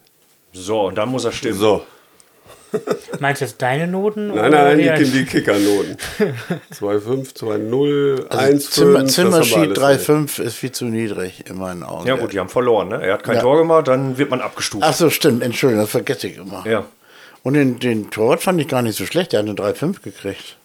So, 0.53 0.81
und 0.81 0.95
dann 0.95 1.09
muss 1.09 1.25
er 1.25 1.31
stimmen. 1.31 1.57
So. 1.57 1.83
Meinst 3.19 3.41
du 3.41 3.45
jetzt 3.45 3.61
deine 3.61 3.87
Noten? 3.87 4.27
Nein, 4.27 4.37
oder 4.49 4.49
nein, 4.75 4.77
die, 4.77 5.03
die- 5.05 5.11
die 5.11 5.25
Kickernoten. 5.25 5.97
2,5, 6.73 7.33
2,0, 7.35 8.27
Also 8.27 8.37
1,5. 8.37 8.59
Zimmer, 8.71 8.99
das 9.03 9.13
Zimmerschied 9.13 9.55
haben 9.57 9.75
wir 9.75 9.83
alles 9.83 10.07
3,5 10.09 10.41
ist 10.43 10.55
viel 10.55 10.71
zu 10.71 10.85
niedrig 10.85 11.43
in 11.49 11.57
meinen 11.57 11.83
Augen. 11.83 12.07
Ja 12.07 12.15
gut, 12.15 12.33
die 12.33 12.39
haben 12.39 12.49
verloren. 12.49 12.89
Ne? 12.89 13.01
Er 13.01 13.13
hat 13.13 13.23
kein 13.23 13.35
Ja. 13.35 13.41
Tor 13.41 13.57
gemacht, 13.57 13.87
dann 13.87 14.17
wird 14.17 14.29
man 14.29 14.41
abgestuft. 14.41 14.83
Ach 14.85 14.93
so, 14.93 15.09
stimmt, 15.09 15.43
Entschuldigung, 15.43 15.83
das 15.83 15.91
vergesse 15.91 16.27
ich 16.27 16.37
immer. 16.37 16.65
Ja. 16.67 16.85
Und 17.43 17.53
den, 17.53 17.79
den 17.79 18.09
Torwart 18.09 18.41
fand 18.41 18.59
ich 18.59 18.67
gar 18.67 18.81
nicht 18.81 18.97
so 18.97 19.05
schlecht, 19.05 19.31
der 19.33 19.39
hat 19.41 19.45
eine 19.47 19.55
3,5 19.55 20.01
gekriegt. 20.01 20.57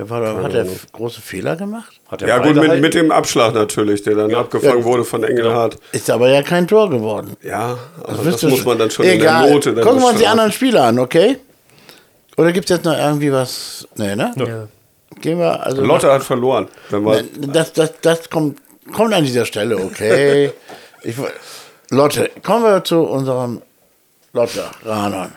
Der 0.00 0.08
war, 0.08 0.22
da- 0.22 0.42
hat 0.42 0.54
er 0.54 0.66
große 0.92 1.20
Fehler 1.20 1.56
gemacht? 1.56 2.00
Hat 2.10 2.22
Ja 2.22 2.38
gut, 2.38 2.56
mit, 2.56 2.80
mit 2.80 2.94
dem 2.94 3.12
Abschlag 3.12 3.52
natürlich, 3.52 4.02
der 4.02 4.14
dann 4.14 4.30
Ja. 4.30 4.40
abgefangen 4.40 4.78
Ja. 4.78 4.84
wurde 4.84 5.04
von 5.04 5.22
Engelhardt. 5.22 5.76
Ist 5.92 6.08
aber 6.08 6.30
ja 6.30 6.42
kein 6.42 6.66
Tor 6.66 6.88
geworden. 6.88 7.36
Ja, 7.42 7.76
aber 8.02 8.24
das, 8.24 8.42
ihr 8.42 8.48
muss 8.48 8.64
man 8.64 8.78
dann 8.78 8.90
schon 8.90 9.04
Egal. 9.04 9.42
in 9.42 9.46
der 9.48 9.54
Note 9.54 9.74
dann 9.74 9.84
Gucken 9.84 10.00
wir 10.00 10.08
uns 10.08 10.18
die 10.18 10.26
anderen 10.26 10.52
Spieler 10.52 10.84
an, 10.84 10.98
okay? 10.98 11.36
Oder 12.38 12.52
gibt 12.52 12.70
es 12.70 12.76
jetzt 12.78 12.86
noch 12.86 12.96
irgendwie 12.96 13.30
was? 13.30 13.86
Nee, 13.96 14.16
ne? 14.16 14.32
Ja. 14.36 14.68
Gehen 15.20 15.38
wir, 15.38 15.66
also. 15.66 15.82
Lotte 15.84 16.10
hat 16.10 16.22
verloren. 16.22 16.68
Wenn 16.88 17.02
wir, 17.04 17.22
Das, 17.52 17.74
das, 17.74 17.92
das 18.00 18.30
kommt, 18.30 18.58
kommt 18.94 19.12
an 19.12 19.24
dieser 19.24 19.44
Stelle, 19.44 19.76
okay? 19.76 20.50
ich, 21.02 21.14
Lotte, 21.90 22.30
kommen 22.42 22.64
wir 22.64 22.82
zu 22.84 23.00
unserem 23.02 23.60
Lotte, 24.32 24.64
Ranon, 24.82 25.32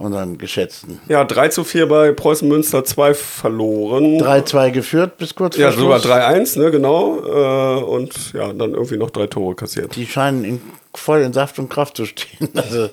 unseren 0.00 0.38
geschätzten. 0.38 0.98
ja, 1.08 1.24
3 1.24 1.48
zu 1.48 1.62
4 1.62 1.86
bei 1.86 2.12
Preußen 2.12 2.48
Münster 2.48 2.84
2 2.84 3.14
verloren. 3.14 4.20
3-2 4.20 4.70
geführt 4.70 5.18
bis 5.18 5.34
kurz 5.34 5.56
ja, 5.56 5.70
vor 5.70 5.80
sogar 5.80 6.00
Schluss. 6.00 6.12
3-1, 6.12 6.58
ne, 6.58 6.70
genau. 6.70 7.18
Äh, 7.18 7.84
und 7.84 8.32
ja, 8.32 8.52
dann 8.52 8.72
irgendwie 8.72 8.96
noch 8.96 9.10
drei 9.10 9.26
Tore 9.26 9.54
kassiert. 9.54 9.94
Die 9.94 10.06
scheinen 10.06 10.44
in, 10.44 10.62
voll 10.94 11.20
in 11.20 11.32
Saft 11.32 11.58
und 11.58 11.68
Kraft 11.68 11.96
zu 11.96 12.06
stehen. 12.06 12.48
Also 12.56 12.88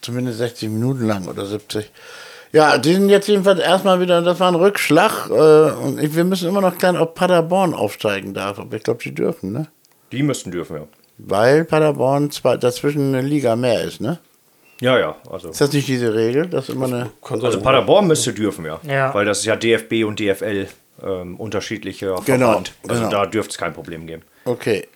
zumindest 0.00 0.38
60 0.38 0.68
Minuten 0.68 1.06
lang 1.06 1.26
oder 1.26 1.46
70. 1.46 1.90
Ja, 2.52 2.76
die 2.76 2.92
sind 2.92 3.08
jetzt 3.08 3.28
jedenfalls 3.28 3.60
erstmal 3.60 4.00
wieder, 4.00 4.20
das 4.20 4.38
war 4.38 4.48
ein 4.48 4.54
Rückschlag. 4.54 5.30
Äh, 5.30 5.72
und 5.82 6.02
ich, 6.02 6.14
wir 6.14 6.24
müssen 6.24 6.48
immer 6.48 6.60
noch 6.60 6.76
klären, 6.76 6.98
ob 6.98 7.14
Paderborn 7.14 7.72
aufsteigen 7.72 8.34
darf. 8.34 8.58
Aber 8.58 8.76
ich 8.76 8.82
glaube, 8.82 9.02
die 9.02 9.14
dürfen, 9.14 9.52
ne? 9.52 9.68
Die 10.12 10.22
müssten 10.22 10.50
dürfen, 10.50 10.76
ja. 10.76 10.82
Weil 11.16 11.64
Paderborn 11.64 12.30
zwar 12.30 12.58
dazwischen 12.58 13.14
eine 13.14 13.26
Liga 13.26 13.56
mehr 13.56 13.82
ist, 13.82 14.00
ne? 14.00 14.18
Ja, 14.82 14.98
ja. 14.98 15.14
Also, 15.30 15.50
Ist 15.50 15.60
das 15.60 15.72
nicht 15.72 15.86
diese 15.86 16.12
Regel, 16.12 16.48
dass 16.48 16.68
immer 16.68 16.86
eine. 16.86 17.10
Also. 17.22 17.60
Paderborn 17.60 18.08
müsste 18.08 18.32
dürfen, 18.32 18.64
ja. 18.64 18.80
Ja. 18.82 19.14
Weil 19.14 19.24
das 19.24 19.38
ist 19.38 19.44
ja 19.44 19.54
DFB 19.54 20.04
und 20.04 20.18
DFL 20.18 20.66
ähm, 21.00 21.36
unterschiedliche 21.36 22.16
Genau, 22.26 22.46
Verband. 22.46 22.72
Also 22.88 23.02
genau. 23.02 23.10
da 23.10 23.26
dürfte 23.26 23.52
es 23.52 23.58
kein 23.58 23.72
Problem 23.72 24.08
geben. 24.08 24.22
Okay. 24.44 24.88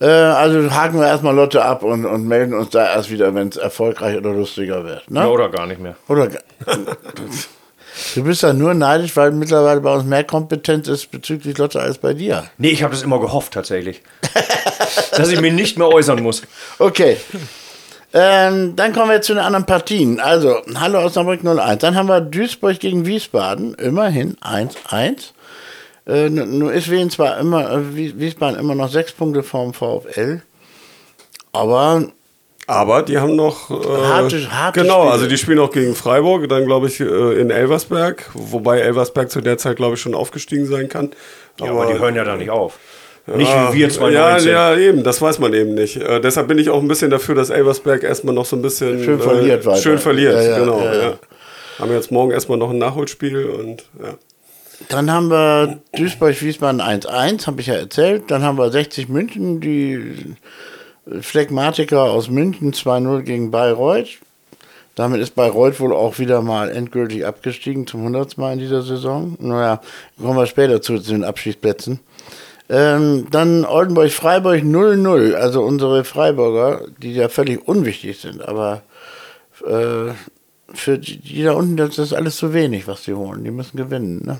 Äh, 0.00 0.06
also 0.06 0.70
haken 0.70 1.00
wir 1.00 1.06
erstmal 1.06 1.34
Lotte 1.34 1.64
ab 1.64 1.82
und, 1.82 2.04
und 2.04 2.28
melden 2.28 2.52
uns 2.52 2.68
da 2.68 2.92
erst 2.92 3.10
wieder, 3.10 3.34
wenn 3.34 3.48
es 3.48 3.56
erfolgreich 3.56 4.18
oder 4.18 4.34
lustiger 4.34 4.84
wird. 4.84 5.10
Ne? 5.10 5.20
Ja, 5.20 5.26
oder 5.28 5.48
gar 5.48 5.66
nicht 5.66 5.80
mehr. 5.80 5.96
Oder 6.08 6.28
du 8.14 8.22
bist 8.22 8.42
ja 8.42 8.52
nur 8.52 8.74
neidisch, 8.74 9.16
weil 9.16 9.32
mittlerweile 9.32 9.80
bei 9.80 9.94
uns 9.94 10.04
mehr 10.04 10.24
Kompetenz 10.24 10.88
ist 10.88 11.10
bezüglich 11.10 11.56
Lotte 11.56 11.80
als 11.80 11.96
bei 11.96 12.12
dir. 12.12 12.44
Nee, 12.58 12.68
ich 12.68 12.82
habe 12.82 12.92
das 12.92 13.02
immer 13.02 13.18
gehofft 13.18 13.54
tatsächlich. 13.54 14.02
dass 15.16 15.30
ich 15.30 15.40
mich 15.40 15.54
nicht 15.54 15.78
mehr 15.78 15.88
äußern 15.88 16.22
muss. 16.22 16.42
Okay. 16.78 17.16
Ähm, 18.14 18.74
dann 18.74 18.92
kommen 18.94 19.08
wir 19.08 19.16
jetzt 19.16 19.26
zu 19.26 19.34
den 19.34 19.42
anderen 19.42 19.66
Partien. 19.66 20.18
Also, 20.18 20.56
Halle 20.76 20.98
Osnabrück 21.00 21.44
01. 21.44 21.78
Dann 21.80 21.94
haben 21.94 22.08
wir 22.08 22.20
Duisburg 22.22 22.80
gegen 22.80 23.04
Wiesbaden. 23.06 23.74
Immerhin 23.74 24.36
1-1. 24.40 25.32
Äh, 26.06 26.30
nu- 26.30 26.46
nur 26.46 26.72
ist 26.72 26.90
Wien 26.90 27.10
zwar 27.10 27.38
immer, 27.38 27.70
äh, 27.70 27.94
Wies- 27.94 28.18
Wiesbaden 28.18 28.58
immer 28.58 28.74
noch 28.74 28.88
sechs 28.90 29.12
Punkte 29.12 29.42
vom 29.42 29.74
VfL. 29.74 30.40
Aber 31.52 32.04
Aber 32.66 33.02
die 33.02 33.18
haben 33.18 33.34
noch. 33.36 33.70
Äh, 33.70 33.74
Harte- 33.74 34.50
harte 34.52 34.80
genau, 34.82 35.00
Spiele. 35.00 35.12
also 35.12 35.26
die 35.26 35.38
spielen 35.38 35.58
auch 35.58 35.70
gegen 35.70 35.94
Freiburg, 35.94 36.48
dann 36.50 36.66
glaube 36.66 36.86
ich 36.88 37.00
äh, 37.00 37.40
in 37.40 37.50
Elversberg, 37.50 38.28
wobei 38.34 38.80
Elversberg 38.80 39.30
zu 39.30 39.40
der 39.40 39.56
Zeit 39.58 39.76
glaube 39.76 39.94
ich 39.94 40.00
schon 40.02 40.14
aufgestiegen 40.14 40.66
sein 40.66 40.88
kann. 40.90 41.10
Ja, 41.60 41.70
aber 41.70 41.86
die 41.92 41.98
hören 41.98 42.14
ja 42.14 42.24
da 42.24 42.36
nicht 42.36 42.50
auf. 42.50 42.78
Nicht 43.36 43.50
Ah, 43.50 43.72
wie 43.72 43.78
wir 43.80 43.90
2019. 43.90 44.50
Ja, 44.52 44.74
ja, 44.74 44.78
eben, 44.78 45.02
das 45.02 45.20
weiß 45.20 45.38
man 45.38 45.52
eben 45.52 45.74
nicht. 45.74 45.96
Äh, 45.96 46.20
deshalb 46.20 46.48
bin 46.48 46.58
ich 46.58 46.70
auch 46.70 46.80
ein 46.80 46.88
bisschen 46.88 47.10
dafür, 47.10 47.34
dass 47.34 47.50
Elversberg 47.50 48.02
erstmal 48.02 48.34
noch 48.34 48.46
so 48.46 48.56
ein 48.56 48.62
bisschen 48.62 49.02
Schön 49.04 49.20
verliert 49.20 49.62
äh, 49.62 49.66
weiter. 49.66 49.80
Schön 49.82 49.98
verliert, 49.98 50.34
Ja, 50.34 50.42
ja, 50.42 50.58
genau. 50.58 50.78
ja, 50.80 50.94
Ja, 50.94 51.02
ja. 51.02 51.18
Haben 51.78 51.92
jetzt 51.92 52.10
morgen 52.10 52.32
erstmal 52.32 52.58
noch 52.58 52.70
ein 52.70 52.78
Nachholspiel 52.78 53.44
und 53.46 53.84
ja. 54.02 54.14
Dann 54.88 55.10
haben 55.10 55.28
wir 55.28 55.78
Duisburg-Wiesbaden 55.96 56.80
1-1, 56.80 57.46
habe 57.46 57.60
ich 57.60 57.66
ja 57.66 57.74
erzählt. 57.74 58.24
Dann 58.28 58.42
haben 58.42 58.58
wir 58.58 58.70
60 58.70 59.08
München, 59.08 59.60
die 59.60 60.36
Phlegmatiker 61.20 62.02
aus 62.02 62.30
München 62.30 62.72
2-0 62.72 63.22
gegen 63.22 63.50
Bayreuth. 63.50 64.18
Damit 64.94 65.20
ist 65.20 65.34
Bayreuth 65.34 65.78
wohl 65.80 65.92
auch 65.92 66.18
wieder 66.18 66.42
mal 66.42 66.70
endgültig 66.70 67.24
abgestiegen 67.24 67.86
zum 67.86 68.00
100. 68.00 68.36
Mal 68.38 68.52
in 68.54 68.58
dieser 68.58 68.82
Saison. 68.82 69.36
Naja, 69.40 69.80
kommen 70.20 70.36
wir 70.36 70.46
später 70.46 70.82
zu, 70.82 70.98
zu 70.98 71.12
den 71.12 71.24
Abschießplätzen. 71.24 72.00
Ähm, 72.68 73.26
dann 73.30 73.64
Oldenburg-Freiburg 73.64 74.62
0-0. 74.62 75.34
Also 75.34 75.62
unsere 75.62 76.04
Freiburger, 76.04 76.82
die 76.98 77.14
ja 77.14 77.28
völlig 77.28 77.66
unwichtig 77.66 78.20
sind, 78.20 78.46
aber 78.46 78.82
äh, 79.66 80.12
für 80.74 80.98
die, 80.98 81.18
die 81.18 81.42
da 81.42 81.52
unten, 81.52 81.76
das 81.76 81.98
ist 81.98 82.12
alles 82.12 82.36
zu 82.36 82.52
wenig, 82.52 82.86
was 82.86 83.04
die 83.04 83.14
holen. 83.14 83.44
Die 83.44 83.50
müssen 83.50 83.76
gewinnen. 83.76 84.22
Ne? 84.24 84.38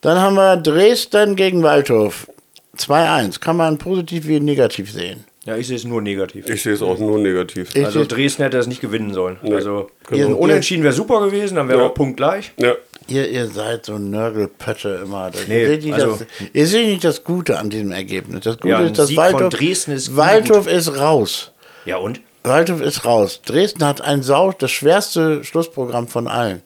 Dann 0.00 0.18
haben 0.18 0.34
wir 0.34 0.56
Dresden 0.56 1.36
gegen 1.36 1.62
Waldhof. 1.62 2.28
2-1. 2.76 3.40
Kann 3.40 3.56
man 3.56 3.78
positiv 3.78 4.26
wie 4.26 4.40
negativ 4.40 4.92
sehen. 4.92 5.24
Ja, 5.48 5.56
ich 5.56 5.66
sehe 5.66 5.76
es 5.76 5.84
nur 5.84 6.02
negativ. 6.02 6.46
Ich 6.46 6.62
sehe 6.62 6.74
es 6.74 6.82
auch 6.82 6.98
nur 6.98 7.18
negativ. 7.18 7.70
Ich 7.74 7.82
also 7.86 8.04
Dresden 8.04 8.42
hätte 8.42 8.58
das 8.58 8.66
nicht 8.66 8.82
gewinnen 8.82 9.14
sollen. 9.14 9.38
Also 9.50 9.88
Ihr- 10.12 10.26
ein 10.26 10.34
Unentschieden 10.34 10.82
wäre 10.84 10.92
super 10.92 11.22
gewesen, 11.24 11.54
dann 11.56 11.68
wäre 11.70 11.80
Ja. 11.80 11.86
auch 11.86 11.94
Punkt 11.94 12.18
gleich. 12.18 12.52
Ja. 12.58 12.74
Ihr, 13.06 13.30
ihr 13.30 13.46
seid 13.46 13.86
so 13.86 13.96
Nörgelpötte 13.96 15.00
immer. 15.04 15.30
Das, 15.30 15.48
Nee, 15.48 15.62
ihr, 15.62 15.68
seht 15.68 15.84
nicht 15.84 15.94
also- 15.94 16.16
das, 16.18 16.26
ihr 16.52 16.66
seht 16.66 16.86
nicht 16.88 17.02
das 17.04 17.24
Gute 17.24 17.58
an 17.58 17.70
diesem 17.70 17.92
Ergebnis. 17.92 18.40
Das 18.44 18.56
Gute 18.58 18.68
Ja, 18.68 18.78
ein 18.80 18.86
ist, 18.88 18.98
dass 18.98 19.08
Sieg 19.08 19.16
Waldhof, 19.16 19.48
Dresden 19.54 19.92
ist 19.92 20.14
Waldhof 20.16 20.66
ist 20.70 20.98
raus. 20.98 21.52
Ja 21.86 21.96
und? 21.96 22.20
Waldhof 22.44 22.82
ist 22.82 23.06
raus. 23.06 23.40
Dresden 23.46 23.86
hat 23.86 24.02
ein 24.02 24.22
Sau, 24.22 24.52
das 24.52 24.70
schwerste 24.70 25.42
Schlussprogramm 25.44 26.08
von 26.08 26.28
allen. 26.28 26.60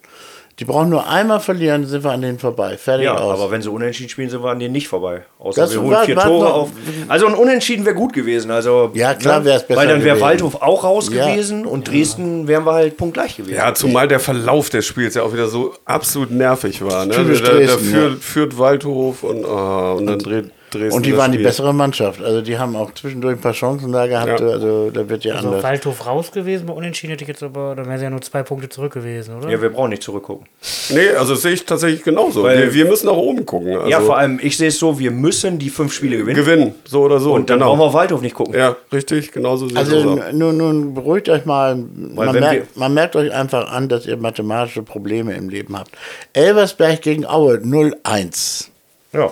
Die 0.58 0.66
brauchen 0.66 0.90
nur 0.90 1.08
einmal 1.08 1.40
verlieren, 1.40 1.82
dann 1.82 1.90
sind 1.90 2.04
wir 2.04 2.10
an 2.10 2.20
denen 2.20 2.38
vorbei. 2.38 2.76
Fertig 2.76 3.06
Ja, 3.06 3.14
aus. 3.16 3.40
aber 3.40 3.50
wenn 3.50 3.62
sie 3.62 3.70
unentschieden 3.70 4.10
spielen, 4.10 4.28
sind 4.28 4.44
wir 4.44 4.50
an 4.50 4.60
denen 4.60 4.72
nicht 4.72 4.86
vorbei. 4.86 5.22
Außer 5.38 5.62
Das 5.62 5.72
wir 5.72 5.80
holen 5.80 5.90
war- 5.92 6.04
vier 6.04 6.14
war 6.16 6.24
Tore 6.26 6.44
noch- 6.44 6.54
auf. 6.54 6.68
Also 7.08 7.26
ein 7.26 7.34
Unentschieden 7.34 7.86
wäre 7.86 7.94
gut 7.96 8.12
gewesen. 8.12 8.50
Also, 8.50 8.90
Ja, 8.92 9.14
klar 9.14 9.38
ne? 9.40 9.46
wär's 9.46 9.66
besser 9.66 9.80
Weil 9.80 9.88
dann 9.88 10.04
wäre. 10.04 10.20
Waldhof 10.20 10.60
auch 10.60 10.84
raus 10.84 11.08
Ja. 11.10 11.26
gewesen 11.26 11.64
und 11.64 11.88
Dresden 11.88 12.46
wären 12.48 12.66
wir 12.66 12.72
halt 12.74 12.96
punktgleich 12.98 13.36
gewesen. 13.38 13.54
Ja, 13.56 13.72
zumal 13.74 14.06
der 14.08 14.20
Verlauf 14.20 14.68
des 14.68 14.84
Spiels 14.84 15.14
ja 15.14 15.22
auch 15.22 15.32
wieder 15.32 15.48
so 15.48 15.74
absolut 15.86 16.30
nervig 16.30 16.82
war. 16.84 17.06
Ne? 17.06 17.14
Da, 17.14 17.22
da 17.22 17.24
Dresden, 17.54 17.78
führt, 17.80 18.12
ja. 18.12 18.18
führt 18.20 18.58
Waldhof 18.58 19.22
und, 19.22 19.44
ah, 19.46 19.92
und 19.92 20.06
dann 20.06 20.18
dreht 20.18 20.50
Dresden. 20.72 20.92
Und 20.96 21.06
die 21.06 21.16
waren 21.16 21.30
die 21.32 21.38
Spiel. 21.38 21.46
bessere 21.46 21.72
Mannschaft. 21.72 22.20
Also 22.22 22.42
die 22.42 22.58
haben 22.58 22.74
auch 22.76 22.92
zwischendurch 22.94 23.36
ein 23.36 23.40
paar 23.40 23.52
Chancen 23.52 23.92
da 23.92 24.06
gehabt. 24.06 24.40
Ja. 24.40 24.46
Also 24.48 24.90
da 24.90 25.08
wird 25.08 25.24
ja 25.24 25.34
Also 25.36 25.48
anders. 25.48 25.62
Waldhof 25.62 26.06
raus 26.06 26.32
gewesen, 26.32 26.66
bei 26.66 26.72
Unentschieden 26.72 27.12
hätte 27.12 27.22
ich 27.24 27.28
jetzt 27.28 27.42
aber, 27.42 27.74
dann 27.76 27.86
wären 27.86 27.98
sie 27.98 28.04
ja 28.04 28.10
nur 28.10 28.20
zwei 28.22 28.42
Punkte 28.42 28.68
zurück 28.68 28.92
gewesen, 28.94 29.36
oder? 29.36 29.48
Ja, 29.50 29.62
wir 29.62 29.70
brauchen 29.70 29.90
nicht 29.90 30.02
zurückgucken. 30.02 30.46
Nee, 30.90 31.10
also 31.10 31.34
sehe 31.34 31.52
ich 31.52 31.64
tatsächlich 31.64 32.02
genauso. 32.02 32.42
Weil- 32.42 32.58
wir, 32.58 32.74
wir 32.74 32.84
müssen 32.86 33.06
nach 33.06 33.12
oben 33.16 33.46
gucken. 33.46 33.76
Also 33.76 33.88
ja, 33.88 34.00
vor 34.00 34.16
allem, 34.18 34.40
ich 34.42 34.56
sehe 34.56 34.68
es 34.68 34.78
so, 34.78 34.98
wir 34.98 35.10
müssen 35.10 35.58
die 35.58 35.70
fünf 35.70 35.92
Spiele 35.92 36.16
gewinnen. 36.16 36.36
gewinnen, 36.36 36.74
so 36.84 37.02
oder 37.02 37.20
so. 37.20 37.32
Und 37.34 37.48
dann 37.50 37.58
genau. 37.58 37.70
brauchen 37.70 37.80
wir 37.80 37.84
auf 37.86 37.94
Waldhof 37.94 38.20
nicht 38.22 38.34
gucken. 38.34 38.54
Ja, 38.54 38.76
richtig, 38.92 39.32
genauso 39.32 39.66
sieht 39.68 39.76
es 39.78 39.84
Also 39.92 40.10
aus. 40.10 40.20
nun, 40.32 40.56
nun 40.56 40.94
beruhigt 40.94 41.28
euch 41.28 41.44
mal. 41.44 41.76
Man 41.76 42.32
merkt, 42.38 42.76
man 42.76 42.94
merkt 42.94 43.16
euch 43.16 43.32
einfach 43.32 43.70
an, 43.70 43.88
dass 43.88 44.06
ihr 44.06 44.16
mathematische 44.16 44.82
Probleme 44.82 45.34
im 45.34 45.48
Leben 45.48 45.76
habt. 45.78 45.90
Elversberg 46.32 47.00
gegen 47.02 47.26
Aue 47.26 47.56
0-1. 47.56 48.68
Ja. 49.12 49.30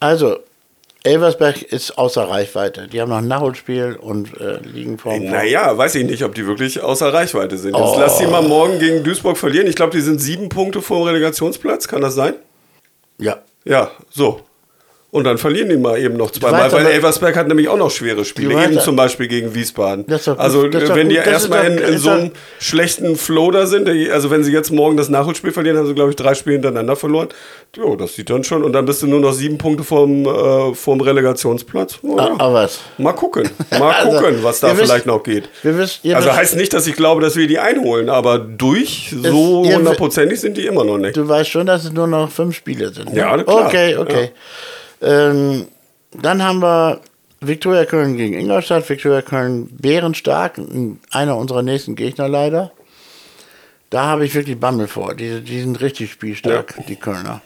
Also, 0.00 0.38
Elversberg 1.06 1.62
ist 1.62 1.96
außer 1.98 2.28
Reichweite. 2.28 2.88
Die 2.88 3.00
haben 3.00 3.08
noch 3.10 3.18
ein 3.18 3.28
Nachholspiel 3.28 3.96
und 4.00 4.38
äh, 4.40 4.58
liegen 4.60 4.98
vor 4.98 5.16
Naja, 5.18 5.76
weiß 5.78 5.94
ich 5.94 6.04
nicht, 6.04 6.22
ob 6.24 6.34
die 6.34 6.46
wirklich 6.46 6.80
außer 6.82 7.12
Reichweite 7.12 7.56
sind. 7.58 7.76
Jetzt 7.76 7.86
Oh. 7.86 7.96
lass 7.98 8.18
die 8.18 8.26
mal 8.26 8.42
morgen 8.42 8.78
gegen 8.78 9.04
Duisburg 9.04 9.38
verlieren. 9.38 9.66
Ich 9.66 9.76
glaube, 9.76 9.92
die 9.92 10.00
sind 10.02 10.20
sieben 10.20 10.48
Punkte 10.48 10.82
vor 10.82 10.98
dem 10.98 11.06
Relegationsplatz. 11.08 11.86
Kann 11.88 12.02
das 12.02 12.14
sein? 12.14 12.34
Ja. 13.18 13.38
Ja, 13.64 13.90
so. 14.10 14.40
Und 15.12 15.24
dann 15.24 15.38
verlieren 15.38 15.68
die 15.70 15.76
mal 15.76 15.96
eben 15.98 16.16
noch 16.16 16.30
zweimal, 16.32 16.70
weil 16.72 16.84
Elversberg 16.86 17.36
hat 17.36 17.46
nämlich 17.48 17.68
auch 17.68 17.78
noch 17.78 17.90
schwere 17.90 18.24
Spiele, 18.24 18.52
eben 18.64 18.74
ja- 18.74 18.80
zum 18.82 18.96
Beispiel 18.96 19.28
gegen 19.28 19.54
Wiesbaden. 19.54 20.04
Also 20.36 20.64
wenn 20.70 21.08
die 21.08 21.14
das 21.14 21.26
erstmal 21.26 21.64
in, 21.64 21.78
in 21.78 21.96
so 21.98 22.10
einem 22.10 22.30
schlechten 22.58 23.16
Flow 23.16 23.50
da 23.50 23.66
sind, 23.66 23.88
also 23.88 24.30
wenn 24.30 24.42
sie 24.44 24.52
jetzt 24.52 24.72
morgen 24.72 24.96
das 24.96 25.08
Nachholspiel 25.08 25.52
verlieren, 25.52 25.78
haben 25.78 25.86
sie 25.86 25.94
glaube 25.94 26.10
ich 26.10 26.16
drei 26.16 26.34
Spiele 26.34 26.54
hintereinander 26.56 26.96
verloren. 26.96 27.28
Jo, 27.76 27.94
das 27.96 28.14
sieht 28.14 28.28
dann 28.30 28.42
schon. 28.44 28.62
Und 28.64 28.72
dann 28.72 28.84
bist 28.84 29.00
du 29.00 29.06
nur 29.06 29.20
noch 29.20 29.32
sieben 29.32 29.58
Punkte 29.58 29.84
vom, 29.84 30.26
äh, 30.26 30.74
vom 30.74 31.00
Relegationsplatz. 31.00 31.98
Oh, 32.02 32.16
ja. 32.18 32.34
aber? 32.38 32.68
Mal 32.98 33.12
gucken, 33.12 33.48
mal 33.78 33.92
Also, 33.94 34.10
gucken, 34.18 34.38
was 34.42 34.60
da 34.60 34.72
wisst- 34.76 34.82
vielleicht 34.82 35.06
noch 35.06 35.22
geht. 35.22 35.48
Wisst, 35.62 36.00
Also 36.04 36.28
wisst, 36.28 36.36
heißt 36.36 36.56
nicht, 36.56 36.74
dass 36.74 36.86
ich 36.86 36.96
glaube, 36.96 37.22
dass 37.22 37.36
wir 37.36 37.46
die 37.46 37.58
einholen, 37.60 38.10
aber 38.10 38.38
durch 38.38 39.14
so 39.22 39.64
hundertprozentig 39.64 40.40
sind 40.40 40.56
die 40.56 40.66
immer 40.66 40.84
noch 40.84 40.98
nicht. 40.98 41.16
du 41.16 41.26
weißt 41.28 41.48
schon, 41.48 41.66
dass 41.66 41.84
es 41.84 41.92
nur 41.92 42.06
noch 42.08 42.30
fünf 42.30 42.56
Spiele 42.56 42.92
sind. 42.92 43.12
ne? 43.12 43.20
Ja, 43.20 43.36
klar. 43.42 43.66
Okay, 43.66 43.96
okay. 43.96 44.30
Ähm, 45.00 45.66
dann 46.12 46.42
haben 46.42 46.60
wir 46.60 47.00
Viktoria 47.40 47.84
Köln 47.84 48.16
gegen 48.16 48.34
Ingolstadt. 48.34 48.88
Viktoria 48.88 49.22
Köln 49.22 49.68
bärenstark. 49.76 50.60
Einer 51.10 51.36
unserer 51.36 51.62
nächsten 51.62 51.94
Gegner 51.96 52.28
leider. 52.28 52.72
Da 53.90 54.04
habe 54.04 54.24
ich 54.24 54.34
wirklich 54.34 54.58
Bammel 54.58 54.88
vor. 54.88 55.14
Die, 55.14 55.40
die 55.42 55.60
sind 55.60 55.80
richtig 55.80 56.10
spielstark, 56.10 56.74
die 56.88 56.96
Kölner. 56.96 57.40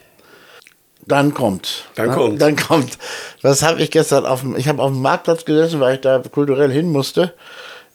Dann 1.07 1.35
kommt. 1.35 1.89
Dann 1.97 2.09
ne? 2.09 2.15
kommt. 2.15 2.41
Dann 2.41 2.57
kommt. 2.57 2.99
Was 3.43 3.63
habe 3.63 3.83
ich 3.83 3.91
gestern 3.91 4.27
auf 4.27 4.41
dem. 4.41 4.57
Ich 4.57 4.69
habe 4.69 4.83
auf 4.83 4.91
dem 4.91 5.03
Marktplatz 5.03 5.45
gesessen, 5.45 5.81
weil 5.81 5.97
ich 5.97 6.01
da 6.01 6.19
kulturell 6.19 6.71
hin 6.71 6.93
musste. 6.93 7.35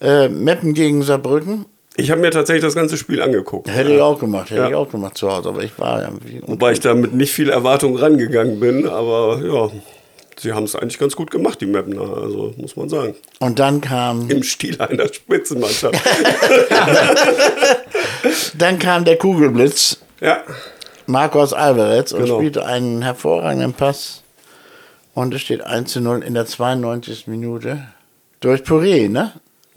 Äh, 0.01 0.27
Meppen 0.27 0.73
gegen 0.73 1.01
Saarbrücken. 1.01 1.65
Ich 1.97 2.11
habe 2.11 2.19
mir 2.21 2.31
tatsächlich 2.31 2.63
das 2.63 2.75
ganze 2.75 2.97
Spiel 2.97 3.21
angeguckt. 3.21 3.69
Hätte 3.69 3.93
ich 3.93 4.01
auch 4.01 4.19
gemacht, 4.19 4.49
hätte 4.49 4.61
Ja. 4.61 4.67
ich 4.69 4.75
auch 4.75 4.89
gemacht 4.91 5.17
zu 5.17 5.31
Hause, 5.31 5.49
aber 5.49 5.63
ich 5.63 5.77
war 5.79 6.01
irgendwie. 6.03 6.41
Wobei 6.45 6.73
ich 6.73 6.79
da 6.81 6.93
mit 6.93 7.13
nicht 7.13 7.31
viel 7.33 7.49
Erwartung 7.49 7.95
rangegangen 7.97 8.59
bin, 8.59 8.87
aber 8.87 9.39
ja, 9.41 9.69
sie 10.37 10.51
haben 10.51 10.65
es 10.65 10.75
eigentlich 10.75 10.99
ganz 10.99 11.15
gut 11.15 11.31
gemacht, 11.31 11.61
die 11.61 11.65
Mapner, 11.67 12.01
also 12.01 12.53
muss 12.57 12.75
man 12.75 12.89
sagen. 12.89 13.15
Und 13.39 13.59
dann 13.59 13.79
kam, 13.79 14.29
Im 14.29 14.43
Stil 14.43 14.81
einer 14.81 15.07
Spitzenmannschaft. 15.07 15.95
dann 18.57 18.79
kam 18.79 19.05
der 19.05 19.17
Kugelblitz, 19.17 19.97
ja, 20.19 20.43
Marcos 21.07 21.53
Alvarez, 21.53 22.11
und 22.11 22.23
Genau. 22.25 22.37
spielte 22.39 22.65
einen 22.65 23.01
hervorragenden 23.03 23.73
Pass. 23.73 24.21
Und 25.13 25.33
es 25.33 25.41
steht 25.41 25.61
1 25.61 25.93
zu 25.93 26.01
0 26.01 26.23
in 26.23 26.33
der 26.33 26.45
92. 26.45 27.27
Minute. 27.27 27.87
Durch 28.41 28.63
Poirier, 28.65 29.07
ne? 29.09 29.31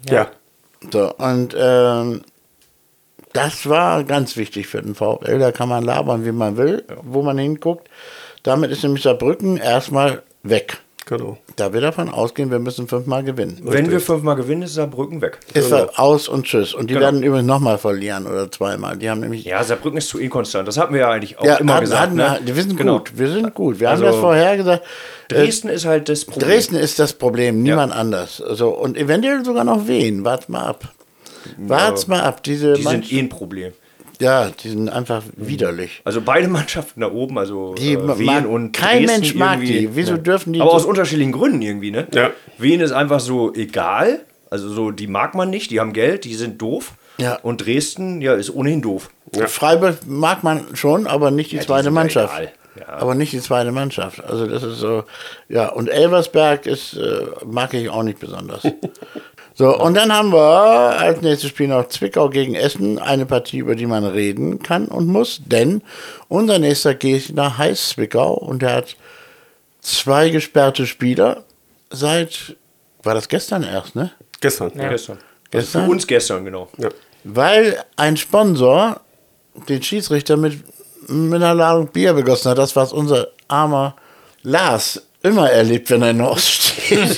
ja. 0.09 0.27
So, 0.91 1.13
und 1.15 1.55
ähm, 1.57 2.21
das 3.33 3.67
war 3.69 4.03
ganz 4.03 4.37
wichtig 4.37 4.67
für 4.67 4.81
den 4.81 4.95
VfL. 4.95 5.39
Da 5.39 5.51
kann 5.51 5.69
man 5.69 5.83
labern, 5.83 6.25
wie 6.25 6.31
man 6.31 6.57
will, 6.57 6.83
wo 7.03 7.21
man 7.21 7.37
hinguckt. 7.37 7.89
Damit 8.43 8.71
ist 8.71 8.83
nämlich 8.83 9.03
Saarbrücken 9.03 9.57
erstmal 9.57 10.23
weg. 10.43 10.79
Genau. 11.09 11.37
Da 11.57 11.73
wir 11.73 11.81
davon 11.81 12.07
ausgehen, 12.07 12.51
wir 12.51 12.59
müssen 12.59 12.87
fünfmal 12.87 13.23
gewinnen. 13.23 13.59
Wenn 13.63 13.91
wir 13.91 13.99
fünfmal 13.99 14.35
gewinnen, 14.37 14.61
ist 14.61 14.75
Saarbrücken 14.75 15.21
weg. 15.21 15.39
Ist 15.53 15.71
war 15.71 15.89
aus 15.99 16.29
und 16.29 16.45
tschüss. 16.45 16.73
Und 16.73 16.89
die 16.89 16.93
Genau. 16.93 17.05
werden 17.07 17.23
übrigens 17.23 17.47
nochmal 17.47 17.77
verlieren 17.77 18.25
oder 18.27 18.49
zweimal. 18.51 18.95
Die 18.97 19.09
haben 19.09 19.19
nämlich. 19.19 19.43
Ja, 19.43 19.61
Saarbrücken 19.63 19.97
ist 19.97 20.07
zu 20.07 20.19
inkonstant. 20.19 20.67
Das 20.67 20.77
hatten 20.77 20.93
wir 20.93 21.01
ja 21.01 21.09
eigentlich 21.11 21.37
auch 21.39 21.43
Ja, 21.45 21.55
immer 21.57 21.73
hatten- 21.73 21.81
gesagt. 21.85 22.01
hatten 22.01 22.15
ne? 22.15 22.39
wir, 22.43 22.53
sind 22.63 22.77
Genau. 22.77 22.99
gut. 22.99 23.11
Wir 23.17 23.29
sind 23.29 23.53
gut. 23.53 23.79
Wir 23.79 23.89
Also, 23.89 24.05
haben 24.05 24.11
das 24.13 24.21
vorher 24.21 24.55
gesagt. 24.55 24.83
Äh, 25.31 25.33
Dresden 25.33 25.69
ist 25.69 25.85
halt 25.85 26.07
das 26.09 26.23
Problem. 26.25 26.47
Dresden 26.49 26.75
ist 26.75 26.97
das 26.99 27.13
Problem, 27.13 27.61
niemand 27.61 27.91
anders. 27.93 28.41
Also, 28.41 28.69
und 28.69 28.95
eventuell 28.97 29.43
sogar 29.43 29.63
noch 29.65 29.87
wen. 29.87 30.23
Wart 30.23 30.47
mal 30.47 30.63
ab. 30.63 30.85
Wart's 31.57 32.07
mal 32.07 32.21
ab. 32.21 32.43
Diese 32.43 32.73
Die 32.73 32.83
sind 32.83 33.11
eh 33.11 33.19
ein 33.19 33.29
Problem. 33.29 33.73
Ja, 34.21 34.49
die 34.49 34.69
sind 34.69 34.89
einfach 34.89 35.23
widerlich. 35.35 36.01
Also 36.03 36.21
beide 36.21 36.47
Mannschaften 36.57 37.01
da 37.01 37.11
oben, 37.11 37.37
also 37.37 37.75
Die 37.75 37.93
äh, 37.93 38.19
Wien 38.19 38.45
und 38.45 38.71
kein 38.73 39.03
Dresden 39.05 39.21
Mensch 39.21 39.35
mag 39.35 39.53
irgendwie- 39.59 39.79
die. 39.79 39.95
Wieso 39.95 40.17
dürfen 40.17 40.53
die 40.53 40.61
Aber 40.61 40.71
so- 40.71 40.75
aus 40.77 40.85
unterschiedlichen 40.85 41.31
Gründen 41.31 41.61
irgendwie, 41.61 41.91
ne? 41.91 42.07
Ja. 42.13 42.31
Wien 42.57 42.81
ist 42.81 42.91
einfach 42.91 43.19
so 43.19 43.53
egal. 43.53 44.21
Also 44.51 44.69
so, 44.69 44.91
die 44.91 45.07
mag 45.07 45.35
man 45.35 45.49
nicht, 45.49 45.69
die 45.71 45.79
haben 45.79 45.93
Geld, 45.93 46.25
die 46.25 46.33
sind 46.35 46.61
doof. 46.61 46.93
Ja. 47.19 47.35
Und 47.43 47.65
Dresden, 47.65 48.21
ja, 48.21 48.33
ist 48.33 48.49
ohnehin 48.53 48.81
doof. 48.81 49.09
Freiburg 49.47 49.97
mag 50.07 50.43
man 50.43 50.75
schon, 50.75 51.05
aber 51.05 51.29
nicht 51.31 51.51
die 51.51 51.57
Ja, 51.57 51.61
die 51.61 51.67
zweite 51.67 51.85
ja 51.85 51.91
Mannschaft. 51.91 52.33
egal. 52.39 52.51
Ja. 52.79 52.87
Aber 52.93 53.13
nicht 53.13 53.33
die 53.33 53.41
zweite 53.41 53.71
Mannschaft. 53.73 54.23
Also 54.23 54.47
das 54.47 54.63
ist 54.63 54.77
so, 54.79 55.03
ja. 55.49 55.67
Und 55.69 55.87
Elversberg 55.89 56.65
ist, 56.65 56.93
äh, 56.95 57.25
mag 57.45 57.73
ich 57.73 57.89
auch 57.89 58.03
nicht 58.03 58.19
besonders. 58.19 58.63
so, 59.59 59.77
und 59.77 59.93
dann 59.95 60.13
haben 60.13 60.31
wir 60.31 60.39
als 60.39 61.21
nächstes 61.21 61.49
Spiel 61.49 61.67
noch 61.67 61.89
Zwickau 61.89 62.29
gegen 62.29 62.55
Essen. 62.55 62.97
Eine 62.97 63.25
Partie, 63.25 63.57
über 63.57 63.75
die 63.75 63.87
man 63.87 64.05
reden 64.05 64.63
kann 64.63 64.87
und 64.87 65.07
muss. 65.07 65.41
Denn 65.45 65.81
unser 66.29 66.59
nächster 66.59 66.95
Gegner 66.95 67.57
heißt 67.57 67.89
Zwickau 67.89 68.35
und 68.35 68.63
er 68.63 68.75
hat 68.75 68.95
zwei 69.81 70.29
gesperrte 70.29 70.87
Spieler 70.87 71.43
seit, 71.89 72.55
war 73.03 73.15
das 73.15 73.27
gestern 73.27 73.63
erst, 73.63 73.97
ne? 73.97 74.11
Gestern. 74.39 74.71
Ja. 74.75 74.87
Gestern. 74.87 75.17
Gestern? 75.51 75.83
Für 75.83 75.91
uns 75.91 76.07
gestern, 76.07 76.45
genau. 76.45 76.69
Ja. 76.77 76.87
Weil 77.25 77.83
ein 77.97 78.15
Sponsor 78.15 79.01
den 79.67 79.83
Schiedsrichter 79.83 80.37
mit, 80.37 80.63
mit 81.09 81.35
einer 81.35 81.53
Ladung 81.53 81.87
Bier 81.87 82.13
begossen 82.13 82.51
hat. 82.51 82.57
Das, 82.57 82.77
was 82.77 82.93
unser 82.93 83.27
armer 83.49 83.97
Lars 84.41 85.05
immer 85.23 85.49
erlebt, 85.51 85.89
wenn 85.91 86.01
er 86.01 86.11
in 86.11 86.21
Ost 86.21 86.49
steht. 86.49 87.17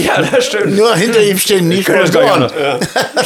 Ja, 0.00 0.22
das 0.22 0.46
stimmt. 0.46 0.76
Nur 0.76 0.94
hinter 0.94 1.20
ihm 1.22 1.38
stehen 1.38 1.68
nie 1.68 1.82
Sponsoren. 1.82 2.42
nicht 2.42 2.54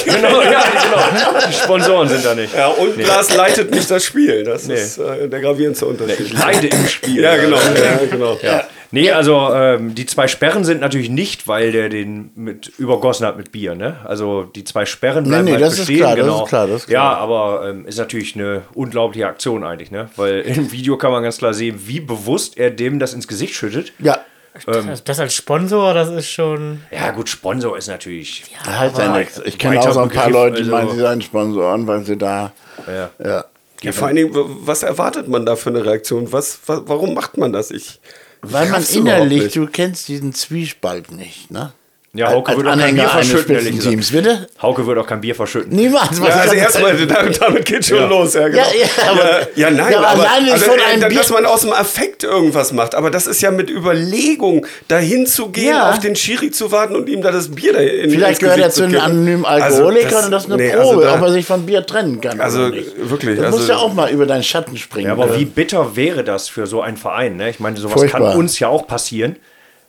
genau, 0.05 0.43
ja, 0.43 0.65
genau. 0.83 1.47
Die 1.49 1.53
Sponsoren 1.53 2.09
sind 2.09 2.25
da 2.25 2.35
nicht. 2.35 2.55
Ja, 2.55 2.69
und 2.69 2.97
Lars 3.07 3.35
leitet 3.35 3.71
nicht 3.71 3.91
das 3.91 4.05
Spiel. 4.05 4.45
Das 4.45 4.65
ist 4.69 4.99
äh, 4.99 5.29
der 5.29 5.41
gravierendste 5.41 5.87
Unterschied. 5.87 6.21
Ich 6.21 6.33
leide 6.33 6.67
im 6.69 6.89
Spiel. 6.89 7.23
Ja, 7.23 7.37
genau. 7.37 7.57
Ja, 7.57 8.01
genau. 8.11 8.39
Ja. 8.43 8.67
Nee, 8.91 9.11
also 9.11 9.53
ähm, 9.53 9.95
die 9.95 10.07
zwei 10.07 10.29
Sperren 10.29 10.65
sind 10.65 10.81
natürlich 10.81 11.11
nicht, 11.11 11.49
weil 11.49 11.73
der 11.73 11.89
den 11.89 12.31
mit 12.35 12.69
übergossen 12.79 13.27
hat 13.27 13.37
mit 13.37 13.53
Bier, 13.53 13.75
ne? 13.75 13.97
Also 14.05 14.45
die 14.45 14.65
zwei 14.65 14.87
Sperren 14.87 15.25
bleiben 15.25 15.45
nee, 15.45 15.53
halt 15.53 15.63
das 15.63 15.73
ist 15.75 15.79
bestehen, 15.81 15.99
klar, 15.99 16.17
das 16.17 16.25
genau. 16.25 16.43
ist 16.45 16.49
klar, 16.49 16.67
das 16.67 16.83
ist 16.85 16.91
Ja, 16.91 17.01
klar. 17.01 17.17
aber 17.19 17.69
ähm, 17.69 17.87
ist 17.87 17.99
natürlich 17.99 18.35
eine 18.37 18.63
unglaubliche 18.75 19.27
Aktion 19.27 19.65
eigentlich, 19.65 19.91
ne? 19.91 20.09
Weil 20.17 20.41
im 20.47 20.71
Video 20.73 20.97
kann 20.97 21.11
man 21.13 21.23
ganz 21.23 21.39
klar 21.39 21.55
sehen, 21.55 21.81
wie 21.87 22.01
bewusst 22.01 22.57
er 22.59 22.71
dem 22.71 22.99
das 22.99 23.13
ins 23.15 23.27
Gesicht 23.29 23.55
schüttet. 23.55 23.93
Ja. 23.99 24.19
Das, 24.65 25.05
das 25.05 25.21
als 25.21 25.35
Sponsor, 25.35 25.93
das 25.93 26.09
ist 26.09 26.31
schon. 26.31 26.81
Ja, 26.91 27.11
gut, 27.11 27.29
Sponsor 27.29 27.77
ist 27.77 27.89
natürlich. 27.89 28.45
Da 28.65 28.79
heißt 28.79 28.97
ja 28.97 29.15
nichts. 29.19 29.39
Ich 29.45 29.59
kenne 29.59 29.79
auch 29.81 29.93
so 29.93 30.01
ein 30.01 30.09
paar 30.09 30.29
Begriff, 30.29 30.33
Leute, 30.33 30.55
die 30.57 30.61
also- 30.63 30.71
meinen, 30.73 30.91
sie 30.93 30.99
seien 31.01 31.21
Sponsoren, 31.21 31.87
weil 31.87 32.05
sie 32.05 32.17
da. 32.17 32.53
Ja. 32.87 33.11
Ja. 33.23 33.45
Ja, 33.83 33.93
vor 33.93 34.07
allen 34.07 34.17
Dingen, 34.17 34.31
was 34.35 34.83
erwartet 34.83 35.29
man 35.29 35.45
da 35.45 35.55
für 35.57 35.69
eine 35.69 35.85
Reaktion? 35.85 36.33
Was, 36.33 36.59
wa- 36.65 36.81
warum 36.87 37.13
macht 37.13 37.37
man 37.37 37.53
das? 37.53 37.71
Ich, 37.71 38.01
Weil 38.43 38.69
man 38.69 38.85
innerlich, 38.85 39.53
du 39.53 39.67
kennst 39.67 40.09
diesen 40.09 40.35
Zwiespalt 40.35 41.11
nicht, 41.11 41.51
ne? 41.51 41.73
Ja, 42.17 42.31
Hauke 42.31 42.49
als 42.51 42.57
würde 42.57 42.71
auch 42.73 42.77
kein 42.79 42.95
Bier 42.95 43.09
verschütten, 43.09 43.55
ehrlich 43.55 43.77
gesagt. 43.77 43.95
Spitzenteams, 43.95 44.13
bitte? 44.13 44.47
Hauke 44.63 44.87
würde 44.87 45.01
auch 45.01 45.07
kein 45.07 45.21
Bier 45.21 45.35
verschütten. 45.35 45.75
Niemals. 45.77 46.19
Ja, 46.19 46.25
also 46.35 46.55
erstmal, 46.55 46.97
damit, 47.07 47.41
damit 47.41 47.65
geht 47.65 47.85
schon 47.87 48.09
los. 48.09 48.35
Ja, 48.35 48.49
genau. 48.49 48.63
Ja, 48.63 48.65
ja, 49.05 49.11
aber- 49.11 49.23
ja, 49.41 49.47
ja, 49.57 49.71
nein, 49.71 49.93
Ja, 49.93 49.99
aber 49.99 50.09
aber, 50.09 50.31
alleine 50.31 50.53
also, 50.53 50.65
von 50.67 50.79
äh, 50.79 50.83
einem 50.83 51.01
da- 51.03 51.09
Bier- 51.09 51.19
dass 51.19 51.31
man 51.31 51.47
aus 51.47 51.61
dem 51.63 51.73
Affekt 51.73 52.25
irgendwas 52.25 52.73
macht. 52.73 52.95
Aber 52.95 53.11
das 53.11 53.27
ist 53.27 53.41
ja 53.43 53.51
mit 53.51 53.71
Überlegung, 53.71 54.67
dahin 54.89 55.27
zu 55.27 55.49
gehen, 55.49 55.69
Ja. 55.69 55.91
auf 55.91 55.99
den 55.99 56.17
Schiri 56.17 56.51
zu 56.51 56.73
warten 56.73 56.95
und 56.97 57.09
ihm 57.09 57.23
da 57.23 57.31
das 57.31 57.49
Bier 57.55 57.73
da 57.73 57.81
in 57.81 58.11
Vielleicht 58.11 58.41
gehört 58.41 58.59
er 58.59 58.71
zu 58.71 58.83
einem 58.85 58.93
kippen. 58.93 59.05
anonymen 59.07 59.45
Also 59.45 59.85
Alkoholiker 59.85 60.25
und 60.25 60.31
das 60.31 60.45
ist 60.45 60.53
eine 60.53 60.63
nee, 60.63 60.71
Probe, 60.71 60.81
also 60.89 61.01
da- 61.03 61.15
ob 61.15 61.23
er 61.23 61.33
sich 61.33 61.47
von 61.47 61.67
Bier 61.67 61.85
trennen 61.85 62.21
kann. 62.21 62.41
Also, 62.41 62.61
oder 62.61 62.71
nicht. 62.71 63.11
wirklich, 63.11 63.39
Du 63.39 63.45
also- 63.45 63.57
musst 63.59 63.69
ja 63.69 63.77
auch 63.77 63.93
mal 63.93 64.11
über 64.11 64.27
deinen 64.27 64.43
Schatten 64.43 64.77
springen. 64.77 65.07
Ja, 65.09 65.13
aber 65.13 65.35
Äh, 65.35 65.41
wie 65.41 65.45
bitter 65.45 65.97
wäre 65.97 66.25
das 66.25 66.49
für 66.49 66.67
so 66.67 66.81
einen 66.81 66.97
Verein? 66.97 67.37
Ne? 67.37 67.51
Ich 67.51 67.61
meine, 67.61 67.77
sowas 67.77 68.01
Furchtbar. 68.01 68.21
kann 68.33 68.39
uns 68.39 68.59
ja 68.59 68.69
auch 68.69 68.87
passieren. 68.87 69.37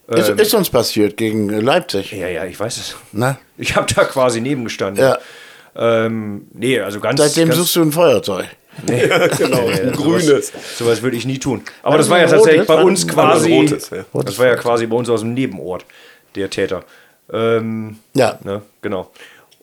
Ist, 0.08 0.30
ist 0.30 0.54
uns 0.54 0.70
passiert 0.70 1.18
gegen 1.18 1.50
Leipzig. 1.50 2.12
Ja, 2.12 2.28
ja, 2.28 2.46
ich 2.46 2.60
weiß 2.60 2.78
es. 2.78 2.96
Ne? 3.12 3.38
Ich 3.58 3.76
habe 3.76 3.92
da 3.94 4.06
quasi 4.06 4.40
nebengestanden. 4.42 5.04
Ja. 5.04 5.18
Ähm, 5.76 6.48
nee, 6.54 6.80
also 6.80 7.00
ganz. 7.00 7.20
Seitdem 7.20 7.50
ganz, 7.50 7.60
suchst 7.60 7.76
du 7.76 7.82
ein 7.82 7.92
Feuerzeug. 7.92 8.46
genau, 8.86 9.68
ein 9.68 9.92
grünes. 9.92 10.52
Sowas 10.78 11.02
würde 11.02 11.18
ich 11.18 11.26
nie 11.26 11.40
tun. 11.40 11.64
Aber 11.82 11.94
War 11.94 11.98
das 11.98 12.10
war 12.10 12.20
ja 12.20 12.28
tatsächlich 12.28 12.62
rotes? 12.62 12.76
bei 12.76 12.84
uns 12.84 13.08
quasi. 13.08 13.54
rotes, 13.54 13.90
ja. 13.90 14.06
Das 14.24 14.38
war 14.38 14.46
ja 14.48 14.56
quasi 14.56 14.86
bei 14.86 14.96
uns 14.96 15.10
aus 15.10 15.22
dem 15.22 15.34
Nebenort, 15.34 15.86
der 16.36 16.50
Täter. 16.50 16.84
Ähm, 17.32 17.98
Ja. 18.14 18.38
Ne, 18.44 18.62
genau. 18.82 19.12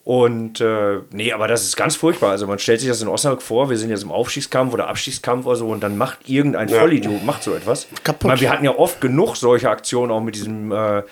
Und 0.04 0.60
äh, 0.60 0.98
nee, 1.12 1.32
aber 1.32 1.48
das 1.48 1.64
ist 1.64 1.76
ganz 1.76 1.96
furchtbar. 1.96 2.30
Also 2.30 2.46
man 2.46 2.58
stellt 2.58 2.80
sich 2.80 2.90
das 2.90 3.00
in 3.00 3.08
Osnabrück 3.08 3.40
vor, 3.40 3.70
wir 3.70 3.78
sind 3.78 3.88
jetzt 3.88 4.02
im 4.02 4.12
Aufstiegskampf 4.12 4.74
oder 4.74 4.88
Abstiegskampf 4.88 5.46
oder 5.46 5.56
so 5.56 5.68
und 5.68 5.80
dann 5.82 5.96
macht 5.96 6.28
irgendein 6.28 6.68
Vollidiot 6.68 7.24
macht 7.24 7.42
so 7.42 7.54
etwas. 7.54 7.86
Kaputt. 8.04 8.28
Meine, 8.28 8.40
wir 8.40 8.50
hatten 8.50 8.66
ja 8.66 8.76
oft 8.76 9.00
genug 9.00 9.36
solche 9.36 9.70
Aktionen, 9.70 10.12
auch 10.12 10.20
mit 10.20 10.34
diesem 10.34 10.72
äh, 10.72 11.02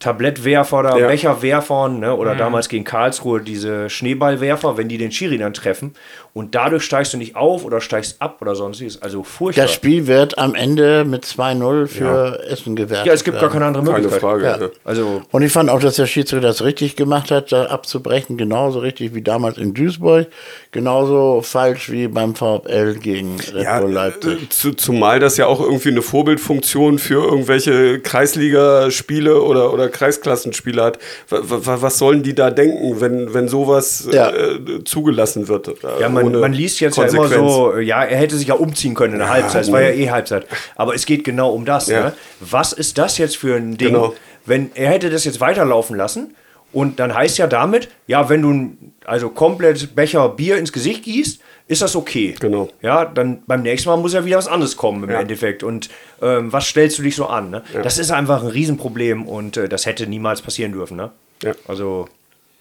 Tablettwerfer 0.00 0.78
oder 0.78 0.96
Ja. 0.98 1.08
Becherwerfern, 1.08 1.98
ne? 1.98 2.14
oder 2.14 2.36
damals 2.36 2.68
gegen 2.68 2.84
Karlsruhe 2.84 3.40
diese 3.40 3.90
Schneeballwerfer, 3.90 4.76
wenn 4.76 4.88
die 4.88 4.96
den 4.98 5.10
Schiri 5.10 5.38
dann 5.38 5.54
treffen 5.54 5.94
und 6.34 6.54
dadurch 6.54 6.84
steigst 6.84 7.12
du 7.14 7.16
nicht 7.18 7.34
auf 7.34 7.64
oder 7.64 7.80
steigst 7.80 8.22
ab 8.22 8.38
oder 8.40 8.54
sonstiges. 8.54 9.02
Also 9.02 9.24
furchtbar. 9.24 9.64
Das 9.64 9.72
Spiel 9.74 10.06
wird 10.06 10.38
am 10.38 10.54
Ende 10.54 11.04
mit 11.04 11.24
2-0 11.24 11.86
für 11.88 12.44
Essen 12.48 12.76
gewertet. 12.76 13.06
ja, 13.06 13.12
es 13.12 13.24
gibt 13.24 13.36
gar 13.38 13.42
werden. 13.42 13.52
keine 13.54 13.64
andere 13.66 13.84
Keine 13.84 13.94
Möglichkeit. 13.96 14.20
Frage. 14.20 14.44
Ja. 14.44 14.56
Ja. 14.60 14.68
Also 14.84 15.22
Und 15.32 15.42
ich 15.42 15.50
fand 15.52 15.68
auch, 15.68 15.80
dass 15.80 15.96
der 15.96 16.06
Schiedsrichter 16.06 16.46
das 16.46 16.62
richtig 16.62 16.94
gemacht 16.94 17.32
hat, 17.32 17.50
da 17.50 17.64
abzubrechen. 17.66 18.36
Genauso 18.36 18.78
richtig 18.78 19.14
wie 19.14 19.22
damals 19.22 19.58
in 19.58 19.74
Duisburg. 19.74 20.28
Genauso 20.70 21.40
falsch 21.42 21.90
wie 21.90 22.06
beim 22.06 22.36
VfL 22.36 22.94
gegen 23.00 23.36
Red 23.52 23.64
Ja, 23.64 23.80
Bull 23.80 23.90
Leipzig. 23.92 24.42
äh, 24.44 24.48
zu, 24.48 24.74
zumal 24.74 25.18
das 25.18 25.36
ja 25.38 25.46
auch 25.46 25.60
irgendwie 25.60 25.88
eine 25.88 26.02
Vorbildfunktion 26.02 26.98
für 27.00 27.24
irgendwelche 27.24 27.98
Kreisligaspiele 28.00 29.42
oder, 29.42 29.72
oder 29.72 29.87
Kreisklassenspiele 29.88 30.82
hat. 30.82 30.98
Wa- 31.28 31.40
wa- 31.42 31.78
Was 31.82 31.98
sollen 31.98 32.22
die 32.22 32.34
da 32.34 32.50
denken, 32.50 33.00
wenn, 33.00 33.32
wenn 33.34 33.48
sowas 33.48 34.08
Ja. 34.12 34.30
äh, 34.30 34.84
zugelassen 34.84 35.48
wird? 35.48 35.68
äh, 35.68 35.72
Ja, 36.00 36.08
man, 36.08 36.24
ohne 36.26 36.38
man 36.38 36.52
liest 36.52 36.80
jetzt 36.80 36.96
ja 36.96 37.04
immer 37.04 37.28
so, 37.28 37.76
ja, 37.78 38.02
er 38.04 38.16
hätte 38.18 38.36
sich 38.36 38.48
ja 38.48 38.54
umziehen 38.54 38.94
können 38.94 39.14
in 39.14 39.18
der 39.20 39.28
Halbzeit. 39.30 39.62
Es 39.62 39.72
war 39.72 39.80
ja 39.82 39.90
eh 39.90 40.10
Halbzeit. 40.10 40.46
Aber 40.76 40.94
es 40.94 41.06
geht 41.06 41.24
genau 41.24 41.50
um 41.52 41.64
das. 41.64 41.88
Ja. 41.88 42.00
Ne? 42.04 42.12
Was 42.40 42.72
ist 42.72 42.98
das 42.98 43.18
jetzt 43.18 43.36
für 43.36 43.56
ein 43.56 43.76
Ding? 43.76 43.88
Genau. 43.88 44.14
Wenn 44.46 44.70
er 44.74 44.90
hätte 44.90 45.10
das 45.10 45.24
jetzt 45.24 45.40
weiterlaufen 45.40 45.96
lassen 45.96 46.34
und 46.72 46.98
dann 47.00 47.14
heißt 47.14 47.38
ja 47.38 47.46
damit, 47.46 47.88
ja, 48.06 48.28
wenn 48.28 48.42
du 48.42 48.50
ein- 48.50 48.92
also 49.04 49.28
komplett 49.30 49.94
Becher 49.94 50.28
Bier 50.30 50.56
ins 50.58 50.72
Gesicht 50.72 51.04
gießt, 51.04 51.40
ist 51.68 51.82
das 51.82 51.94
okay. 51.94 52.34
Genau. 52.40 52.68
Ja, 52.82 53.04
dann 53.04 53.42
beim 53.46 53.62
nächsten 53.62 53.88
Mal 53.88 53.96
muss 53.96 54.14
ja 54.14 54.24
wieder 54.24 54.38
was 54.38 54.48
anderes 54.48 54.76
kommen 54.76 55.04
im 55.04 55.10
Ja. 55.10 55.20
Endeffekt. 55.20 55.62
Und 55.62 55.88
ähm, 56.20 56.52
was 56.52 56.66
stellst 56.66 56.98
du 56.98 57.02
dich 57.02 57.14
so 57.14 57.26
an? 57.26 57.50
Ne? 57.50 57.62
Das 57.82 57.98
ist 57.98 58.10
einfach 58.10 58.42
ein 58.42 58.48
Riesenproblem 58.48 59.26
und 59.28 59.56
äh, 59.56 59.68
das 59.68 59.86
hätte 59.86 60.06
niemals 60.06 60.42
passieren 60.42 60.72
dürfen. 60.72 60.96
Ne? 60.96 61.10
Ja. 61.42 61.52
Also, 61.68 62.08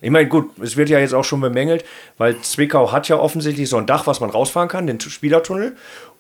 ich 0.02 0.12
meine, 0.12 0.28
gut, 0.28 0.52
es 0.62 0.78
wird 0.78 0.90
ja 0.90 1.00
jetzt 1.00 1.14
auch 1.14 1.24
schon 1.24 1.42
bemängelt, 1.42 1.84
weil 2.18 2.40
Zwickau 2.42 2.92
hat 2.92 3.08
ja 3.08 3.18
offensichtlich 3.18 3.68
so 3.70 3.78
ein 3.78 3.86
Dach, 3.88 4.06
was 4.06 4.20
man 4.20 4.30
rausfahren 4.30 4.70
kann, 4.70 4.86
den 4.88 5.00
Spielertunnel. 5.00 5.76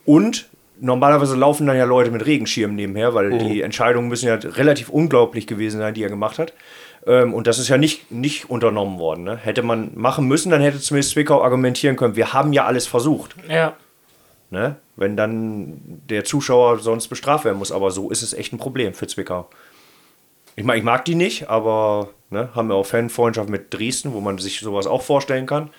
Und 0.05 0.47
normalerweise 0.79 1.35
laufen 1.35 1.67
dann 1.67 1.75
ja 1.77 1.85
Leute 1.85 2.11
mit 2.11 2.25
Regenschirmen 2.25 2.75
nebenher, 2.75 3.13
weil 3.13 3.31
Mhm. 3.31 3.39
die 3.39 3.61
Entscheidungen 3.61 4.07
müssen 4.07 4.27
ja 4.27 4.35
relativ 4.35 4.89
unglaublich 4.89 5.45
gewesen 5.47 5.79
sein, 5.79 5.93
die 5.93 6.03
er 6.03 6.09
gemacht 6.09 6.39
hat. 6.39 6.53
Ähm, 7.07 7.33
und 7.33 7.47
das 7.47 7.57
ist 7.57 7.69
ja 7.69 7.77
nicht, 7.77 8.11
nicht 8.11 8.49
unternommen 8.49 8.99
worden. 8.99 9.23
Ne? 9.23 9.37
Hätte 9.37 9.63
man 9.63 9.91
machen 9.95 10.27
müssen, 10.27 10.51
dann 10.51 10.61
hätte 10.61 10.79
zumindest 10.79 11.13
Zwickau 11.13 11.41
argumentieren 11.41 11.95
können, 11.95 12.15
wir 12.15 12.33
haben 12.33 12.53
ja 12.53 12.65
alles 12.65 12.85
versucht. 12.85 13.35
Ja. 13.49 13.73
Ne? 14.49 14.75
Wenn 14.95 15.15
dann 15.15 16.01
der 16.09 16.25
Zuschauer 16.25 16.79
sonst 16.79 17.07
bestraft 17.07 17.45
werden 17.45 17.57
muss. 17.57 17.71
Aber 17.71 17.91
so 17.91 18.09
ist 18.09 18.21
es 18.21 18.33
echt 18.33 18.53
ein 18.53 18.57
Problem 18.57 18.93
für 18.93 19.07
Zwickau. 19.07 19.49
Ich 20.55 20.63
meine, 20.63 20.79
ich 20.79 20.83
mag 20.83 21.05
die 21.05 21.15
nicht, 21.15 21.49
aber 21.49 22.09
ne, 22.31 22.49
haben 22.55 22.69
wir 22.69 22.75
auch 22.75 22.85
Fanfreundschaft 22.85 23.47
mit 23.47 23.71
Dresden, 23.71 24.13
wo 24.13 24.21
man 24.21 24.39
sich 24.39 24.59
sowas 24.59 24.87
auch 24.87 25.03
vorstellen 25.03 25.45
kann. 25.45 25.69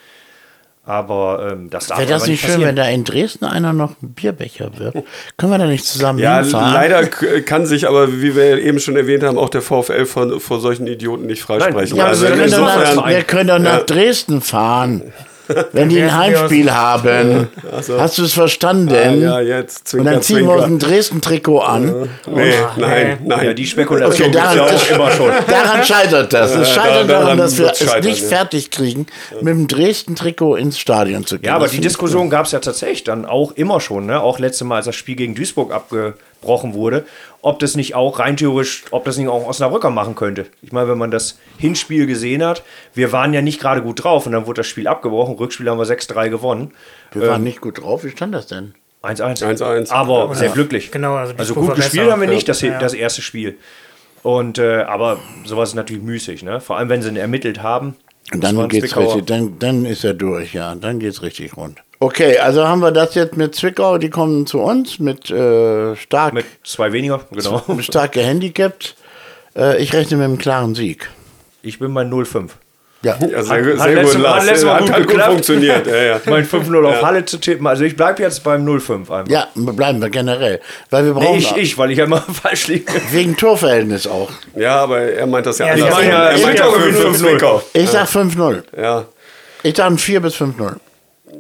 Aber 0.89 1.51
ähm, 1.53 1.69
das 1.69 1.89
darf 1.89 1.99
Wäre 1.99 2.09
das 2.09 2.27
nicht 2.27 2.41
schön, 2.41 2.49
passieren. 2.53 2.69
wenn 2.69 2.77
da 2.77 2.89
in 2.89 3.05
Dresden 3.05 3.45
einer 3.45 3.75
noch 3.75 3.91
ein 4.03 4.15
Bierbecher 4.15 4.71
wird? 4.79 4.95
Können 5.37 5.53
wir 5.53 5.59
da 5.59 5.67
nicht 5.67 5.85
zusammen 5.85 6.19
Ja, 6.19 6.39
hinfahren? 6.41 6.73
leider 6.73 7.07
kann 7.43 7.67
sich 7.67 7.87
aber, 7.87 8.23
wie 8.23 8.35
wir 8.35 8.57
eben 8.59 8.81
schon 8.81 8.97
erwähnt 8.97 9.23
haben, 9.23 9.37
auch 9.37 9.51
der 9.51 9.61
VfL 9.61 10.07
von, 10.07 10.41
vor 10.41 10.61
solchen 10.61 10.87
Idioten 10.87 11.27
nicht 11.27 11.43
freisprechen. 11.43 11.99
Ja, 11.99 12.05
aber 12.05 12.11
also 12.13 12.23
wir, 12.23 12.31
können 12.31 12.43
insofern, 12.45 12.97
nach, 12.97 13.07
wir 13.07 13.23
können 13.23 13.49
doch 13.49 13.59
nach 13.59 13.83
Dresden 13.85 14.41
fahren. 14.41 15.03
Wenn 15.73 15.89
die 15.89 16.01
ein 16.01 16.09
Ja, 16.09 16.17
Heimspiel 16.17 16.73
haben. 16.73 17.49
Hast 17.99 18.19
du 18.19 18.25
es 18.25 18.33
verstanden? 18.33 18.95
Ah, 18.95 19.41
ja, 19.41 19.41
jetzt 19.41 19.95
Und 19.95 20.05
dann 20.05 20.21
Zwinker, 20.21 20.23
ziehen 20.23 20.47
wir 20.47 20.55
uns 20.55 20.63
ein 20.65 20.69
Zwinker. 20.81 20.87
Dresden-Trikot 20.89 21.61
an. 21.61 22.09
Nee, 22.27 22.55
nein, 22.77 23.19
nein. 23.25 23.47
Ja, 23.47 23.53
die 23.55 23.67
Spekulation 23.67 24.29
Okay, 24.29 24.37
ja 24.37 24.55
daran, 24.55 24.61
auch 24.75 24.91
immer 24.91 25.11
schon. 25.11 25.31
daran 25.49 25.85
scheitert 25.85 26.33
das. 26.33 26.55
Es 26.55 26.69
scheitert 26.71 27.09
daran 27.09 27.29
daran, 27.29 27.39
dass 27.39 27.59
wir 27.59 27.71
es 27.71 28.05
nicht 28.05 28.23
ja. 28.23 28.29
fertig 28.29 28.71
kriegen, 28.71 29.07
mit 29.41 29.49
dem 29.49 29.69
Dresden-Trikot 29.69 30.57
ins 30.57 30.79
Stadion 30.79 31.25
zu 31.25 31.39
gehen. 31.39 31.47
Ja, 31.47 31.57
aber 31.57 31.67
Das 31.67 31.73
die 31.73 31.81
Diskussion 31.81 32.31
gab 32.31 32.47
es 32.47 32.53
ja 32.53 32.61
tatsächlich 32.61 33.05
dann 33.05 33.25
auch 33.25 33.53
immer 33.53 33.81
schon, 33.81 34.07
ne? 34.07 34.21
Auch 34.21 34.39
letzte 34.39 34.65
Mal, 34.65 34.77
als 34.77 34.87
das 34.87 34.97
Spiel 34.97 35.17
gegen 35.17 35.35
Duisburg 35.35 35.73
abgebrochen 36.39 36.75
wurde, 36.75 37.05
ob 37.43 37.59
das 37.59 37.77
nicht 37.77 37.95
auch 37.95 38.19
rein 38.19 38.37
theoretisch, 38.37 38.85
ob 38.91 39.05
das 39.05 39.17
nicht 39.17 39.29
auch 39.29 39.47
Osnabrücker 39.47 39.91
machen 39.91 40.15
könnte. 40.15 40.47
Ich 40.63 40.73
meine, 40.73 40.89
wenn 40.89 40.99
man 40.99 41.11
das 41.11 41.39
Hinspiel 41.59 42.07
gesehen 42.07 42.45
hat, 42.45 42.63
wir 42.95 43.13
waren 43.13 43.33
ja 43.35 43.43
nicht 43.43 43.61
gerade 43.61 43.83
gut 43.83 44.03
drauf 44.05 44.27
und 44.27 44.33
dann 44.33 44.47
wurde 44.47 44.61
das 44.61 44.67
Spiel 44.67 44.89
abgebrochen. 44.89 45.35
Rückspiel 45.37 45.69
haben 45.69 45.79
wir 45.79 45.87
6-3 45.87 46.31
gewonnen. 46.31 46.73
Wir 47.13 47.29
waren 47.29 47.43
nicht 47.45 47.61
gut 47.61 47.81
drauf. 47.81 48.05
Wie 48.05 48.11
stand 48.11 48.35
das 48.35 48.47
denn? 48.47 48.75
1-1. 49.03 49.43
1-1. 49.43 49.91
Aber 49.93 50.35
sehr 50.35 50.51
glücklich. 50.51 50.91
Genau, 50.91 51.15
also 51.15 51.35
also 51.37 51.55
gut 51.55 51.75
gespielt 51.77 52.11
haben 52.11 52.21
wir 52.21 52.29
nicht, 52.29 52.49
das, 52.49 52.61
Ja. 52.63 52.79
das 52.79 52.95
erste 52.95 53.23
Spiel. 53.23 53.57
Und 54.23 54.59
äh, 54.59 54.83
aber 54.83 55.19
sowas 55.45 55.71
ist 55.71 55.75
natürlich 55.77 56.03
müßig, 56.03 56.43
ne? 56.43 56.61
Vor 56.61 56.77
allem 56.77 56.89
wenn 56.89 57.03
sie 57.03 57.09
ihn 57.09 57.17
ermittelt 57.17 57.63
haben. 57.63 57.95
Dann 58.33 58.69
geht's 58.69 58.95
richtig, 58.97 59.25
dann, 59.27 59.59
dann 59.59 59.87
ist 59.87 60.05
er 60.05 60.13
durch, 60.15 60.53
ja. 60.53 60.75
Dann 60.75 60.99
geht's 60.99 61.23
richtig 61.23 61.57
rund. 61.57 61.83
Okay, 62.01 62.39
also 62.39 62.67
haben 62.67 62.81
wir 62.81 62.93
das 62.93 63.15
jetzt 63.17 63.37
mit 63.37 63.55
Zwickau, 63.57 63.99
die 63.99 64.09
kommen 64.11 64.47
zu 64.47 64.61
uns 64.61 65.01
mit 65.01 65.31
äh, 65.31 65.97
stark, 65.97 66.33
Mit 66.33 66.47
zwei 66.63 66.93
weniger, 66.93 67.21
genau. 67.33 67.63
stark 67.81 68.13
gehandicapt. 68.13 68.95
Äh, 69.57 69.83
ich 69.83 69.93
rechne 69.93 70.17
mit 70.19 70.25
einem 70.27 70.39
klaren 70.39 70.77
Sieg. 70.77 71.11
Ich 71.63 71.81
bin 71.81 71.93
bei 71.93 72.03
0-5. 72.03 72.51
Ja. 73.03 73.17
Ja, 73.21 73.43
sehr, 73.43 73.57
Hat- 73.59 73.65
gut- 73.65 73.79
hat 73.79 73.83
sehr 73.85 73.95
letztes 73.95 74.15
gut, 74.15 74.23
Mal- 74.23 74.41
hat 74.41 74.65
Mal 74.65 74.75
Hat, 74.75 74.81
gut 74.81 74.91
hat 74.91 75.07
gut 75.09 75.23
funktioniert. 75.23 75.87
Ja, 75.89 75.97
ja. 75.97 76.21
Mein 76.27 76.47
5-0 76.47 76.85
auf 76.87 77.03
Halle 77.03 77.25
zu 77.25 77.39
tippen. 77.39 77.67
Also 77.67 77.83
ich 77.85 77.97
bleibe 77.97 78.23
jetzt 78.23 78.43
beim 78.45 78.65
0-5 78.67 78.93
einfach. 79.01 79.29
ja, 79.29 79.49
bleiben 79.55 80.01
wir 80.01 80.11
generell. 80.11 80.61
Weil 80.91 81.05
wir 81.05 81.15
Nee, 81.15 81.21
brauchen 81.21 81.39
ich, 81.39 81.57
ich, 81.57 81.79
weil 81.79 81.91
ich 81.91 81.99
ja 81.99 82.05
immer 82.05 82.21
falsch 82.43 82.69
liege. 82.69 82.93
wegen 83.11 83.37
Torverhältnis 83.37 84.07
auch. 84.07 84.31
ja, 84.57 84.77
aber 84.83 85.01
er 85.01 85.27
meint 85.27 85.47
das 85.47 85.59
ja 85.59 85.67
Ja, 85.67 85.73
anders. 85.75 85.89
ich 85.91 85.95
meine 85.97 86.11
ja- 86.11 86.25
er 86.31 86.39
meint 86.39 86.59
ja 86.61 86.67
ja 86.67 86.73
für 86.73 87.09
5-0. 87.09 87.15
Zwickau. 87.15 87.63
Ich 87.73 87.91
sag 87.91 88.07
5-0. 88.09 88.63
Ja. 88.81 89.05
Ich 89.65 89.77
sag 89.77 89.87
ein 89.91 89.99
4 89.99 90.21
bis 90.21 90.35
5-0. 90.37 90.77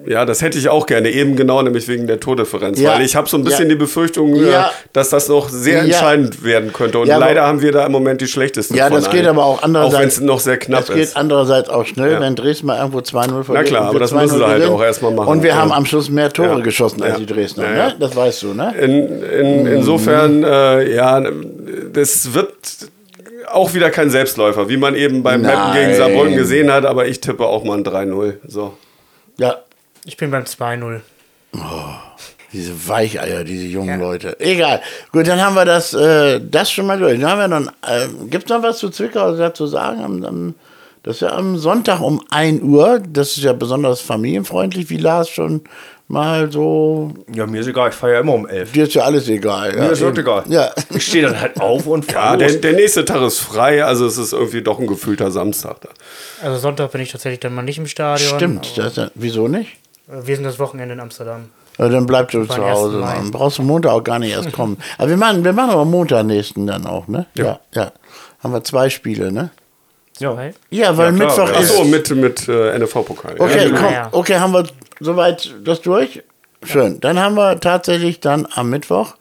Ja, 0.07 0.24
das 0.24 0.41
hätte 0.41 0.57
ich 0.59 0.68
auch 0.70 0.86
gerne, 0.86 1.11
eben 1.11 1.36
genau, 1.36 1.61
nämlich 1.61 1.86
wegen 1.86 2.07
der 2.07 2.18
Tordifferenz. 2.18 2.80
Ja. 2.80 2.95
Weil 2.95 3.03
ich 3.03 3.14
habe 3.14 3.28
so 3.28 3.36
ein 3.36 3.45
bisschen 3.45 3.64
Ja. 3.64 3.68
die 3.70 3.74
Befürchtung, 3.74 4.34
äh, 4.36 4.51
Ja. 4.51 4.70
dass 4.95 5.11
das 5.11 5.28
noch 5.28 5.51
sehr 5.51 5.80
entscheidend 5.82 6.43
werden 6.45 6.72
könnte. 6.72 6.99
Und 6.99 7.09
leider 7.09 7.43
haben 7.47 7.61
wir 7.61 7.72
da 7.72 7.84
im 7.84 7.93
Moment 7.93 8.20
die 8.22 8.26
schlechtesten 8.26 8.74
Ja, 8.74 8.89
das 8.89 9.11
geht 9.11 9.20
allen. 9.20 9.28
aber 9.36 9.45
auch 9.45 9.62
andererseits. 9.62 9.95
Auch 9.97 10.01
wenn 10.01 10.09
es 10.09 10.20
noch 10.20 10.41
sehr 10.41 10.57
knapp 10.57 10.86
geht 10.86 10.97
ist. 10.97 11.16
andererseits 11.16 11.68
auch 11.68 11.84
schnell, 11.84 12.20
wenn 12.20 12.36
Dresden 12.36 12.66
mal 12.68 12.78
irgendwo 12.78 13.01
2-0 13.01 13.45
verliert. 13.45 13.66
klar, 13.66 13.82
und 13.82 13.86
wir 13.86 13.91
aber 13.91 13.99
das 13.99 14.12
2-0 14.12 14.22
müssen 14.22 14.39
sie 14.39 14.45
halt 14.47 14.64
auch 14.70 14.82
erstmal 14.82 15.12
machen. 15.12 15.28
Und 15.28 15.43
wir 15.43 15.57
haben 15.57 15.72
am 15.72 15.84
Schluss 15.84 16.09
mehr 16.09 16.32
Tore 16.32 16.62
geschossen 16.62 17.03
als 17.03 17.18
die 17.18 17.26
Dresdner, 17.26 17.68
ne? 17.68 17.95
Das 18.01 18.16
weißt 18.16 18.43
du, 18.45 18.55
ne? 18.55 18.74
In, 18.80 19.22
in, 19.22 19.66
insofern, 19.66 20.43
äh, 20.43 20.95
ja, 20.95 21.22
das 21.93 22.32
wird 22.32 22.53
auch 23.53 23.74
wieder 23.74 23.91
kein 23.91 24.09
Selbstläufer, 24.11 24.68
wie 24.68 24.76
man 24.78 24.95
eben 24.95 25.22
beim 25.22 25.43
Mappen 25.43 25.74
gegen. 25.74 25.95
Saarbrücken 25.95 26.36
gesehen 26.36 26.72
hat, 26.72 26.86
aber 26.86 27.07
ich 27.07 27.20
tippe 27.20 27.45
auch 27.47 27.64
mal 27.64 27.76
ein 27.78 27.84
3-0. 27.84 28.34
So. 28.47 28.74
Ja. 29.39 29.57
Ich 30.09 30.16
bin 30.16 30.30
beim 30.30 30.44
2-0. 30.44 31.00
Diese 32.52 32.88
Weicheier, 32.88 33.44
diese 33.44 33.66
jungen 33.66 34.00
Leute. 34.00 34.40
Egal. 34.40 34.80
Gut, 35.12 35.28
dann 35.28 35.38
haben 35.40 35.54
wir 35.54 35.66
das, 35.66 35.92
äh, 35.92 36.40
das 36.40 36.70
schon 36.72 36.86
mal 36.86 36.98
durch. 36.98 37.20
Dann 37.20 37.30
haben 37.30 37.38
wir 37.40 37.48
dann, 37.48 37.68
äh, 37.86 38.09
gibt 38.30 38.44
es 38.44 38.48
noch 38.50 38.62
was 38.62 38.78
zu 38.78 38.88
Zwickau 38.88 39.36
dazu 39.36 39.66
sagen? 39.66 40.02
Am, 40.02 40.24
am, 40.24 40.54
das 41.02 41.16
ist 41.16 41.20
ja 41.22 41.32
am 41.32 41.59
Sonntag 41.59 42.00
um 42.00 42.24
1 42.30 42.62
Uhr. 42.62 43.02
Das 43.06 43.36
ist 43.36 43.44
ja 43.44 43.52
besonders 43.52 44.00
familienfreundlich, 44.00 44.88
wie 44.88 44.96
Lars 44.96 45.28
schon 45.28 45.61
mal 46.06 46.50
so. 46.50 47.12
Ja, 47.34 47.44
mir 47.46 47.61
ist 47.61 47.66
egal, 47.66 47.90
ich 47.90 47.94
feiere 47.94 48.14
ja 48.14 48.20
immer 48.20 48.32
um 48.32 48.48
11. 48.48 48.72
Dir 48.72 48.84
ist 48.84 48.94
ja 48.94 49.02
alles 49.02 49.28
egal. 49.28 49.72
Mir 49.74 49.84
ja, 49.84 49.90
ist 49.90 50.00
wirklich 50.00 50.24
egal. 50.24 50.44
Ja. 50.48 50.70
Ich 50.88 51.06
stehe 51.06 51.24
dann 51.24 51.38
halt 51.38 51.61
auf 51.61 51.86
und 51.86 52.11
Ja, 52.11 52.12
fahre 52.18 52.38
der, 52.38 52.48
los. 52.48 52.61
der 52.62 52.72
nächste 52.72 53.04
Tag 53.04 53.20
ist 53.22 53.40
frei, 53.40 53.84
also 53.84 54.06
es 54.06 54.16
ist 54.16 54.32
irgendwie 54.32 54.62
doch 54.62 54.78
ein 54.80 54.86
gefühlter 54.86 55.30
Samstag 55.30 55.82
da. 55.82 55.90
Also 56.42 56.56
Sonntag 56.59 56.92
bin 56.92 57.02
ich 57.02 57.12
tatsächlich 57.12 57.40
dann 57.40 57.54
mal 57.54 57.61
nicht 57.61 57.76
im 57.76 57.86
Stadion. 57.86 58.36
Stimmt. 58.36 58.72
Das, 58.78 58.86
ist 58.92 58.96
ja- 58.96 59.11
wieso 59.14 59.48
nicht? 59.48 59.76
Äh, 60.11 60.26
Wir 60.26 60.34
sind 60.36 60.44
das 60.44 60.59
Wochenende 60.59 60.94
in 60.94 61.00
Amsterdam. 61.00 61.46
Ja, 61.78 61.88
dann 61.88 62.06
bleibst 62.06 62.34
du 62.34 62.44
zu 62.44 62.56
Hause. 62.68 62.96
1. 62.96 63.04
Mai. 63.04 63.14
Dann 63.14 63.30
brauchst 63.30 63.59
du 63.59 63.62
Montag 63.62 63.92
auch 63.92 64.02
gar 64.02 64.18
nicht 64.18 64.32
erst 64.32 64.52
kommen. 64.52 64.78
Aber 64.98 65.09
wir 65.11 65.16
machen, 65.16 65.44
wir 65.44 65.52
machen 65.52 65.70
aber 65.70 65.84
Montag 65.84 66.26
nächsten 66.26 66.66
dann 66.66 66.86
auch, 66.86 67.06
ne? 67.06 67.26
Ja. 67.34 67.61
ja. 67.72 67.92
Haben 68.42 68.52
wir 68.52 68.64
zwei 68.64 68.90
Spiele, 68.90 69.30
ne? 69.30 69.50
Ja. 70.18 70.36
Weil- 70.36 70.54
Ja, 70.70 70.96
weil 70.96 71.06
Ja, 71.06 71.12
Mittwoch 71.12 71.48
ja. 71.50 71.61
ist. 71.61 71.70
Achso, 71.70 71.84
mit, 71.84 72.11
mit 72.11 72.48
äh, 72.48 72.76
NFV-Pokal. 72.78 73.36
Okay, 73.38 73.59
ja, 73.59 73.64
genau. 73.68 73.80
komm, 73.80 73.92
ja. 73.92 74.09
okay, 74.11 74.36
haben 74.38 74.52
wir 74.52 74.64
soweit 74.98 75.54
das 75.64 75.80
durch? 75.82 76.22
Schön. 76.64 76.98
Dann 76.98 77.20
haben 77.20 77.36
wir 77.36 77.61
tatsächlich 77.61 78.18
dann 78.18 78.48
am 78.52 78.70
Mittwoch 78.70 79.14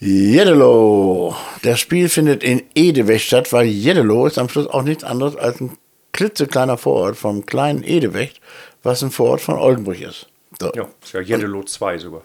Jeddelo. 0.00 1.34
Das 1.62 1.78
Spiel 1.80 2.08
findet 2.08 2.42
in 2.42 2.62
Edewecht 2.74 3.26
statt, 3.26 3.52
weil 3.52 3.66
Jeddelo 3.66 4.26
ist 4.26 4.38
am 4.38 4.48
Schluss 4.48 4.66
auch 4.66 4.82
nichts 4.82 5.04
anderes 5.04 5.36
als 5.36 5.60
ein 5.60 5.76
klitzekleiner 6.12 6.76
Vorort 6.78 7.16
vom 7.16 7.46
kleinen 7.46 7.82
Edewecht, 7.82 8.40
was 8.84 9.02
ein 9.02 9.10
Vorort 9.10 9.40
von 9.40 9.56
Oldenburg 9.58 10.00
ist. 10.00 10.26
So. 10.60 10.70
Ja, 10.74 10.86
ist 11.02 11.12
ja 11.12 11.20
Jeddelo 11.20 11.64
2 11.64 11.98
sogar. 11.98 12.22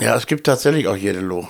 Ja, 0.00 0.16
es 0.16 0.26
gibt 0.26 0.46
tatsächlich 0.46 0.88
auch 0.88 0.96
Jeddelo. 0.96 1.48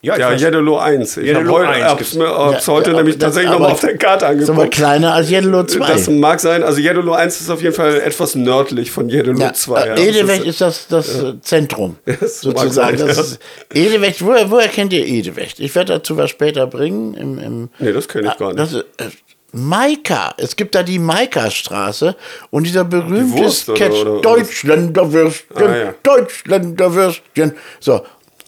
Ja, 0.00 0.16
Ja, 0.16 0.32
Jeddelo 0.32 0.78
1. 0.78 1.16
Ich 1.16 1.34
habe 1.34 1.48
heute, 1.50 1.68
1 1.70 1.84
hab's 1.84 1.98
gibt's. 1.98 2.14
mir, 2.14 2.28
hab's 2.28 2.66
Ja, 2.66 2.72
heute 2.72 2.90
ja, 2.92 2.96
nämlich 2.98 3.18
tatsächlich 3.18 3.50
nochmal 3.50 3.72
auf 3.72 3.80
der 3.80 3.98
Karte 3.98 4.26
Ist 4.26 4.48
aber 4.48 4.62
angeguckt. 4.62 4.70
kleiner 4.74 5.12
als 5.14 5.28
Jeddelo 5.28 5.64
2. 5.64 5.86
Das 5.88 6.08
mag 6.08 6.38
sein. 6.38 6.62
Also 6.62 6.80
Jeddelo 6.80 7.14
1 7.14 7.40
ist 7.40 7.50
auf 7.50 7.60
jeden 7.60 7.74
Fall 7.74 8.00
etwas 8.00 8.36
nördlich 8.36 8.92
von 8.92 9.08
Jeddelo 9.08 9.40
Ja, 9.40 9.52
2. 9.52 9.86
Ja, 9.86 9.94
äh, 9.96 10.08
Edewecht 10.08 10.44
ist 10.44 10.60
das, 10.60 10.86
das 10.86 11.20
äh, 11.20 11.40
Zentrum, 11.40 11.96
Das 12.04 12.40
sozusagen. 12.42 12.96
sein, 12.96 13.08
das 13.08 13.18
ist, 13.18 13.40
Edewecht, 13.74 14.24
woher, 14.24 14.48
woher 14.52 14.68
kennt 14.68 14.92
ihr 14.92 15.04
Edewecht? 15.04 15.58
Ich 15.58 15.74
werde 15.74 15.94
dazu 15.94 16.16
was 16.16 16.30
später 16.30 16.68
bringen. 16.68 17.14
Im, 17.14 17.38
im, 17.40 17.68
Nee, 17.80 17.92
das 17.92 18.06
kenn 18.06 18.24
ich 18.24 18.36
gar 18.36 18.48
nicht. 18.52 18.58
Das 18.60 18.72
ist, 18.74 18.84
äh, 18.98 19.06
Maika, 19.52 20.34
es 20.36 20.56
gibt 20.56 20.74
da 20.74 20.82
die 20.82 20.98
Maika-Straße 20.98 22.16
und 22.50 22.64
dieser 22.64 22.84
berühmte 22.84 23.38
Wurst 23.38 23.68
oder- 23.68 23.76
Sketch 23.78 23.96
oder- 24.00 24.12
oder- 24.14 24.20
Deutschländerwürstchen, 24.22 25.56
Ah, 25.66 25.76
ja. 25.76 25.94
Deutschländerwürstchen. 26.02 27.54
So, 27.80 28.02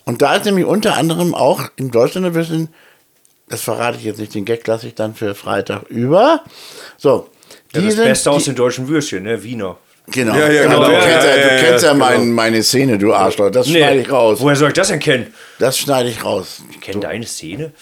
und 0.04 0.20
da 0.22 0.36
ist 0.36 0.44
nämlich 0.44 0.66
unter 0.66 0.96
anderem 0.96 1.34
auch 1.34 1.62
im 1.76 1.90
Deutschländerwürstchen, 1.90 2.68
das 3.48 3.62
verrate 3.62 3.96
ich 3.98 4.04
jetzt 4.04 4.18
nicht, 4.20 4.34
den 4.34 4.44
Gag 4.44 4.66
lasse 4.66 4.86
ich 4.88 4.94
dann 4.94 5.14
für 5.14 5.34
Freitag 5.34 5.84
über. 5.88 6.42
So, 6.98 7.28
Ja, 7.72 7.80
die 7.80 7.86
das 7.86 7.94
sind- 7.96 8.04
Beste 8.04 8.30
aus 8.30 8.44
die- 8.44 8.50
den 8.50 8.56
deutschen 8.56 8.88
Würstchen, 8.88 9.22
ne? 9.24 9.42
Wiener. 9.42 9.78
Genau, 10.12 10.34
Ja, 10.34 10.50
ja, 10.50 10.62
genau. 10.64 10.76
genau. 10.80 10.86
Du 10.88 10.92
Ja, 10.92 11.00
kennst 11.00 11.26
ja, 11.26 11.36
ja, 11.36 11.42
du 11.56 11.62
kennst 11.64 11.84
ja, 11.84 11.90
ja, 11.92 11.94
mein, 11.94 12.20
genau. 12.20 12.34
meine 12.34 12.62
Szene, 12.62 12.98
du 12.98 13.14
Arschloch. 13.14 13.50
Das 13.50 13.68
schneide 13.68 14.00
ich 14.00 14.10
raus. 14.10 14.38
Woher 14.40 14.56
soll 14.56 14.68
ich 14.68 14.74
das 14.74 14.88
denn 14.88 14.98
kennen? 14.98 15.32
Das 15.60 15.78
schneide 15.78 16.08
ich 16.08 16.24
raus. 16.24 16.62
Ich 16.70 16.80
kenne 16.80 17.00
deine 17.00 17.24
Szene. 17.26 17.72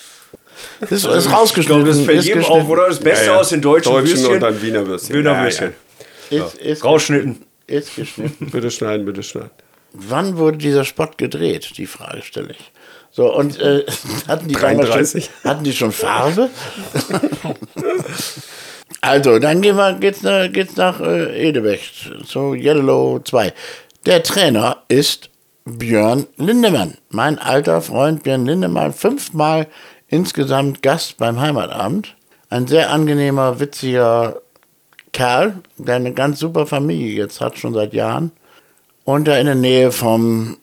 Das 0.80 0.92
ist, 0.92 1.04
ist 1.04 1.04
Ich 1.04 1.22
glaube, 1.24 1.36
rausgeschnitten. 1.36 1.84
das 1.86 2.00
fällt 2.00 2.18
ist 2.20 2.26
jedem 2.26 2.44
auf, 2.44 2.68
oder? 2.68 2.88
Das 2.88 2.98
Beste 3.00 3.26
Ja, 3.26 3.32
ja. 3.34 3.38
aus 3.40 3.48
den 3.50 3.60
deutschen, 3.60 3.92
Deutschen 3.92 4.08
Würstchen. 4.10 4.32
und 4.34 4.40
dann 4.40 4.62
Wiener 4.62 4.86
Würstchen. 4.86 5.16
Wiener 5.16 5.32
Ja, 5.32 5.42
Würstchen. 5.42 5.74
Ist, 6.30 6.54
ist, 6.56 6.84
Rausschnitten. 6.84 7.42
ist 7.66 7.96
geschnitten. 7.96 8.46
Bitte 8.52 8.70
schneiden, 8.70 9.06
bitte 9.06 9.22
schneiden. 9.22 9.50
Wann 9.92 10.36
wurde 10.36 10.58
dieser 10.58 10.84
Spot 10.84 11.08
gedreht? 11.16 11.72
Die 11.78 11.86
Frage 11.86 12.22
stelle 12.22 12.50
ich. 12.50 12.72
So, 13.10 13.34
und 13.34 13.58
äh, 13.60 13.84
hatten, 14.28 14.46
die 14.48 14.54
damals 14.54 14.88
33. 14.88 15.24
Schon, 15.24 15.50
hatten 15.50 15.64
die 15.64 15.72
schon 15.72 15.92
Farbe? 15.92 16.50
also, 19.00 19.38
dann 19.38 19.60
gehen 19.62 19.76
wir, 19.76 19.94
geht's, 19.94 20.22
nach- 20.22 20.50
geht's 20.52 20.76
nach 20.76 21.00
äh, 21.00 21.48
Edewecht 21.48 22.10
zu 22.26 22.54
Yellow 22.54 23.20
2. 23.20 23.52
Der 24.06 24.22
Trainer 24.22 24.82
ist 24.88 25.30
Björn 25.64 26.26
Lindemann. 26.36 26.94
Mein 27.10 27.38
alter 27.38 27.80
Freund 27.82 28.22
Björn 28.22 28.46
Lindemann, 28.46 28.92
fünfmal 28.92 29.66
insgesamt 30.08 30.82
Gast 30.82 31.16
beim 31.18 31.40
Heimatabend. 31.40 32.16
Ein 32.50 32.66
sehr 32.66 32.90
angenehmer, 32.90 33.60
witziger 33.60 34.40
Kerl, 35.12 35.56
der 35.76 35.96
eine 35.96 36.12
ganz 36.12 36.38
super 36.40 36.66
Familie 36.66 37.14
jetzt 37.14 37.40
hat, 37.40 37.58
schon 37.58 37.74
seit 37.74 37.92
Jahren. 37.92 38.32
Und 39.04 39.26
der 39.26 39.40
in 39.40 39.46
der 39.46 39.54
Nähe 39.54 39.92
vom 39.92 40.56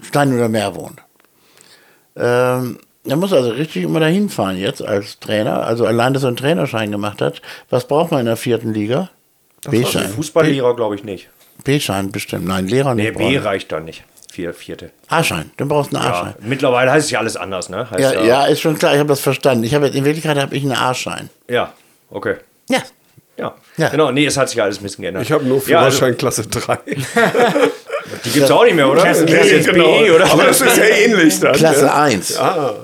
Stein 0.00 0.34
oder 0.34 0.48
Meer 0.48 0.74
wohnt. 0.74 0.98
Ähm, 2.16 2.78
er 3.04 3.16
muss 3.16 3.32
also 3.32 3.50
richtig 3.50 3.82
immer 3.84 4.00
dahin 4.00 4.28
fahren 4.28 4.56
jetzt 4.58 4.82
als 4.82 5.18
Trainer. 5.18 5.64
Also 5.66 5.86
allein, 5.86 6.14
dass 6.14 6.22
er 6.22 6.28
einen 6.28 6.36
Trainerschein 6.36 6.90
gemacht 6.90 7.20
hat. 7.20 7.42
Was 7.68 7.86
braucht 7.86 8.10
man 8.10 8.20
in 8.20 8.26
der 8.26 8.36
vierten 8.36 8.72
Liga? 8.72 9.10
B-Schein. 9.68 10.08
Fußballlehrer 10.10 10.74
glaube 10.76 10.94
ich 10.94 11.04
nicht. 11.04 11.28
B-Schein 11.64 12.12
bestimmt. 12.12 12.46
Nein, 12.46 12.66
Lehrer 12.68 12.94
Nee, 12.94 13.04
nicht. 13.10 13.18
B 13.18 13.24
brauchen. 13.24 13.38
reicht 13.46 13.72
dann 13.72 13.84
nicht. 13.84 14.04
Vier, 14.32 14.54
vierte. 14.54 14.92
A-Schein. 15.10 15.50
Du 15.58 15.66
brauchst 15.66 15.94
einen 15.94 16.02
Ja, 16.02 16.10
A-Schein. 16.10 16.34
mittlerweile 16.40 16.90
heißt 16.90 17.04
es 17.04 17.10
ja 17.10 17.18
alles 17.18 17.36
anders, 17.36 17.68
ne? 17.68 17.90
Heißt 17.90 18.00
Ja, 18.00 18.22
ja, 18.24 18.46
ist 18.46 18.62
schon 18.62 18.78
klar. 18.78 18.94
Ich 18.94 18.98
habe 18.98 19.10
das 19.10 19.20
verstanden. 19.20 19.62
Ich 19.62 19.74
habe 19.74 19.84
jetzt 19.84 19.94
in 19.94 20.06
Wirklichkeit 20.06 20.38
habe 20.38 20.56
ich 20.56 20.62
einen 20.62 20.72
A-Schein. 20.72 21.28
Ja, 21.50 21.74
okay. 22.08 22.36
Ja. 22.70 22.78
Ja. 23.36 23.54
Ja. 23.76 23.88
Genau, 23.90 24.10
nee, 24.10 24.24
es 24.24 24.38
hat 24.38 24.48
sich 24.48 24.56
ja 24.56 24.64
alles 24.64 24.78
ein 24.78 24.84
bisschen 24.84 25.02
geändert. 25.02 25.22
Ich 25.24 25.32
habe 25.32 25.44
nur 25.44 25.58
Ja, 25.68 25.80
also, 25.80 25.98
Führerschein 25.98 26.16
Klasse 26.16 26.46
3. 26.46 26.78
die 28.24 28.30
gibt 28.30 28.44
es 28.46 28.50
auch 28.50 28.64
nicht 28.64 28.74
mehr, 28.74 28.90
oder? 28.90 29.04
Das 29.04 29.20
ist 29.20 29.28
jetzt 29.28 29.70
BE, 29.70 30.14
oder? 30.14 30.30
Aber 30.32 30.44
das 30.44 30.62
ist 30.62 30.78
ja 30.78 30.84
ähnlich 30.84 31.38
dann. 31.38 31.52
Klasse 31.52 31.84
ja. 31.84 32.02
1. 32.02 32.38
Ah. 32.38 32.74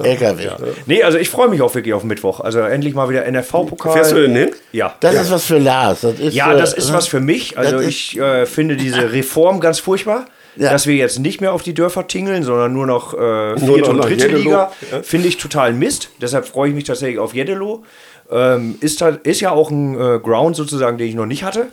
LKW. 0.00 0.48
Nee, 0.86 1.02
also 1.02 1.18
ich 1.18 1.28
freue 1.28 1.48
mich 1.48 1.60
auch 1.60 1.74
wirklich 1.74 1.92
auf 1.92 2.04
Mittwoch. 2.04 2.38
Also 2.38 2.60
endlich 2.60 2.94
mal 2.94 3.08
wieder 3.08 3.24
NRV-Pokal. 3.26 3.92
Fährst 3.94 4.12
du 4.12 4.22
denn 4.22 4.36
hin? 4.36 4.50
Ja. 4.70 4.94
Das 5.00 5.14
ist 5.16 5.30
was 5.32 5.44
für 5.44 5.58
Lars. 5.58 6.02
Das 6.02 6.20
ist, 6.20 6.34
Ja, 6.34 6.54
das 6.54 6.72
ist 6.72 6.92
was 6.92 7.08
für 7.08 7.20
mich. 7.20 7.58
Also 7.58 7.78
das 7.78 7.86
ich 7.86 8.16
äh, 8.16 8.46
finde 8.46 8.76
diese 8.76 9.12
Reform 9.12 9.58
ganz 9.58 9.80
furchtbar. 9.80 10.26
Ja. 10.56 10.70
Dass 10.70 10.86
wir 10.86 10.94
jetzt 10.94 11.18
nicht 11.18 11.40
mehr 11.40 11.52
auf 11.52 11.62
die 11.62 11.74
Dörfer 11.74 12.06
tingeln, 12.06 12.44
sondern 12.44 12.72
nur 12.72 12.86
noch 12.86 13.14
äh, 13.14 13.58
vierte 13.58 13.90
und 13.90 13.98
dritte 13.98 14.26
Jeddelo. 14.26 14.38
Liga, 14.38 14.72
finde 15.02 15.28
ich 15.28 15.36
total 15.36 15.72
Mist. 15.72 16.10
Deshalb 16.20 16.46
freue 16.46 16.68
ich 16.68 16.74
mich 16.74 16.84
tatsächlich 16.84 17.18
auf 17.18 17.34
Jeddelo. 17.34 17.84
Ähm, 18.30 18.76
ist, 18.80 19.02
ist 19.02 19.40
ja 19.40 19.50
auch 19.50 19.70
ein 19.70 19.94
äh, 19.94 20.18
Ground 20.20 20.56
sozusagen, 20.56 20.96
den 20.96 21.08
ich 21.08 21.14
noch 21.14 21.26
nicht 21.26 21.42
hatte. 21.42 21.68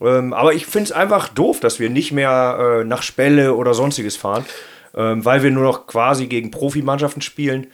Ähm, 0.00 0.32
aber 0.32 0.54
ich 0.54 0.66
finde 0.66 0.84
es 0.84 0.92
einfach 0.92 1.28
doof, 1.28 1.60
dass 1.60 1.80
wir 1.80 1.90
nicht 1.90 2.12
mehr 2.12 2.80
äh, 2.80 2.84
nach 2.84 3.02
Spelle 3.02 3.54
oder 3.54 3.74
sonstiges 3.74 4.16
fahren, 4.16 4.44
ähm, 4.96 5.24
weil 5.24 5.42
wir 5.42 5.50
nur 5.50 5.64
noch 5.64 5.86
quasi 5.86 6.26
gegen 6.26 6.50
Profimannschaften 6.50 7.22
spielen. 7.22 7.68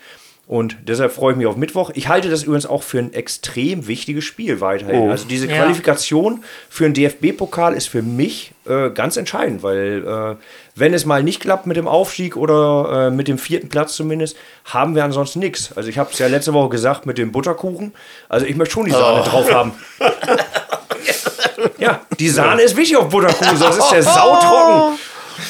Und 0.47 0.77
deshalb 0.87 1.11
freue 1.11 1.31
ich 1.31 1.37
mich 1.39 1.47
auf 1.47 1.55
Mittwoch. 1.55 1.89
Ich 1.95 2.07
halte 2.07 2.29
das 2.29 2.43
übrigens 2.43 2.67
auch 2.67 2.83
für 2.83 2.99
ein 2.99 3.13
extrem 3.13 3.87
wichtiges 3.87 4.25
Spiel 4.25 4.61
weiterhin. 4.61 5.09
Also 5.09 5.25
diese 5.27 5.47
Ja. 5.47 5.55
Qualifikation 5.57 6.43
für 6.69 6.85
einen 6.85 6.93
DFB-Pokal 6.93 7.73
ist 7.73 7.89
für 7.89 8.03
mich 8.03 8.51
äh, 8.67 8.91
ganz 8.91 9.17
entscheidend, 9.17 9.63
weil 9.63 10.03
äh, 10.05 10.35
wenn 10.75 10.93
es 10.93 11.03
mal 11.05 11.23
nicht 11.23 11.39
klappt 11.41 11.65
mit 11.65 11.77
dem 11.77 11.87
Aufstieg 11.87 12.37
oder 12.37 13.07
äh, 13.07 13.09
mit 13.11 13.27
dem 13.27 13.39
vierten 13.39 13.69
Platz 13.69 13.95
zumindest, 13.95 14.37
haben 14.65 14.93
wir 14.93 15.03
ansonsten 15.03 15.39
nichts. 15.39 15.71
Also 15.75 15.89
ich 15.89 15.97
habe 15.97 16.11
es 16.13 16.19
ja 16.19 16.27
letzte 16.27 16.53
Woche 16.53 16.69
gesagt 16.69 17.07
mit 17.07 17.17
dem 17.17 17.31
Butterkuchen. 17.31 17.93
Also 18.29 18.45
ich 18.45 18.55
möchte 18.55 18.73
schon 18.75 18.85
die 18.85 18.91
Sahne 18.91 19.23
drauf 19.23 19.51
haben. 19.51 19.71
ja, 21.79 22.01
die 22.19 22.29
Sahne 22.29 22.61
ist 22.61 22.75
wichtig 22.77 22.97
auf 22.97 23.09
Butterkuchen, 23.09 23.57
sonst 23.57 23.77
ist 23.77 23.89
der 23.91 24.03
sautrocken. 24.03 24.99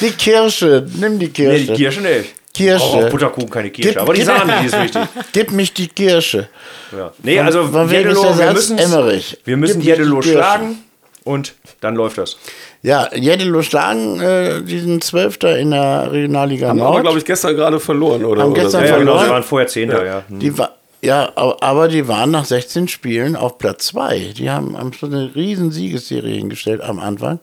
Die 0.00 0.10
Kirsche. 0.10 0.86
Nimm 0.98 1.18
die 1.18 1.26
Nee, 1.26 1.32
Kirsche. 1.32 1.66
die 1.66 1.72
Kirsche 1.74 2.00
nicht. 2.00 2.34
Kirsche. 2.56 2.84
Auch 2.84 3.08
Butterkuchen 3.10 3.50
keine 3.50 3.70
Kirsche, 3.70 3.90
Gib- 3.90 4.00
aber 4.00 4.14
die 4.14 4.22
Sahne, 4.22 4.54
die 4.60 4.66
ist 4.66 4.80
wichtig. 4.80 5.02
Gib 5.32 5.52
mich 5.52 5.72
die 5.74 5.88
Kirsche. 5.88 6.48
Ja. 6.96 7.12
Nee, 7.22 7.40
also 7.40 7.64
von 7.66 7.82
ist 7.88 7.92
der 7.92 8.78
wir 8.78 8.84
Emmerich. 8.84 9.38
wir 9.44 9.56
müssen 9.56 9.80
Gib 9.80 9.96
die 9.96 10.02
Kirsche. 10.02 10.30
schlagen 10.32 10.78
und 11.24 11.54
dann 11.80 11.94
läuft 11.96 12.18
das. 12.18 12.36
Ja, 12.82 13.08
Jeddelo 13.14 13.62
schlagen, 13.62 14.20
äh, 14.20 14.62
diesen 14.62 15.00
Zwölfter 15.00 15.58
in 15.58 15.72
der 15.72 16.12
Regionalliga 16.12 16.68
Haben 16.68 16.78
Nord. 16.78 17.02
glaube 17.02 17.18
ich, 17.18 17.24
gestern 17.24 17.56
gerade 17.56 17.80
verloren, 17.80 18.24
oder? 18.24 18.42
Haben 18.42 18.52
oder 18.52 18.62
gestern 18.62 18.80
so. 18.82 18.86
Ja, 18.86 18.92
ja, 18.92 18.98
genau, 18.98 19.10
verloren? 19.12 19.24
sie 19.26 19.30
waren 19.32 19.42
vorher 19.42 19.66
Zehnter, 19.68 20.04
ja. 20.06 20.22
Hm. 20.28 20.38
Die 20.38 20.56
war, 20.58 20.70
ja, 21.02 21.32
aber 21.34 21.62
aber 21.62 21.88
die 21.88 22.06
waren 22.06 22.30
nach 22.30 22.44
16 22.44 22.86
Spielen 22.88 23.34
auf 23.36 23.58
Platz 23.58 23.86
2. 23.88 24.34
Die 24.36 24.50
haben 24.50 24.76
am 24.76 24.92
Schluss 24.92 25.12
eine 25.12 25.34
riesen 25.34 25.72
Siegesserie 25.72 26.36
hingestellt 26.36 26.80
am 26.80 27.00
Anfang 27.00 27.40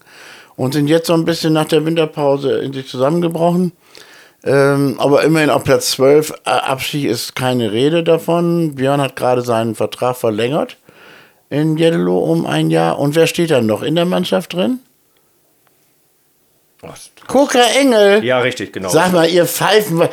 und 0.55 0.74
sind 0.74 0.88
jetzt 0.88 1.07
so 1.07 1.14
ein 1.14 1.26
bisschen 1.26 1.51
nach 1.53 1.66
der 1.66 1.86
Winterpause 1.86 2.59
in 2.59 2.72
sich 2.74 2.88
zusammengebrochen. 2.88 3.74
Ähm, 4.45 4.95
aber 4.99 5.23
immerhin 5.23 5.49
auf 5.49 5.63
Platz 5.63 5.91
12. 5.91 6.31
Äh, 6.45 6.49
Abstieg 6.49 7.05
ist 7.05 7.35
keine 7.35 7.71
Rede 7.71 8.03
davon. 8.03 8.75
Björn 8.75 8.99
hat 9.01 9.15
gerade 9.15 9.41
seinen 9.41 9.73
Vertrag 9.75 10.17
verlängert 10.17 10.77
in 11.49 11.77
Jeddelo 11.77 12.17
um 12.19 12.45
ein 12.45 12.69
Jahr. 12.71 12.99
Und 12.99 13.15
wer 13.15 13.27
steht 13.27 13.51
dann 13.51 13.65
noch 13.67 13.83
in 13.83 13.95
der 13.95 14.05
Mannschaft 14.05 14.53
drin? 14.53 14.79
Koka 17.27 17.59
Engel. 17.79 18.21
Ja, 18.25 18.39
richtig, 18.39 18.73
genau. 18.73 18.89
Sag 18.89 19.13
mal, 19.13 19.29
ihr 19.29 19.45
Pfeifen, 19.45 19.99
was, 19.99 20.09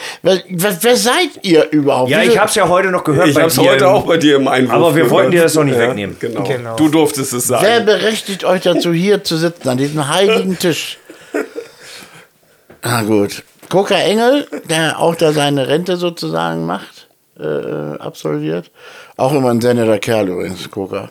was, 0.53 0.77
wer 0.85 0.97
seid 0.97 1.31
ihr 1.43 1.69
überhaupt? 1.73 2.09
Ja, 2.11 2.23
ich 2.23 2.39
hab's 2.39 2.55
ja 2.55 2.69
heute 2.69 2.91
noch 2.93 3.03
gehört 3.03 3.27
Ich 3.27 3.35
bei 3.35 3.41
habe 3.41 3.49
es 3.51 3.57
dir 3.57 3.69
heute 3.69 3.85
im- 3.87 3.91
auch 3.91 4.07
bei 4.07 4.17
dir 4.19 4.37
im 4.37 4.47
Einwurf. 4.47 4.77
Aber 4.77 4.95
wir 4.95 5.11
wollten 5.11 5.33
dir 5.33 5.43
das 5.43 5.55
doch 5.55 5.65
nicht 5.65 5.75
Ja, 5.77 5.89
wegnehmen. 5.89 6.17
Genau. 6.21 6.45
Genau. 6.45 6.77
Du 6.77 6.89
durftest 6.89 7.33
es 7.33 7.49
sagen. 7.49 7.65
Wer 7.67 7.81
berechtigt 7.81 8.45
euch 8.45 8.61
dazu, 8.63 8.93
hier 8.93 9.25
zu 9.25 9.37
sitzen, 9.37 9.69
an 9.69 9.79
diesem 9.79 10.07
heiligen 10.09 10.57
Tisch? 10.59 10.99
Ah, 12.83 13.03
gut. 13.03 13.43
Koka 13.71 13.95
Engel, 13.97 14.47
der 14.69 14.99
auch 14.99 15.15
da 15.15 15.33
seine 15.33 15.69
Rente 15.69 15.97
sozusagen 15.97 16.67
macht, 16.67 17.09
äh, 17.39 17.45
absolviert. 17.99 18.71
Auch 19.17 19.33
immer 19.33 19.51
ein 19.51 19.61
sehr 19.63 19.75
netter 19.75 19.99
Kerl 19.99 20.29
übrigens, 20.29 20.71
Koka. 20.71 21.11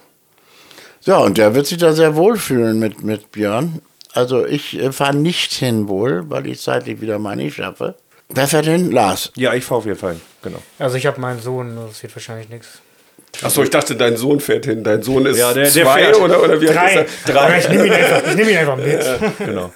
Ja, 1.05 1.17
und 1.17 1.37
der 1.37 1.55
wird 1.55 1.65
sich 1.65 1.77
da 1.77 1.93
sehr 1.93 2.15
wohlfühlen 2.15 2.77
mit, 2.77 3.01
mit 3.03 3.31
Björn. 3.31 3.81
Also 4.13 4.45
ich 4.45 4.77
äh, 4.79 4.91
fahre 4.91 5.15
nicht 5.15 5.53
hin 5.53 5.87
wohl, 5.87 6.29
weil 6.29 6.45
ich 6.47 6.61
zeitlich 6.61 6.99
wieder 7.01 7.17
mal 7.19 7.35
nicht 7.35 7.55
schaffe. 7.55 7.95
Wer 8.27 8.47
fährt 8.47 8.65
hin? 8.65 8.91
Lars. 8.91 9.31
Ja, 9.35 9.53
ich 9.53 9.63
fahre 9.63 9.79
auf 9.79 9.85
jeden 9.85 9.97
Fall 9.97 10.11
hin. 10.13 10.21
Genau. 10.43 10.59
Also 10.77 10.97
ich 10.97 11.05
habe 11.07 11.19
meinen 11.19 11.39
Sohn, 11.39 11.75
das 11.87 12.03
wird 12.03 12.15
wahrscheinlich 12.15 12.49
nichts. 12.49 12.67
Achso, 13.43 13.63
ich 13.63 13.69
dachte, 13.69 13.95
dein 13.95 14.17
Sohn 14.17 14.39
fährt 14.39 14.65
hin. 14.65 14.83
Dein 14.83 15.01
Sohn 15.03 15.25
ist 15.25 15.37
Ja, 15.37 15.53
der- 15.53 15.63
der 15.69 15.83
zwei 15.83 16.03
fährt. 16.05 16.19
oder, 16.19 16.41
oder 16.43 16.59
wie 16.59 16.65
Drei. 16.65 17.01
ist 17.05 17.29
er? 17.29 17.41
Aber 17.41 17.57
ich 17.57 17.69
nehme 17.69 17.85
ihn, 17.87 17.93
einfach- 17.93 18.27
ich 18.27 18.35
nehm 18.35 18.49
ihn 18.49 18.57
einfach 18.57 18.77
mit. 18.77 19.05
genau. 19.39 19.71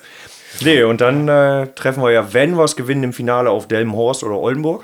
Nee, 0.61 0.83
und 0.83 1.01
dann 1.01 1.27
äh, 1.27 1.67
treffen 1.75 2.03
wir 2.03 2.11
ja, 2.11 2.33
wenn 2.33 2.55
wir 2.55 2.63
es 2.63 2.75
gewinnen, 2.75 3.03
im 3.03 3.13
Finale 3.13 3.49
auf 3.49 3.67
Delmenhorst 3.67 4.23
oder 4.23 4.37
Oldenburg. 4.39 4.83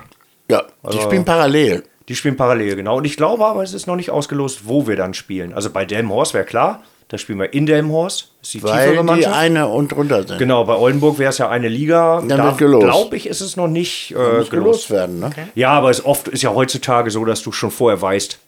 Ja, 0.49 0.63
die 0.91 0.99
spielen 0.99 1.25
parallel. 1.25 1.83
Die 2.07 2.15
spielen 2.15 2.35
parallel, 2.35 2.75
genau. 2.75 2.97
Und 2.97 3.05
ich 3.05 3.17
glaube 3.17 3.45
aber, 3.45 3.61
es 3.61 3.73
ist 3.73 3.85
noch 3.85 3.95
nicht 3.95 4.09
ausgelost, 4.09 4.61
wo 4.65 4.87
wir 4.87 4.95
dann 4.95 5.13
spielen. 5.13 5.53
Also 5.53 5.69
bei 5.69 5.85
Delmenhorst 5.85 6.33
wäre 6.33 6.43
klar, 6.45 6.81
da 7.09 7.17
spielen 7.19 7.39
wir 7.39 7.53
in 7.53 7.65
Delmenhorst. 7.67 8.31
Ist 8.41 8.53
die 8.53 8.63
Weil 8.63 8.87
tiefere 8.87 8.97
die 9.01 9.03
Mannschaft. 9.03 9.35
eine 9.35 9.67
und 9.67 9.91
drunter 9.91 10.27
sind. 10.27 10.39
Genau, 10.39 10.63
bei 10.65 10.75
Oldenburg 10.75 11.19
wäre 11.19 11.29
es 11.29 11.37
ja 11.37 11.49
eine 11.49 11.67
Liga. 11.67 12.23
Dann 12.27 12.43
wird 12.43 12.57
gelost. 12.57 12.83
glaube 12.85 13.15
ich, 13.17 13.27
ist 13.27 13.41
es 13.41 13.55
noch 13.57 13.67
nicht, 13.67 14.11
äh, 14.11 14.15
Muss 14.15 14.49
gelost. 14.49 14.51
gelost 14.51 14.91
werden, 14.91 15.19
ne? 15.19 15.29
Ja, 15.55 15.71
aber 15.71 15.91
es 15.91 16.03
oft 16.03 16.27
ist 16.27 16.41
ja 16.41 16.53
heutzutage 16.53 17.11
so, 17.11 17.25
dass 17.25 17.43
du 17.43 17.51
schon 17.51 17.71
vorher 17.71 18.01
weißt, 18.01 18.39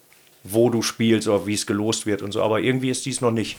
wo 0.43 0.69
du 0.71 0.81
spielst 0.81 1.27
oder 1.27 1.45
wie 1.45 1.53
es 1.53 1.67
gelost 1.67 2.05
wird 2.07 2.21
und 2.23 2.31
so. 2.31 2.41
Aber 2.41 2.59
irgendwie 2.59 2.89
ist 2.89 3.05
dies 3.05 3.21
noch 3.21 3.31
nicht. 3.31 3.57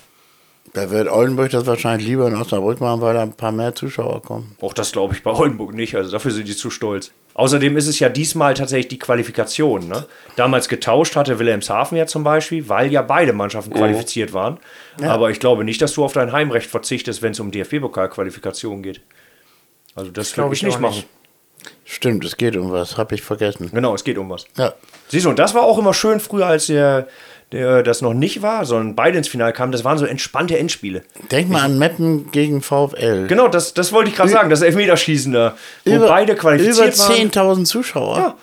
Da 0.74 0.90
wird 0.90 1.08
Oldenburg 1.08 1.50
das 1.50 1.66
wahrscheinlich 1.66 2.08
lieber 2.08 2.26
in 2.28 2.34
Osnabrück 2.34 2.80
machen, 2.80 3.02
weil 3.02 3.14
da 3.14 3.22
ein 3.22 3.34
paar 3.34 3.52
mehr 3.52 3.74
Zuschauer 3.74 4.22
kommen. 4.22 4.56
Auch 4.60 4.72
das 4.72 4.92
glaube 4.92 5.14
ich 5.14 5.22
bei 5.22 5.30
Oldenburg 5.30 5.74
nicht. 5.74 5.94
Also 5.96 6.10
dafür 6.10 6.30
sind 6.30 6.48
die 6.48 6.56
zu 6.56 6.70
stolz. 6.70 7.12
Außerdem 7.34 7.76
ist 7.76 7.88
es 7.88 7.98
ja 7.98 8.08
diesmal 8.08 8.54
tatsächlich 8.54 8.88
die 8.88 8.98
Qualifikation. 8.98 9.88
Ne? 9.88 10.06
Damals 10.36 10.68
getauscht 10.68 11.16
hatte 11.16 11.38
Wilhelmshaven 11.38 11.96
ja 11.96 12.06
zum 12.06 12.24
Beispiel, 12.24 12.68
weil 12.68 12.90
ja 12.90 13.02
beide 13.02 13.32
Mannschaften 13.32 13.72
qualifiziert 13.74 14.32
waren. 14.32 14.58
Aber 15.02 15.30
ich 15.30 15.40
glaube 15.40 15.64
nicht, 15.64 15.80
dass 15.82 15.94
du 15.94 16.04
auf 16.04 16.12
dein 16.12 16.32
Heimrecht 16.32 16.70
verzichtest, 16.70 17.22
wenn 17.22 17.32
es 17.32 17.40
um 17.40 17.50
DFB-Pokal-Qualifikation 17.50 18.82
geht. 18.82 19.00
Also 19.94 20.10
das 20.10 20.32
glaub 20.32 20.44
glaube 20.44 20.54
ich 20.54 20.62
ich 20.62 20.66
nicht 20.68 20.80
machen. 20.80 20.96
nicht. 20.96 21.08
Stimmt, 21.84 22.24
es 22.24 22.36
geht 22.36 22.56
um 22.56 22.70
was, 22.72 22.96
hab 22.96 23.12
ich 23.12 23.22
vergessen. 23.22 23.70
Genau, 23.72 23.94
es 23.94 24.04
geht 24.04 24.18
um 24.18 24.28
was. 24.30 24.46
Ja. 24.56 24.74
Siehst 25.08 25.26
du, 25.26 25.30
und 25.30 25.38
das 25.38 25.54
war 25.54 25.62
auch 25.62 25.78
immer 25.78 25.94
schön 25.94 26.20
früher, 26.20 26.46
als 26.46 26.66
der, 26.66 27.06
der 27.52 27.82
das 27.82 28.02
noch 28.02 28.14
nicht 28.14 28.42
war, 28.42 28.64
sondern 28.64 28.96
beide 28.96 29.18
ins 29.18 29.28
Finale 29.28 29.52
kamen. 29.52 29.72
Das 29.72 29.84
waren 29.84 29.98
so 29.98 30.06
entspannte 30.06 30.58
Endspiele. 30.58 31.02
Denk 31.30 31.48
mal 31.50 31.62
an 31.62 31.78
Meppen 31.78 32.30
gegen 32.32 32.62
VfL. 32.62 33.26
Genau, 33.28 33.48
das, 33.48 33.74
das 33.74 33.92
wollte 33.92 34.10
ich 34.10 34.16
gerade 34.16 34.30
sagen, 34.30 34.50
das 34.50 34.62
Elfmeterschießen 34.62 35.32
da, 35.32 35.54
wo 35.84 35.94
über, 35.94 36.08
beide 36.08 36.34
qualifiziert 36.34 36.94
über 36.94 37.08
waren. 37.08 37.30
10.000 37.30 37.64
Zuschauer. 37.64 38.16
Ja. 38.16 38.34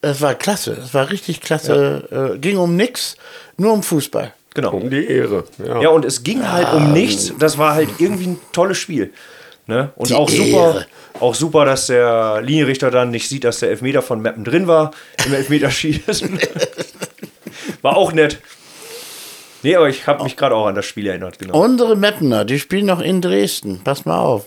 Das 0.00 0.20
war 0.20 0.34
klasse, 0.34 0.76
das 0.76 0.94
war 0.94 1.10
richtig 1.10 1.40
klasse. 1.40 2.32
Äh, 2.34 2.38
ging 2.38 2.56
um 2.56 2.76
nix, 2.76 3.16
nur 3.56 3.72
um 3.72 3.82
Fußball. 3.82 4.32
Genau. 4.54 4.70
Um 4.70 4.90
die 4.90 5.06
Ehre. 5.06 5.44
Ja. 5.64 5.82
Ja, 5.82 5.88
und 5.90 6.04
es 6.04 6.22
ging 6.22 6.50
halt 6.50 6.72
um 6.72 6.92
nichts. 6.92 7.32
Das 7.38 7.58
war 7.58 7.74
halt 7.74 7.88
irgendwie 7.98 8.28
ein 8.28 8.40
tolles 8.52 8.78
Spiel. 8.78 9.12
Ne? 9.66 9.90
Und 9.96 10.08
Die 10.08 10.14
auch 10.14 10.30
super, 10.30 10.46
Ehre. 10.46 10.86
auch 11.20 11.34
super, 11.34 11.64
dass 11.64 11.88
der 11.88 12.40
Linienrichter 12.42 12.90
dann 12.90 13.10
nicht 13.10 13.28
sieht, 13.28 13.44
dass 13.44 13.58
der 13.60 13.68
Elfmeter 13.70 14.00
von 14.00 14.22
Meppen 14.22 14.42
drin 14.44 14.66
war 14.66 14.92
im 15.26 15.34
Elfmeterschießen. 15.34 16.38
war 17.82 17.96
auch 17.96 18.12
nett. 18.12 18.38
Nee, 19.62 19.74
aber 19.74 19.88
ich 19.88 20.06
habe 20.06 20.22
mich 20.22 20.36
gerade 20.36 20.54
auch 20.54 20.66
an 20.66 20.74
das 20.74 20.86
Spiel 20.86 21.06
erinnert, 21.06 21.38
genau. 21.38 21.60
Unsere 21.60 21.96
Meppener, 21.96 22.44
die 22.44 22.58
spielen 22.58 22.86
noch 22.86 23.00
in 23.00 23.20
Dresden. 23.20 23.80
Pass 23.82 24.04
mal 24.04 24.18
auf. 24.18 24.46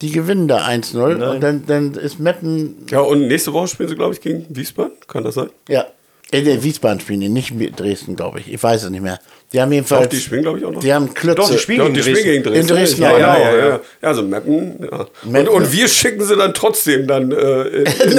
Die 0.00 0.10
gewinnen 0.10 0.46
da 0.48 0.66
1-0 0.66 1.30
und 1.32 1.40
dann, 1.40 1.66
dann 1.66 1.94
ist 1.94 2.20
Meppen, 2.20 2.86
ja, 2.88 3.00
und 3.00 3.26
nächste 3.26 3.52
Woche 3.52 3.66
spielen 3.68 3.88
sie, 3.88 3.96
glaube 3.96 4.14
ich, 4.14 4.20
gegen 4.20 4.46
Wiesbaden. 4.48 4.92
Kann 5.08 5.24
das 5.24 5.34
sein? 5.34 5.50
ja, 5.68 5.86
in 6.30 6.44
der 6.44 6.62
Wiesbaden 6.62 7.00
spielen 7.00 7.20
die, 7.20 7.28
nicht 7.28 7.52
mit 7.52 7.80
Dresden, 7.80 8.14
glaube 8.14 8.40
ich. 8.40 8.52
Ich 8.52 8.62
weiß 8.62 8.84
es 8.84 8.90
nicht 8.90 9.00
mehr. 9.00 9.18
Die 9.50 9.62
haben 9.62 9.72
jedenfalls, 9.72 10.02
Doch, 10.02 10.10
die 10.10 10.20
spielen, 10.20 10.42
glaube 10.42 10.58
ich, 10.58 10.64
auch 10.66 10.72
noch. 10.72 10.80
die 10.80 10.92
haben 10.92 11.14
Klötze. 11.14 11.36
Doch, 11.36 11.50
die 11.50 11.56
spielen 11.56 11.78
Ja, 11.78 11.84
gegen 11.84 11.94
die 11.94 12.00
Dresden. 12.02 12.16
spielen 12.20 12.42
gegen 12.42 12.44
Dresden. 12.44 12.60
In 12.60 12.66
Dresden 12.76 13.02
ja, 13.02 13.12
ja, 13.12 13.18
ja, 13.18 13.38
ja, 13.38 13.56
ja. 13.56 13.68
ja. 13.68 13.80
Ja, 14.02 14.08
also 14.08 14.22
Mappen. 14.22 14.74
Ja. 14.82 14.98
Und, 15.24 15.32
Meppen. 15.32 15.48
und 15.48 15.72
wir 15.72 15.88
schicken 15.88 16.22
sie 16.22 16.36
dann 16.36 16.52
trotzdem 16.52 17.06
dann 17.06 17.32
äh, 17.32 17.62
in, 17.62 17.86
in, 17.86 17.86
in, 18.10 18.18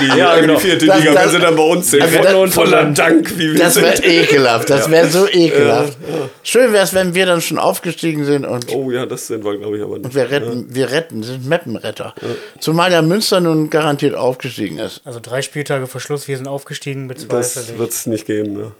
die, 0.00 0.18
Ja, 0.18 0.34
in 0.34 0.40
genau. 0.42 0.54
die 0.56 0.60
vierte 0.60 0.86
Das- 0.86 0.98
Liga, 0.98 1.12
das- 1.12 1.22
wenn 1.26 1.30
sie 1.30 1.38
dann 1.38 1.54
bei 1.54 1.62
uns 1.62 1.90
sind. 1.92 2.02
Also 2.02 2.18
Voller- 2.18 2.44
das- 2.46 2.54
voller 2.54 2.84
Dank, 2.86 3.38
wie 3.38 3.52
wir 3.52 3.58
Das 3.60 3.74
sind. 3.74 3.84
wäre 3.84 4.02
ekelhaft, 4.04 4.68
das 4.68 4.90
wäre 4.90 5.08
so 5.08 5.28
ekelhaft. 5.28 5.96
Schön 6.42 6.72
wäre 6.72 6.82
es, 6.82 6.92
wenn 6.92 7.14
wir 7.14 7.26
dann 7.26 7.40
schon 7.40 7.58
aufgestiegen 7.58 8.24
sind 8.24 8.44
und 8.44 8.66
Oh 8.74 8.90
ja, 8.90 9.06
das 9.06 9.28
sind 9.28 9.44
wir, 9.44 9.56
glaube 9.58 9.76
ich, 9.76 9.82
aber 9.84 9.98
nicht. 10.00 10.12
wir 10.12 10.28
retten, 10.28 10.66
wir 10.70 10.90
retten, 10.90 11.22
sind 11.22 11.46
Meppenretter. 11.46 12.16
Zumal 12.58 12.90
der 12.90 13.02
Münster 13.02 13.38
nun 13.40 13.70
garantiert 13.70 14.16
aufgestiegen 14.16 14.78
ist. 14.80 15.02
Also 15.04 15.20
drei 15.22 15.40
Spieltage 15.40 15.86
vor 15.86 16.00
Schluss, 16.00 16.26
wir 16.26 16.36
sind 16.36 16.48
aufgestiegen 16.48 17.06
mit 17.06 17.20
zwei 17.20 17.36
Das 17.36 17.78
wird 17.78 17.90
es 17.90 18.06
nicht 18.06 18.26
geben. 18.26 18.54
Ne? 18.54 18.72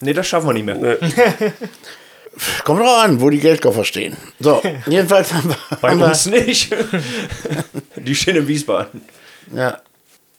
Nee, 0.00 0.12
das 0.12 0.26
schaffen 0.26 0.46
wir 0.48 0.52
nicht 0.54 0.64
mehr. 0.66 0.98
Kommt 2.64 2.80
drauf 2.80 3.02
an, 3.04 3.20
wo 3.20 3.30
die 3.30 3.40
Geldkoffer 3.40 3.84
stehen. 3.84 4.16
So, 4.38 4.62
jedenfalls 4.86 5.32
haben 5.32 5.48
wir. 5.50 5.56
Bei 5.80 5.90
haben 5.90 5.98
wir 6.00 6.06
uns 6.06 6.26
nicht. 6.26 6.72
die 7.96 8.14
stehen 8.14 8.36
in 8.36 8.46
Wiesbaden. 8.46 9.00
ja, 9.52 9.80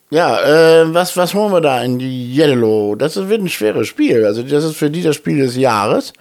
ja 0.10 0.82
äh, 0.82 0.93
was, 0.93 1.18
was 1.18 1.34
holen 1.34 1.51
wir 1.51 1.60
da 1.62 1.84
in 1.84 1.99
die 1.99 2.34
Yellow? 2.38 2.95
Das 2.95 3.18
ist- 3.18 3.28
wird 3.28 3.41
ein 3.41 3.49
schweres 3.49 3.88
Spiel. 3.89 4.26
Also, 4.26 4.43
das 4.43 4.64
ist 4.64 4.78
für 4.78 4.89
die 4.89 5.03
das 5.03 5.16
Spiel 5.18 5.39
des 5.39 5.55
Jahres. 5.57 6.14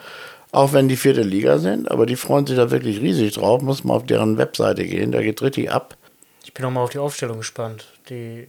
Auch 0.51 0.73
wenn 0.73 0.89
die 0.89 0.97
vierte 0.97 1.21
Liga 1.23 1.59
sind. 1.59 1.91
Aber 1.91 2.07
die 2.07 2.17
freuen 2.17 2.47
sich 2.47 2.57
da 2.57 2.71
wirklich 2.71 3.01
riesig 3.01 3.35
drauf. 3.35 3.61
Muss 3.63 3.85
mal 3.85 3.95
auf 3.95 4.07
deren 4.07 4.39
Webseite 4.39 4.85
gehen. 4.85 5.13
Da 5.13 5.21
geht 5.23 5.43
richtig 5.43 5.71
ab. 5.71 5.95
Ich 6.43 6.55
bin 6.55 6.65
auch 6.65 6.71
mal 6.71 6.81
auf 6.81 6.91
die 6.91 6.99
Aufstellung 6.99 7.37
gespannt. 7.37 7.85
Die, 8.09 8.49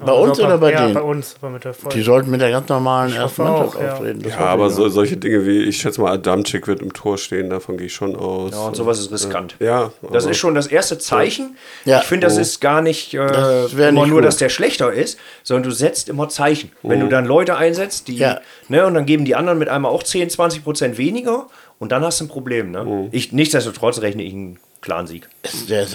Bei 0.00 0.12
uns 0.12 0.38
oder 0.38 0.58
bei 0.58 0.72
ja, 0.72 0.82
denen? 0.82 0.94
bei 0.94 1.00
uns, 1.02 1.34
aber 1.40 1.50
mit 1.50 1.64
der 1.64 1.74
Folge. 1.74 1.96
Die 1.98 2.02
sollten 2.04 2.30
mit 2.30 2.40
der 2.40 2.50
ganz 2.50 2.68
normalen 2.68 3.12
ersten 3.14 3.42
Mannschaft 3.42 3.76
auch, 3.76 3.80
ja. 3.82 3.92
auftreten. 3.94 4.20
Ja, 4.20 4.34
hoffe 4.36 4.46
aber 4.46 4.70
so, 4.70 4.88
solche 4.88 5.16
Dinge 5.16 5.44
wie, 5.46 5.64
ich 5.64 5.78
schätze 5.78 6.00
mal, 6.00 6.12
Adamczyk 6.12 6.66
wird 6.68 6.80
im 6.80 6.92
Tor 6.92 7.18
stehen, 7.18 7.50
davon 7.50 7.76
gehe 7.76 7.86
ich 7.86 7.94
schon 7.94 8.14
aus. 8.14 8.52
Ja, 8.52 8.66
und 8.66 8.76
sowas 8.76 9.00
ist 9.00 9.10
riskant. 9.10 9.56
Ja, 9.58 9.90
Das 10.12 10.26
ist 10.26 10.36
schon 10.36 10.54
das 10.54 10.66
erste 10.68 10.98
Zeichen. 10.98 11.56
Ja. 11.84 11.98
Ich 12.00 12.04
finde, 12.04 12.26
das 12.26 12.36
Oh. 12.36 12.40
ist 12.40 12.60
gar 12.60 12.80
nicht 12.82 13.14
äh, 13.14 13.18
immer 13.18 13.92
nicht 13.92 14.06
nur, 14.06 14.06
gut. 14.18 14.24
dass 14.24 14.36
der 14.36 14.48
schlechter 14.48 14.92
ist, 14.92 15.18
sondern 15.42 15.64
du 15.64 15.70
setzt 15.70 16.08
immer 16.08 16.28
Zeichen. 16.28 16.70
Wenn 16.82 17.00
du 17.00 17.08
dann 17.08 17.24
Leute 17.26 17.56
einsetzt, 17.56 18.08
die, 18.08 18.16
Ja. 18.16 18.40
ne, 18.68 18.86
und 18.86 18.94
dann 18.94 19.06
geben 19.06 19.24
die 19.24 19.34
anderen 19.34 19.58
mit 19.58 19.68
einmal 19.68 19.90
auch 19.90 20.02
10, 20.02 20.30
20 20.30 20.62
Prozent 20.64 20.98
weniger 20.98 21.46
und 21.78 21.92
dann 21.92 22.02
hast 22.04 22.20
du 22.20 22.24
ein 22.24 22.28
Problem. 22.28 22.70
Ne? 22.70 23.08
Ich, 23.12 23.32
nichtsdestotrotz 23.32 24.00
rechne 24.00 24.22
ich 24.22 24.32
einen 24.32 24.58
klaren 24.80 25.06
Sieg. 25.06 25.28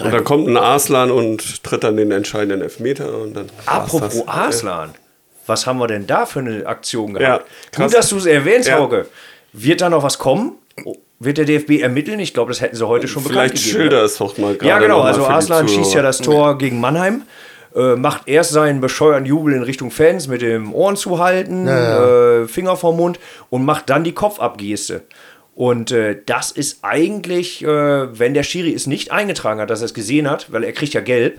Und 0.02 0.12
dann 0.12 0.24
kommt 0.24 0.48
ein 0.48 0.56
Arslan 0.56 1.10
und 1.10 1.62
tritt 1.62 1.84
dann 1.84 1.96
den 1.96 2.10
entscheidenden 2.10 2.62
Elfmeter 2.62 3.18
und 3.18 3.34
dann. 3.34 3.46
Apropos 3.66 4.18
das. 4.24 4.28
Arslan, 4.28 4.90
was 5.46 5.66
haben 5.66 5.78
wir 5.78 5.86
denn 5.86 6.06
da 6.06 6.26
für 6.26 6.40
eine 6.40 6.66
Aktion 6.66 7.12
Ja, 7.14 7.18
gehabt? 7.18 7.46
krass. 7.72 7.90
Gut, 7.92 7.98
dass 7.98 8.08
du 8.10 8.16
es 8.16 8.26
erwähnst, 8.26 8.68
Ja. 8.68 8.78
Hauke. 8.78 9.06
Wird 9.52 9.80
da 9.80 9.88
noch 9.90 10.02
was 10.02 10.18
kommen? 10.18 10.52
Wird 11.20 11.38
der 11.38 11.44
DFB 11.44 11.80
ermitteln? 11.80 12.18
Ich 12.18 12.34
glaube, 12.34 12.50
das 12.50 12.60
hätten 12.60 12.74
sie 12.76 12.86
heute 12.86 13.06
schon 13.06 13.22
Vielleicht 13.22 13.52
bekannt 13.54 13.64
gegeben. 13.64 13.78
schilder 13.82 13.98
ne? 14.00 14.04
es 14.04 14.16
doch 14.18 14.36
mal 14.36 14.54
gerade. 14.54 14.66
Ja, 14.68 14.78
genau. 14.78 15.00
Also 15.00 15.24
Arslan 15.26 15.68
schießt 15.68 15.94
ja 15.94 16.02
das 16.02 16.18
Tor 16.18 16.58
gegen 16.58 16.80
Mannheim. 16.80 17.22
Äh, 17.74 17.96
macht 17.96 18.28
erst 18.28 18.50
seinen 18.50 18.80
bescheuerten 18.80 19.26
Jubel 19.26 19.54
in 19.54 19.62
Richtung 19.62 19.90
Fans 19.90 20.28
mit 20.28 20.42
dem 20.42 20.72
Ohren 20.74 20.96
zuhalten, 20.96 21.66
Äh, 21.66 22.46
Finger 22.46 22.76
vom 22.76 22.96
Mund 22.96 23.18
und 23.50 23.64
macht 23.64 23.90
dann 23.90 24.04
die 24.04 24.12
Kopfabgeste. 24.12 25.02
Und 25.54 25.92
äh, 25.92 26.18
das 26.26 26.50
ist 26.50 26.78
eigentlich, 26.82 27.62
äh, 27.64 27.66
wenn 28.18 28.34
der 28.34 28.42
Schiri 28.42 28.72
es 28.74 28.86
nicht 28.86 29.12
eingetragen 29.12 29.60
hat, 29.60 29.70
dass 29.70 29.80
er 29.82 29.86
es 29.86 29.94
gesehen 29.94 30.28
hat, 30.28 30.52
weil 30.52 30.64
er 30.64 30.72
kriegt 30.72 30.94
ja 30.94 31.00
gelb, 31.00 31.38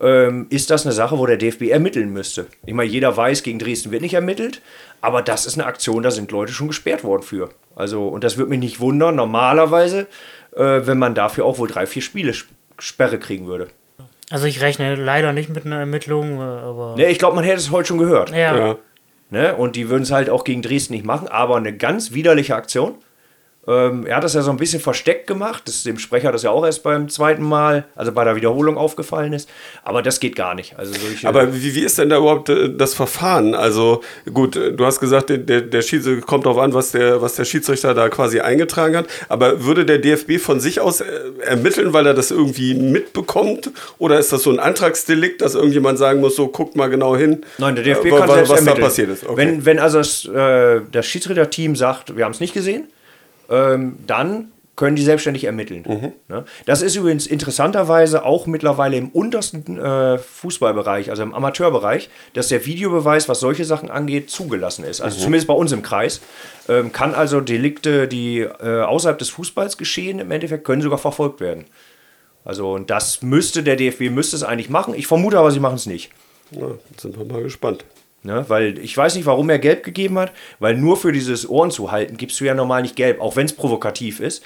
ähm, 0.00 0.46
ist 0.50 0.70
das 0.70 0.84
eine 0.84 0.92
Sache, 0.92 1.18
wo 1.18 1.26
der 1.26 1.36
DFB 1.36 1.68
ermitteln 1.70 2.12
müsste. 2.12 2.46
Ich 2.66 2.74
meine, 2.74 2.90
jeder 2.90 3.16
weiß, 3.16 3.44
gegen 3.44 3.60
Dresden 3.60 3.92
wird 3.92 4.02
nicht 4.02 4.14
ermittelt, 4.14 4.60
aber 5.00 5.22
das 5.22 5.46
ist 5.46 5.54
eine 5.56 5.66
Aktion, 5.66 6.02
da 6.02 6.10
sind 6.10 6.32
Leute 6.32 6.52
schon 6.52 6.66
gesperrt 6.66 7.04
worden 7.04 7.22
für. 7.22 7.50
Also, 7.76 8.08
und 8.08 8.24
das 8.24 8.36
würde 8.36 8.50
mich 8.50 8.58
nicht 8.58 8.80
wundern, 8.80 9.14
normalerweise, 9.14 10.08
äh, 10.56 10.80
wenn 10.84 10.98
man 10.98 11.14
dafür 11.14 11.44
auch 11.44 11.58
wohl 11.58 11.68
drei, 11.68 11.86
vier 11.86 12.02
Spiele 12.02 12.30
Sp- 12.34 12.50
Sperre 12.80 13.20
kriegen 13.20 13.46
würde. 13.46 13.68
Also 14.30 14.46
ich 14.46 14.60
rechne 14.62 14.96
leider 14.96 15.32
nicht 15.32 15.48
mit 15.48 15.64
einer 15.64 15.78
Ermittlung, 15.78 16.38
äh, 16.40 16.42
aber. 16.42 16.96
Ne, 16.96 17.06
ich 17.08 17.20
glaube, 17.20 17.36
man 17.36 17.44
hätte 17.44 17.58
es 17.58 17.70
heute 17.70 17.86
schon 17.88 17.98
gehört. 17.98 18.30
Ja. 18.30 18.56
Ja. 18.56 18.76
Ne? 19.30 19.54
Und 19.54 19.76
die 19.76 19.88
würden 19.90 20.02
es 20.02 20.10
halt 20.10 20.28
auch 20.28 20.42
gegen 20.42 20.60
Dresden 20.62 20.92
nicht 20.94 21.04
machen, 21.06 21.28
aber 21.28 21.56
eine 21.56 21.76
ganz 21.76 22.12
widerliche 22.14 22.56
Aktion. 22.56 22.96
Ähm, 23.66 24.06
er 24.06 24.16
hat 24.16 24.24
das 24.24 24.34
ja 24.34 24.42
so 24.42 24.50
ein 24.50 24.56
bisschen 24.56 24.80
versteckt 24.80 25.26
gemacht. 25.26 25.62
Das 25.66 25.76
ist 25.76 25.86
dem 25.86 25.98
Sprecher 25.98 26.32
das 26.32 26.42
ja 26.42 26.50
auch 26.50 26.64
erst 26.64 26.82
beim 26.82 27.08
zweiten 27.08 27.42
Mal, 27.42 27.84
also 27.96 28.12
bei 28.12 28.24
der 28.24 28.36
Wiederholung 28.36 28.76
aufgefallen 28.76 29.32
ist. 29.32 29.48
Aber 29.82 30.02
das 30.02 30.20
geht 30.20 30.36
gar 30.36 30.54
nicht. 30.54 30.78
Also 30.78 30.94
Aber 31.22 31.54
wie, 31.54 31.74
wie 31.74 31.80
ist 31.80 31.98
denn 31.98 32.10
da 32.10 32.18
überhaupt 32.18 32.48
äh, 32.50 32.70
das 32.74 32.94
Verfahren? 32.94 33.54
Also 33.54 34.02
gut, 34.32 34.56
äh, 34.56 34.72
du 34.72 34.84
hast 34.84 35.00
gesagt, 35.00 35.30
der, 35.30 35.38
der, 35.38 35.82
Schiedsrichter 35.82 36.24
kommt 36.26 36.44
darauf 36.46 36.58
an, 36.58 36.74
was 36.74 36.92
der, 36.92 37.22
was 37.22 37.34
der 37.36 37.44
Schiedsrichter 37.44 37.94
da 37.94 38.08
quasi 38.08 38.40
eingetragen 38.40 38.96
hat. 38.96 39.06
Aber 39.28 39.64
würde 39.64 39.84
der 39.86 39.98
DFB 39.98 40.38
von 40.38 40.60
sich 40.60 40.80
aus 40.80 41.00
äh, 41.00 41.04
ermitteln, 41.42 41.92
weil 41.92 42.06
er 42.06 42.14
das 42.14 42.30
irgendwie 42.30 42.74
mitbekommt? 42.74 43.70
Oder 43.98 44.18
ist 44.18 44.32
das 44.32 44.42
so 44.42 44.50
ein 44.50 44.58
Antragsdelikt, 44.58 45.40
dass 45.40 45.54
irgendjemand 45.54 45.98
sagen 45.98 46.20
muss, 46.20 46.36
so 46.36 46.48
guckt 46.48 46.76
mal 46.76 46.88
genau 46.88 47.16
hin, 47.16 47.44
Nein, 47.58 47.74
der 47.76 47.84
DFB 47.84 48.06
äh, 48.06 48.10
kann 48.10 48.28
wa- 48.28 48.34
selbst 48.34 48.50
was 48.50 48.58
da 48.60 48.64
ermitteln. 48.66 48.84
passiert 48.84 49.10
ist? 49.10 49.24
Okay. 49.26 49.36
Wenn, 49.36 49.64
wenn 49.64 49.78
also 49.78 49.98
das, 49.98 50.24
äh, 50.26 50.80
das 50.92 51.06
Schiedsrichterteam 51.06 51.76
sagt, 51.76 52.16
wir 52.16 52.24
haben 52.24 52.32
es 52.32 52.40
nicht 52.40 52.54
gesehen, 52.54 52.88
ähm, 53.50 53.98
dann 54.06 54.52
können 54.76 54.96
die 54.96 55.02
selbstständig 55.02 55.44
ermitteln. 55.44 56.12
Ne? 56.28 56.44
Das 56.66 56.82
ist 56.82 56.96
übrigens 56.96 57.26
interessanterweise 57.26 58.24
auch 58.24 58.46
mittlerweile 58.46 58.96
im 58.96 59.08
untersten 59.10 59.78
äh, 59.78 60.18
Fußballbereich, 60.18 61.10
also 61.10 61.22
im 61.22 61.34
Amateurbereich, 61.34 62.10
dass 62.32 62.48
der 62.48 62.66
Videobeweis, 62.66 63.28
was 63.28 63.40
solche 63.40 63.64
Sachen 63.64 63.90
angeht, 63.90 64.30
zugelassen 64.30 64.84
ist. 64.84 65.00
Also 65.00 65.18
zumindest 65.18 65.46
bei 65.46 65.54
uns 65.54 65.70
im 65.72 65.82
Kreis. 65.82 66.20
Ähm, 66.68 66.92
kann 66.92 67.14
also 67.14 67.40
Delikte, 67.40 68.08
die 68.08 68.40
äh, 68.40 68.82
außerhalb 68.82 69.18
des 69.18 69.28
Fußballs 69.28 69.78
geschehen, 69.78 70.18
im 70.18 70.30
Endeffekt, 70.30 70.64
können 70.64 70.82
sogar 70.82 70.98
verfolgt 70.98 71.40
werden. 71.40 71.66
Also 72.44 72.72
und 72.72 72.90
das 72.90 73.22
müsste 73.22 73.62
der 73.62 73.76
DFB 73.76 74.10
müsste 74.10 74.36
es 74.36 74.42
eigentlich 74.42 74.70
machen. 74.70 74.94
Ich 74.94 75.06
vermute 75.06 75.38
aber, 75.38 75.50
sie 75.50 75.60
machen 75.60 75.76
es 75.76 75.86
nicht. 75.86 76.10
Ja, 76.50 76.66
jetzt 76.90 77.02
sind 77.02 77.16
wir 77.16 77.24
mal 77.24 77.42
gespannt. 77.42 77.84
Ne? 78.24 78.44
Weil 78.48 78.78
ich 78.78 78.96
weiß 78.96 79.14
nicht, 79.14 79.26
warum 79.26 79.50
er 79.50 79.58
gelb 79.58 79.84
gegeben 79.84 80.18
hat, 80.18 80.32
weil 80.58 80.76
nur 80.76 80.96
für 80.96 81.12
dieses 81.12 81.48
Ohren 81.48 81.70
zu 81.70 81.92
halten 81.92 82.16
gibst 82.16 82.40
du 82.40 82.44
ja 82.44 82.54
normal 82.54 82.82
nicht 82.82 82.96
gelb, 82.96 83.20
auch 83.20 83.36
wenn 83.36 83.46
es 83.46 83.52
provokativ 83.52 84.20
ist. 84.20 84.44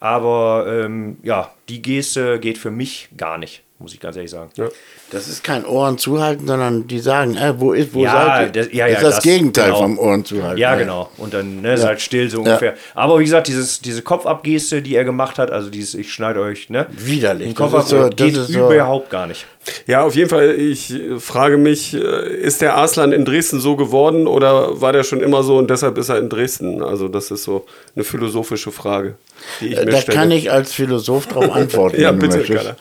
Aber 0.00 0.66
ähm, 0.68 1.18
ja, 1.22 1.52
die 1.68 1.82
Geste 1.82 2.40
geht 2.40 2.56
für 2.56 2.70
mich 2.70 3.10
gar 3.16 3.36
nicht, 3.36 3.62
muss 3.80 3.94
ich 3.94 4.00
ganz 4.00 4.16
ehrlich 4.16 4.30
sagen. 4.30 4.50
Ja. 4.56 4.66
Das 5.12 5.28
ist 5.28 5.44
kein 5.44 5.64
Ohren 5.64 5.98
zuhalten, 5.98 6.46
sondern 6.48 6.86
die 6.88 6.98
sagen, 6.98 7.36
äh, 7.36 7.54
wo 7.60 7.72
ist, 7.72 7.94
wo 7.94 8.02
Ja, 8.02 8.26
seid 8.36 8.56
ihr? 8.56 8.62
das- 8.64 8.72
ja, 8.72 8.84
das 8.86 8.92
ja, 8.92 8.96
ist 8.98 9.02
das, 9.04 9.14
das- 9.16 9.24
Gegenteil 9.24 9.66
genau. 9.66 9.78
vom 9.78 9.98
Ohren 9.98 10.24
zuhalten. 10.24 10.58
Ja, 10.58 10.74
genau. 10.74 11.08
Und 11.16 11.32
dann 11.32 11.60
ne, 11.62 11.74
ist 11.74 11.84
halt 11.84 12.00
still 12.00 12.28
so 12.28 12.38
ungefähr. 12.38 12.74
Aber 12.94 13.18
wie 13.20 13.24
gesagt, 13.24 13.46
dieses, 13.46 13.80
diese 13.80 14.02
Kopfabgeste, 14.02 14.82
die 14.82 14.96
er 14.96 15.04
gemacht 15.04 15.38
hat, 15.38 15.50
also 15.52 15.70
dieses, 15.70 15.94
ich 15.94 16.12
schneide 16.12 16.40
euch, 16.40 16.70
ne? 16.70 16.86
Widerlich. 16.90 17.48
Den 17.48 17.54
Das 17.54 17.70
Kopf 17.72 17.82
ist 17.84 17.88
so- 17.90 18.08
das 18.08 18.16
geht 18.16 18.36
ist 18.36 18.48
so- 18.48 18.70
überhaupt 18.72 19.10
gar 19.10 19.26
nicht. 19.28 19.46
Ja, 19.86 20.02
auf 20.02 20.14
jeden 20.16 20.30
Fall, 20.30 20.54
ich 20.56 20.90
äh, 20.94 21.20
frage 21.20 21.56
mich, 21.58 21.94
äh, 21.94 21.98
ist 22.34 22.60
der 22.62 22.74
Arslan 22.76 23.12
in 23.12 23.24
Dresden 23.24 23.60
so 23.60 23.76
geworden 23.76 24.26
oder 24.26 24.80
war 24.80 24.92
der 24.92 25.04
schon 25.04 25.20
immer 25.20 25.42
so 25.42 25.56
und 25.58 25.68
deshalb 25.70 25.98
ist 25.98 26.08
er 26.08 26.18
in 26.18 26.28
Dresden? 26.30 26.82
Also 26.82 27.06
das 27.08 27.30
ist 27.30 27.44
so 27.44 27.66
eine 27.94 28.02
philosophische 28.04 28.72
Frage, 28.72 29.16
die 29.60 29.68
ich 29.68 29.78
mir 29.78 29.84
Da 29.86 29.98
stelle. 30.00 30.16
kann 30.18 30.30
ich 30.30 30.50
als 30.50 30.72
Philosoph 30.72 31.26
darauf 31.26 31.50
antworten. 31.54 32.00
Ja, 32.00 32.12
bitte, 32.12 32.38
möchtest. 32.38 32.74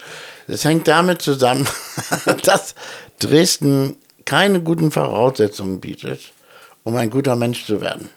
Das 0.48 0.64
hängt 0.66 0.88
damit 0.88 1.22
zusammen, 1.22 1.68
dass 2.44 2.74
Dresden 3.20 3.98
keine 4.26 4.62
guten 4.62 4.92
Voraussetzungen 4.92 5.80
bietet, 5.80 6.32
um 6.84 6.96
ein 6.96 7.10
guter 7.10 7.36
Mensch 7.36 7.66
zu 7.66 7.82
werden. 7.82 8.10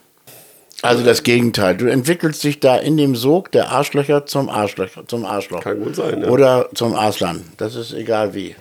Also 0.82 1.04
das 1.04 1.22
Gegenteil. 1.24 1.76
Du 1.76 1.86
entwickelst 1.86 2.42
dich 2.42 2.58
da 2.60 2.76
in 2.76 2.96
dem 2.96 3.14
Sog 3.14 3.52
der 3.52 3.70
Arschlöcher 3.70 4.24
zum 4.26 4.48
Arschlöcher, 4.48 5.06
zum 5.06 5.26
Arschloch. 5.26 5.60
Kann 5.62 5.78
gut 5.80 5.94
sein, 5.96 6.22
ja. 6.22 6.28
Oder 6.28 6.70
zum 6.74 6.94
Arslan. 6.94 7.44
Das 7.58 7.74
ist 7.74 7.92
egal 7.92 8.32
wie. 8.34 8.56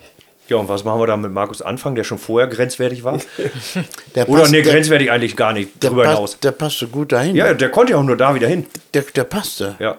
Ja, 0.48 0.56
und 0.56 0.68
was 0.68 0.84
machen 0.84 1.00
wir 1.00 1.06
da 1.06 1.16
mit 1.16 1.32
Markus 1.32 1.62
Anfang, 1.62 1.94
der 1.94 2.04
schon 2.04 2.18
vorher 2.18 2.48
grenzwertig 2.48 3.04
war? 3.04 3.20
Der 4.16 4.28
Oder 4.28 4.40
passt- 4.42 4.52
ne, 4.52 4.62
der- 4.62 4.72
grenzwertig 4.74 5.10
eigentlich 5.10 5.36
gar 5.36 5.52
nicht 5.52 5.82
drüber 5.82 6.02
passt, 6.02 6.16
hinaus. 6.16 6.40
der 6.40 6.50
passte 6.52 6.88
gut 6.88 7.12
dahin. 7.12 7.36
Ja, 7.36 7.54
der 7.54 7.70
konnte 7.70 7.92
ja 7.92 7.98
auch 7.98 8.02
nur 8.02 8.16
da 8.16 8.34
wieder 8.34 8.48
hin. 8.48 8.66
der, 8.92 9.02
der 9.02 9.24
passte. 9.24 9.76
Ja, 9.78 9.96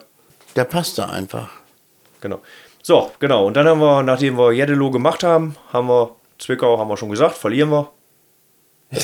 Der 0.57 0.65
passte 0.65 1.07
einfach. 1.09 1.49
genau. 2.19 2.41
So, 2.83 3.11
genau. 3.19 3.45
Und 3.45 3.55
dann 3.57 3.67
haben 3.67 3.79
wir, 3.79 4.03
nachdem 4.03 4.37
wir 4.37 4.51
Jeddelo 4.51 4.89
gemacht 4.91 5.23
haben, 5.23 5.55
haben 5.71 5.87
wir 5.87 6.15
Zwickau, 6.39 6.77
haben 6.79 6.89
wir 6.89 6.97
schon 6.97 7.09
gesagt, 7.09 7.37
verlieren 7.37 7.69
wir. 7.69 7.89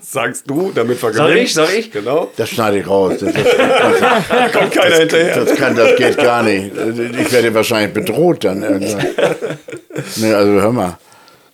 Sagst 0.00 0.48
du, 0.48 0.72
damit 0.74 1.02
wir 1.02 1.12
Sag 1.12 1.26
gewinnen. 1.26 1.44
ich, 1.44 1.52
sag 1.54 1.72
ich. 1.76 1.90
Genau. 1.92 2.30
Das 2.36 2.48
schneide 2.48 2.78
ich 2.78 2.86
raus. 2.88 3.14
Das, 3.20 3.32
das, 3.32 3.44
Da 4.28 4.48
kommt 4.48 4.72
keiner 4.72 4.96
hinterher. 4.96 5.44
das, 5.44 5.54
kann, 5.56 5.76
das 5.76 5.96
geht 5.96 6.16
gar 6.16 6.42
nicht. 6.42 6.72
Ich 6.76 7.32
werde 7.32 7.54
wahrscheinlich 7.54 7.92
bedroht 7.92 8.44
dann 8.44 8.62
irgendwann. 8.62 9.06
Nee, 10.16 10.32
also 10.32 10.52
hör 10.52 10.72
mal. 10.72 10.98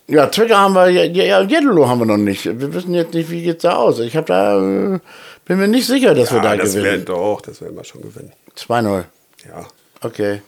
Ja, 0.06 0.30
Zwickau 0.30 0.54
haben 0.54 0.74
wir, 0.74 0.88
ja, 0.88 1.04
ja, 1.24 1.40
Jeddelo 1.42 1.88
haben 1.88 1.98
wir 1.98 2.06
noch 2.06 2.16
nicht. 2.16 2.44
Wir 2.44 2.72
wissen 2.72 2.94
jetzt 2.94 3.12
nicht, 3.12 3.28
wie 3.28 3.42
geht's 3.42 3.62
da 3.62 3.74
aus. 3.74 3.98
Ich 3.98 4.14
habe 4.16 4.26
da, 4.26 4.56
äh, 4.58 4.98
bin 5.46 5.58
mir 5.58 5.66
nicht 5.66 5.86
sicher, 5.86 6.14
dass 6.14 6.32
wir 6.32 6.40
da 6.40 6.54
Ja, 6.54 6.60
das 6.62 6.74
werden 6.76 6.84
gewinnen. 6.84 7.04
doch, 7.06 7.40
das 7.40 7.60
werden 7.60 7.74
wir 7.76 7.82
schon 7.82 8.02
gewinnen. 8.02 8.30
2-0. 8.56 9.04
Ja. 9.48 9.66
Okay, 10.00 10.42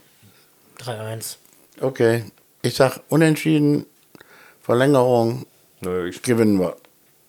3-1. 0.80 1.36
okay. 1.80 2.24
Ich 2.62 2.74
sag 2.74 3.00
unentschieden, 3.08 3.86
Verlängerung, 4.62 5.46
Nö, 5.80 6.08
ich, 6.08 6.22
gewinnen 6.22 6.58
wir. 6.58 6.76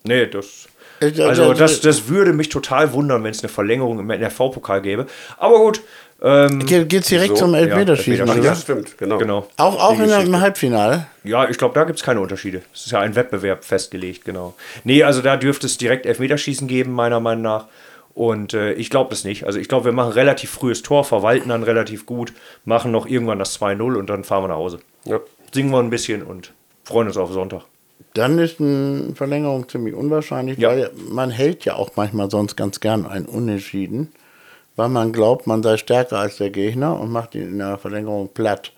nee, 0.04 0.26
das. 0.26 0.68
Ich- 1.00 1.22
Also 1.22 1.54
das- 1.54 1.80
das, 1.80 2.08
würde 2.08 2.32
mich 2.34 2.48
total 2.50 2.92
wundern, 2.92 3.24
wenn 3.24 3.30
es 3.30 3.40
eine 3.42 3.48
Verlängerung 3.48 3.98
im 4.00 4.10
NRV-Pokal 4.10 4.82
gäbe. 4.82 5.06
Aber 5.38 5.58
gut, 5.58 5.80
ähm, 6.20 6.66
Ge- 6.66 6.84
Geht's 6.84 7.08
direkt 7.08 7.30
So, 7.38 7.44
zum 7.44 7.54
ja, 7.54 7.60
Elfmeterschießen, 7.60 8.12
Elfmeterschießen. 8.28 8.40
oder? 8.40 8.48
Ja, 8.50 8.54
stimmt, 8.54 8.98
genau. 8.98 9.16
genau. 9.18 9.48
Auch, 9.56 9.80
auch 9.82 9.98
in 9.98 10.10
im. 10.10 10.40
Halbfinale. 10.40 11.06
Ja, 11.24 11.48
ich 11.48 11.56
glaube, 11.56 11.72
da 11.74 11.84
gibt 11.84 11.98
es 11.98 12.04
keine 12.04 12.20
Unterschiede. 12.20 12.60
Es 12.74 12.84
ist 12.86 12.92
ja 12.92 13.00
ein 13.00 13.14
Wettbewerb 13.14 13.64
festgelegt, 13.64 14.26
genau. 14.26 14.54
Nee, 14.84 15.02
also 15.02 15.22
da 15.22 15.36
dürfte 15.38 15.66
es 15.66 15.78
direkt 15.78 16.04
Elfmeterschießen 16.04 16.68
geben, 16.68 16.92
meiner 16.92 17.20
Meinung 17.20 17.42
nach. 17.44 17.66
Und 18.14 18.54
äh, 18.54 18.72
ich 18.72 18.90
glaube 18.90 19.10
das 19.10 19.24
nicht. 19.24 19.44
Also 19.46 19.58
ich 19.58 19.68
glaube, 19.68 19.86
wir 19.86 19.92
machen 19.92 20.12
relativ 20.12 20.50
frühes 20.50 20.82
Tor, 20.82 21.04
verwalten 21.04 21.48
dann 21.50 21.62
relativ 21.62 22.06
gut, 22.06 22.32
machen 22.64 22.90
noch 22.90 23.06
irgendwann 23.06 23.38
das 23.38 23.58
2-0 23.60 23.96
und 23.96 24.10
dann 24.10 24.24
fahren 24.24 24.44
wir 24.44 24.48
nach 24.48 24.56
Hause. 24.56 24.80
Ja. 25.04 25.20
Singen 25.52 25.70
wir 25.70 25.78
ein 25.78 25.90
bisschen 25.90 26.22
und 26.22 26.52
freuen 26.84 27.06
uns 27.06 27.16
auf 27.16 27.32
Sonntag. 27.32 27.62
Dann 28.14 28.38
ist 28.38 28.60
eine 28.60 29.12
Verlängerung 29.14 29.68
ziemlich 29.68 29.94
unwahrscheinlich, 29.94 30.58
Ja. 30.58 30.70
weil 30.70 30.90
man 31.08 31.30
hält 31.30 31.64
ja 31.64 31.76
auch 31.76 31.90
manchmal 31.94 32.30
sonst 32.30 32.56
ganz 32.56 32.80
gern 32.80 33.06
ein 33.06 33.26
Unentschieden, 33.26 34.12
weil 34.74 34.88
man 34.88 35.12
glaubt, 35.12 35.46
man 35.46 35.62
sei 35.62 35.76
stärker 35.76 36.18
als 36.18 36.38
der 36.38 36.50
Gegner 36.50 36.98
und 36.98 37.10
macht 37.12 37.34
ihn 37.36 37.42
in 37.42 37.58
der 37.58 37.78
Verlängerung 37.78 38.28
platt. 38.34 38.72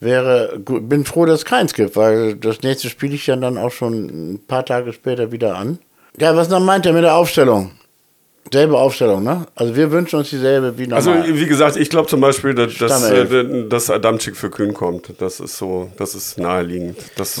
Wäre, 0.00 0.58
bin 0.60 1.04
froh, 1.04 1.24
dass 1.24 1.40
es 1.40 1.44
keins 1.44 1.74
gibt, 1.74 1.96
weil 1.96 2.36
das 2.36 2.62
nächste 2.62 2.88
spiele 2.88 3.14
ich 3.14 3.26
ja 3.26 3.34
dann 3.36 3.58
auch 3.58 3.72
schon 3.72 4.34
ein 4.34 4.40
paar 4.46 4.64
Tage 4.64 4.92
später 4.92 5.32
wieder 5.32 5.56
an. 5.56 5.78
Ja, 6.20 6.36
was 6.36 6.48
dann 6.48 6.64
meint 6.64 6.86
er 6.86 6.92
mit 6.92 7.02
der 7.02 7.16
Aufstellung? 7.16 7.72
Selbe 8.52 8.78
Aufstellung, 8.78 9.22
ne? 9.24 9.46
Also 9.56 9.76
wir 9.76 9.90
wünschen 9.90 10.16
uns 10.18 10.30
dieselbe 10.30 10.78
wie 10.78 10.90
Also 10.92 11.10
normal. 11.10 11.34
wie 11.38 11.46
gesagt, 11.46 11.76
ich 11.76 11.90
glaube 11.90 12.08
zum 12.08 12.20
Beispiel, 12.20 12.54
dass, 12.54 12.76
dass, 12.78 13.10
äh, 13.10 13.68
dass 13.68 13.90
Adamczyk 13.90 14.36
für 14.36 14.48
Kühn 14.50 14.72
kommt. 14.72 15.12
Das 15.18 15.38
ist 15.40 15.58
so, 15.58 15.90
das 15.98 16.14
ist 16.14 16.38
naheliegend. 16.38 16.96
Das 17.16 17.40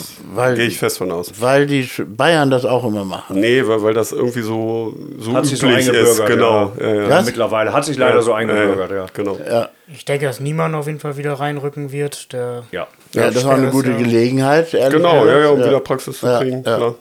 gehe 0.54 0.66
ich 0.66 0.78
fest 0.78 0.98
von 0.98 1.10
aus. 1.10 1.32
weil 1.40 1.66
die 1.66 1.88
Bayern 2.06 2.50
das 2.50 2.64
auch 2.66 2.84
immer 2.84 3.04
machen. 3.04 3.40
Nee, 3.40 3.66
weil, 3.66 3.82
weil 3.82 3.94
das 3.94 4.12
irgendwie 4.12 4.42
so, 4.42 4.94
so 5.18 5.32
Hat 5.32 5.46
sich 5.46 5.58
so 5.58 5.66
üblich 5.66 5.88
ist. 5.88 6.24
Genau. 6.26 6.72
ja. 6.78 6.86
Ja, 6.86 7.08
ja. 7.08 7.22
Mittlerweile 7.22 7.72
hat 7.72 7.84
sich 7.86 7.96
leider 7.96 8.20
so 8.22 8.32
eingebürgert, 8.34 8.90
ja. 8.90 9.06
Genau. 9.14 9.38
Ja, 9.48 9.70
Ich 9.92 10.04
denke, 10.04 10.26
dass 10.26 10.40
niemand 10.40 10.74
auf 10.74 10.86
jeden 10.86 11.00
Fall 11.00 11.16
wieder 11.16 11.32
reinrücken 11.34 11.90
wird. 11.90 12.32
Der 12.34 12.64
Ja. 12.70 12.86
ja, 13.14 13.30
das 13.30 13.44
war 13.46 13.54
eine 13.54 13.68
gute. 13.70 13.94
Gelegenheit. 13.94 14.74
ehrlich 14.74 14.96
Genau, 14.98 15.24
ja, 15.26 15.38
ja, 15.38 15.48
um 15.48 15.58
wieder 15.60 15.80
Praxis 15.80 16.18
zu 16.20 16.26
Ja, 16.26 16.38
kriegen. 16.38 16.62
ja. 16.66 16.76
Klar. 16.76 16.94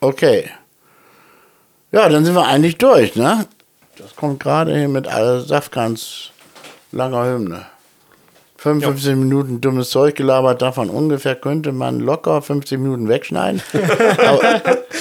Okay. 0.00 0.44
Ja, 1.94 2.08
dann 2.08 2.24
sind 2.24 2.34
wir 2.34 2.44
eigentlich 2.44 2.76
durch, 2.76 3.14
ne? 3.14 3.46
Das 3.96 4.16
kommt 4.16 4.40
gerade 4.40 4.76
hier 4.76 4.88
mit 4.88 5.06
Safkans 5.06 6.30
langer 6.90 7.24
Hymne. 7.24 7.66
55 8.56 9.14
Minuten 9.14 9.60
dummes 9.60 9.90
Zeug 9.90 10.16
gelabert, 10.16 10.60
davon 10.60 10.90
ungefähr 10.90 11.36
könnte 11.36 11.70
man 11.70 12.00
locker 12.00 12.42
50 12.42 12.78
Minuten 12.80 13.08
wegschneiden. 13.08 13.62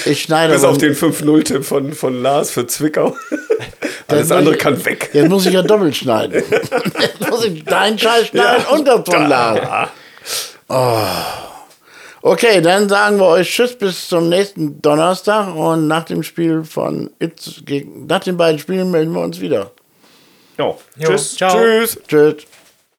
Ich 0.06 0.24
schneide 0.24 0.54
Bis 0.54 0.64
auf 0.66 0.78
den 0.78 0.94
5-0-Tipp 0.96 1.64
von, 1.64 1.94
von 1.94 2.22
Lars 2.22 2.52
für 2.52 2.68
Zwickau. 2.68 3.16
Alles 4.08 4.32
andere 4.32 4.56
ich- 4.56 4.62
kann 4.62 4.84
weg. 4.86 5.10
Jetzt 5.14 5.30
muss 5.30 5.46
ich 5.46 5.54
ja 5.54 5.62
doppelt 5.62 5.96
schneiden. 5.96 6.44
Jetzt 7.00 7.30
muss 7.30 7.46
ich 7.46 7.64
deinen 7.64 7.98
Scheiß 7.98 8.28
schneiden 8.28 8.66
und 8.72 8.86
das 8.88 9.02
von 9.10 9.30
Lars. 9.30 9.90
Oh. 10.68 11.53
Okay, 12.26 12.62
dann 12.62 12.88
sagen 12.88 13.18
wir 13.18 13.26
euch 13.26 13.52
Tschüss 13.52 13.78
bis 13.78 14.08
zum 14.08 14.30
nächsten 14.30 14.82
Donnerstag 14.82 15.54
und 15.54 15.88
nach 15.88 16.06
dem 16.06 16.24
Spiel 16.24 16.64
von 16.64 17.12
Itz 17.20 17.64
gegen, 17.66 18.06
nach 18.06 18.22
den 18.22 18.38
beiden 18.38 18.60
Spielen 18.60 18.92
melden 18.92 19.12
wir 19.12 19.20
uns 19.20 19.42
wieder. 19.42 19.72
Jo. 20.58 20.80
Jo, 20.96 21.10
Tschüss. 21.10 21.36
Ciao. 21.36 21.52
Tschüss. 21.52 22.00
Tschüss. 22.08 22.36